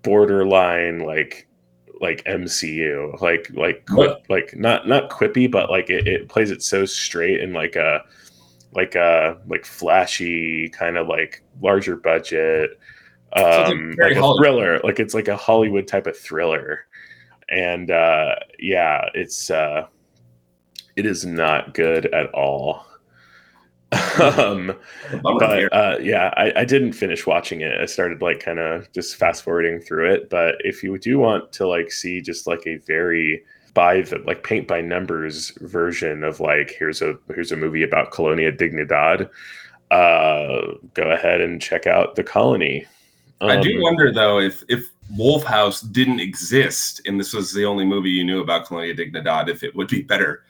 [0.02, 1.48] borderline like
[2.00, 6.62] like MCU, like like quip, like not not quippy, but like it, it plays it
[6.62, 8.04] so straight and like a
[8.72, 12.78] like a like flashy kind of like larger budget,
[13.34, 16.86] um, like a thriller, like it's like a Hollywood type of thriller,
[17.48, 19.86] and uh, yeah, it's uh,
[20.96, 22.86] it is not good at all.
[24.20, 24.74] um,
[25.22, 25.68] bummer to hear.
[25.70, 27.80] but uh, yeah, I, I didn't finish watching it.
[27.80, 30.30] I started like kind of just fast forwarding through it.
[30.30, 33.44] But if you do want to like see just like a very
[33.74, 38.12] by the like paint by numbers version of like here's a here's a movie about
[38.12, 39.28] Colonia Dignidad,
[39.90, 42.86] uh, go ahead and check out The Colony.
[43.40, 47.64] I do Um, wonder though if if Wolf House didn't exist and this was the
[47.64, 50.44] only movie you knew about Colonia Dignidad, if it would be better.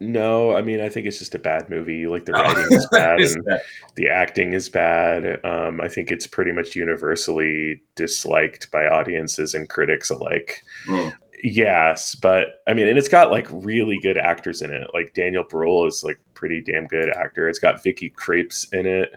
[0.00, 2.06] No, I mean I think it's just a bad movie.
[2.06, 3.46] Like the writing is bad Is and
[3.94, 5.44] the acting is bad.
[5.44, 10.62] Um, I think it's pretty much universally disliked by audiences and critics alike.
[10.86, 11.14] Mm.
[11.42, 14.88] Yes, but I mean, and it's got like really good actors in it.
[14.94, 17.48] Like Daniel Bruhl is like pretty damn good actor.
[17.48, 19.14] It's got Vicky Krieps in it.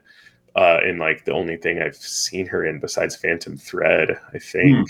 [0.58, 4.90] Uh, in like the only thing I've seen her in besides Phantom Thread, I think.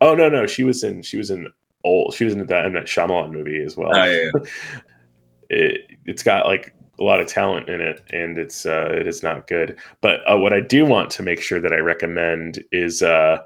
[0.00, 1.48] Oh no, no, she was in she was in
[1.84, 4.30] old she was in that in that Shyamalan movie as well Oh, yeah,
[5.50, 9.22] it, it's got like a lot of talent in it and it's uh it is
[9.22, 13.02] not good but uh, what i do want to make sure that i recommend is
[13.02, 13.38] uh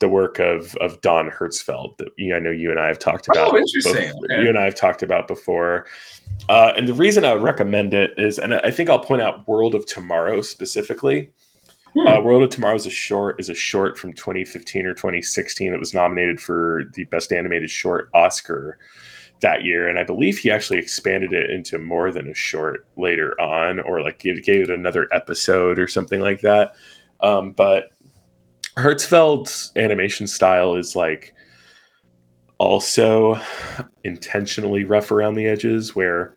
[0.00, 3.28] the work of of don hertzfeldt that you, i know you and i have talked
[3.28, 3.94] about Oh, interesting.
[3.94, 4.42] bef- Okay.
[4.42, 5.86] you and i have talked about before
[6.48, 9.46] uh and the reason i would recommend it is and i think i'll point out
[9.48, 11.30] world of tomorrow specifically
[11.94, 12.06] Hmm.
[12.06, 15.80] uh, World of Tomorrow is a short is a short from 2015 or 2016 that
[15.80, 18.78] was nominated for the best animated short Oscar
[19.40, 23.40] that year, and I believe he actually expanded it into more than a short later
[23.40, 26.74] on, or like gave, gave it another episode or something like that.
[27.20, 27.90] Um, but
[28.76, 31.34] Hertzfeldt's animation style is like
[32.58, 33.40] also
[34.04, 36.34] intentionally rough around the edges, where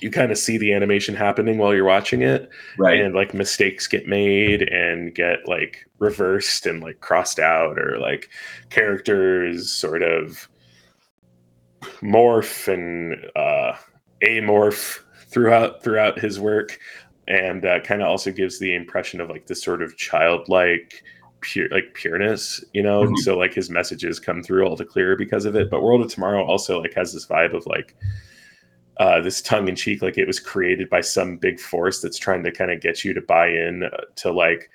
[0.00, 2.48] you kind of see the animation happening while you're watching it
[2.78, 3.00] right.
[3.00, 8.30] and like mistakes get made and get like reversed and like crossed out or like
[8.70, 10.48] characters sort of
[12.02, 13.72] morph and uh
[14.26, 16.78] amorph throughout throughout his work
[17.28, 21.02] and uh, kind of also gives the impression of like this sort of childlike
[21.40, 23.16] pure like pureness you know Mhm.
[23.18, 26.10] so like his messages come through all the clearer because of it but world of
[26.10, 27.96] tomorrow also like has this vibe of like
[29.00, 32.42] uh, this tongue in cheek, like it was created by some big force that's trying
[32.42, 34.70] to kind of get you to buy in uh, to like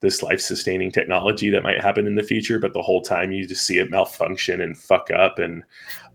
[0.00, 2.58] this life sustaining technology that might happen in the future.
[2.58, 5.38] But the whole time you just see it malfunction and fuck up.
[5.38, 5.62] And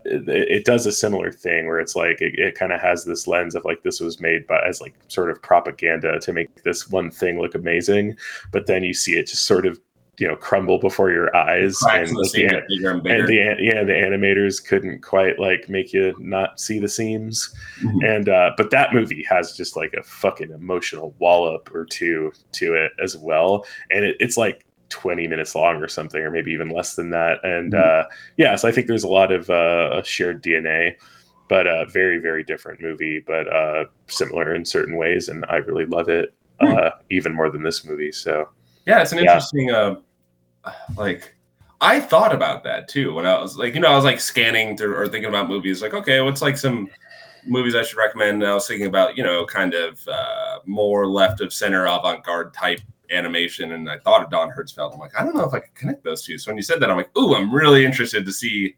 [0.06, 3.28] it, it does a similar thing where it's like it, it kind of has this
[3.28, 6.88] lens of like this was made by as like sort of propaganda to make this
[6.92, 8.16] one thing look amazing.
[8.52, 9.80] But then you see it just sort of,
[10.18, 11.78] you know, crumble before your eyes.
[11.94, 15.68] In the like, the- get bigger and and the yeah the animators couldn't quite like
[15.70, 18.16] make you not see the seams Mhm.
[18.16, 22.74] and uh but that movie has just like a fucking emotional wallop or two to
[22.76, 26.70] it as well and it, it's like 20 minutes long or something or maybe even
[26.70, 27.80] less than that and Mhm.
[27.80, 30.94] uh yeah so i think there's a lot of uh shared dna
[31.50, 35.86] but uh very very different movie but uh similar in certain ways and i really
[35.86, 36.68] love it Hmm.
[36.68, 38.48] uh even more than this movie so
[38.86, 39.24] Yeah, it's an Yeah.
[39.24, 39.96] interesting uh
[40.98, 41.34] like
[41.82, 44.78] I thought about that too when I was like, you know, I was like scanning
[44.78, 46.90] through or thinking about movies, like, okay, what's like some
[47.46, 48.42] movies I should recommend?
[48.42, 52.54] And I was thinking about, you know, kind of uh more left of center avant-garde
[52.54, 52.80] type
[53.12, 53.74] animation.
[53.74, 54.94] And I thought of Don Hertzfeldt.
[54.94, 56.38] I'm like, I don't know if I could connect those two.
[56.38, 58.76] So when you said that, I'm like, ooh, I'm really interested to see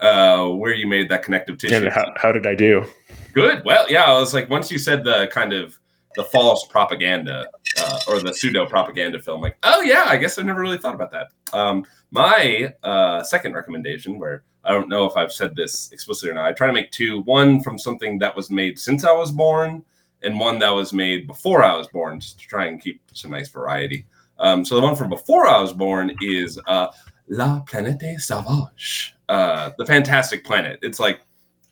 [0.00, 1.76] uh where you made that connective tissue.
[1.76, 2.84] and how, how did i do
[3.32, 3.64] Good.
[3.64, 5.78] Well, yeah, I was like, once you said the kind of
[6.16, 7.48] the false propaganda
[7.82, 10.94] uh, or the pseudo propaganda film, like, oh yeah, I guess I never really thought
[10.94, 11.28] about that.
[11.52, 16.34] Um, my uh, second recommendation, where I don't know if I've said this explicitly or
[16.34, 19.30] not, I try to make two: one from something that was made since I was
[19.30, 19.84] born,
[20.22, 23.30] and one that was made before I was born, just to try and keep some
[23.30, 24.06] nice variety.
[24.38, 26.88] Um, so the one from before I was born is uh,
[27.28, 30.78] La Planète Sauvage, uh, the Fantastic Planet.
[30.82, 31.20] It's like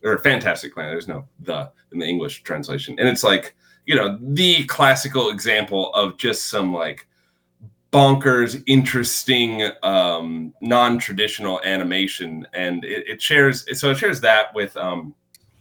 [0.04, 0.92] or Fantastic Planet.
[0.92, 3.54] There's no the in the English translation, and it's like
[3.86, 7.06] you know the classical example of just some like
[7.92, 13.64] bonkers, interesting, um, non-traditional animation, and it, it shares.
[13.80, 15.14] So it shares that with um,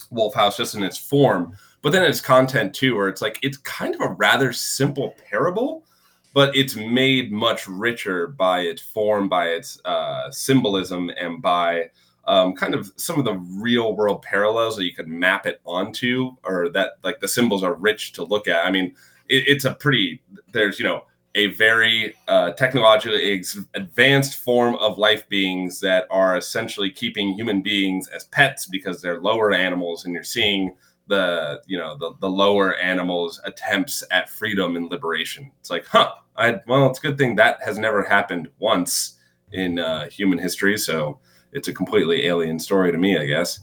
[0.10, 3.58] Wolf House just in its form, but then its content too, where it's like it's
[3.58, 5.86] kind of a rather simple parable,
[6.34, 11.90] but it's made much richer by its form, by its uh, symbolism, and by
[12.28, 16.36] um, kind of some of the real world parallels that you could map it onto,
[16.44, 18.66] or that like the symbols are rich to look at.
[18.66, 18.96] I mean,
[19.30, 20.22] it, it's a pretty
[20.52, 26.38] there's you know a very uh, technologically ex- advanced form of life beings that are
[26.38, 30.76] essentially keeping human beings as pets because they're lower animals, and you're seeing
[31.08, 36.12] the you know the, the lower animals attempts at freedom and liberation it's like huh
[36.36, 39.18] i well it's a good thing that has never happened once
[39.52, 41.20] in uh, human history so
[41.56, 43.60] it's a completely alien story to me i guess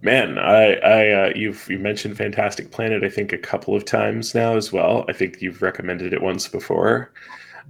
[0.04, 3.04] Man, I, I, uh, you've you mentioned Fantastic Planet.
[3.04, 5.06] I think a couple of times now as well.
[5.10, 7.12] I think you've recommended it once before.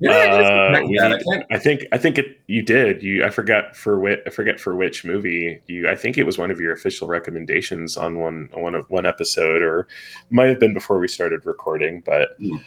[0.02, 0.98] Yeah, I Uh, it's we
[1.38, 3.02] need- I think I think it you did.
[3.02, 5.62] You I forgot for which I forget for which movie.
[5.68, 9.06] You I think it was one of your official recommendations on one one of one
[9.06, 9.88] episode or
[10.30, 12.58] might have been before we started recording, but Hmm.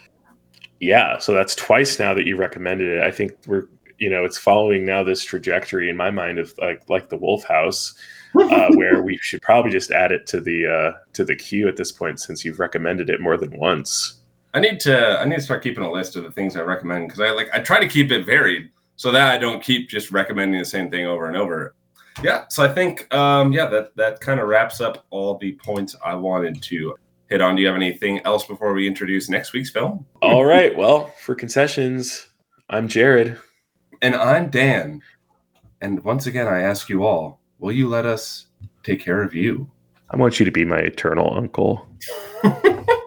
[0.81, 3.03] yeah, so that's twice now that you recommended it.
[3.03, 3.65] I think we're
[4.01, 7.44] you know, it's following now this trajectory in my mind of like like the Wolf
[7.44, 7.94] House
[8.35, 11.77] uh, where we should probably just add it to the uh, to the queue at
[11.77, 14.16] this point since you've recommended it more than once.
[14.55, 17.09] I need to I need to start keeping a list of the things I recommend
[17.09, 20.10] because I like I try to keep it varied so that I don't keep just
[20.10, 21.74] recommending the same thing over and over.
[22.22, 25.94] Yeah, so I think um yeah that that kind of wraps up all the points
[26.05, 26.97] I wanted to
[27.28, 27.55] hit on.
[27.55, 30.06] Do you have anything else before we introduce next week's film?
[30.22, 32.28] All right, well, for concessions,
[32.70, 33.39] I'm Jared.
[34.02, 35.02] And I'm Dan.
[35.82, 38.47] And once again I ask you all, will you let us
[38.82, 39.70] take care of you?
[40.10, 41.86] I want you to be my eternal uncle.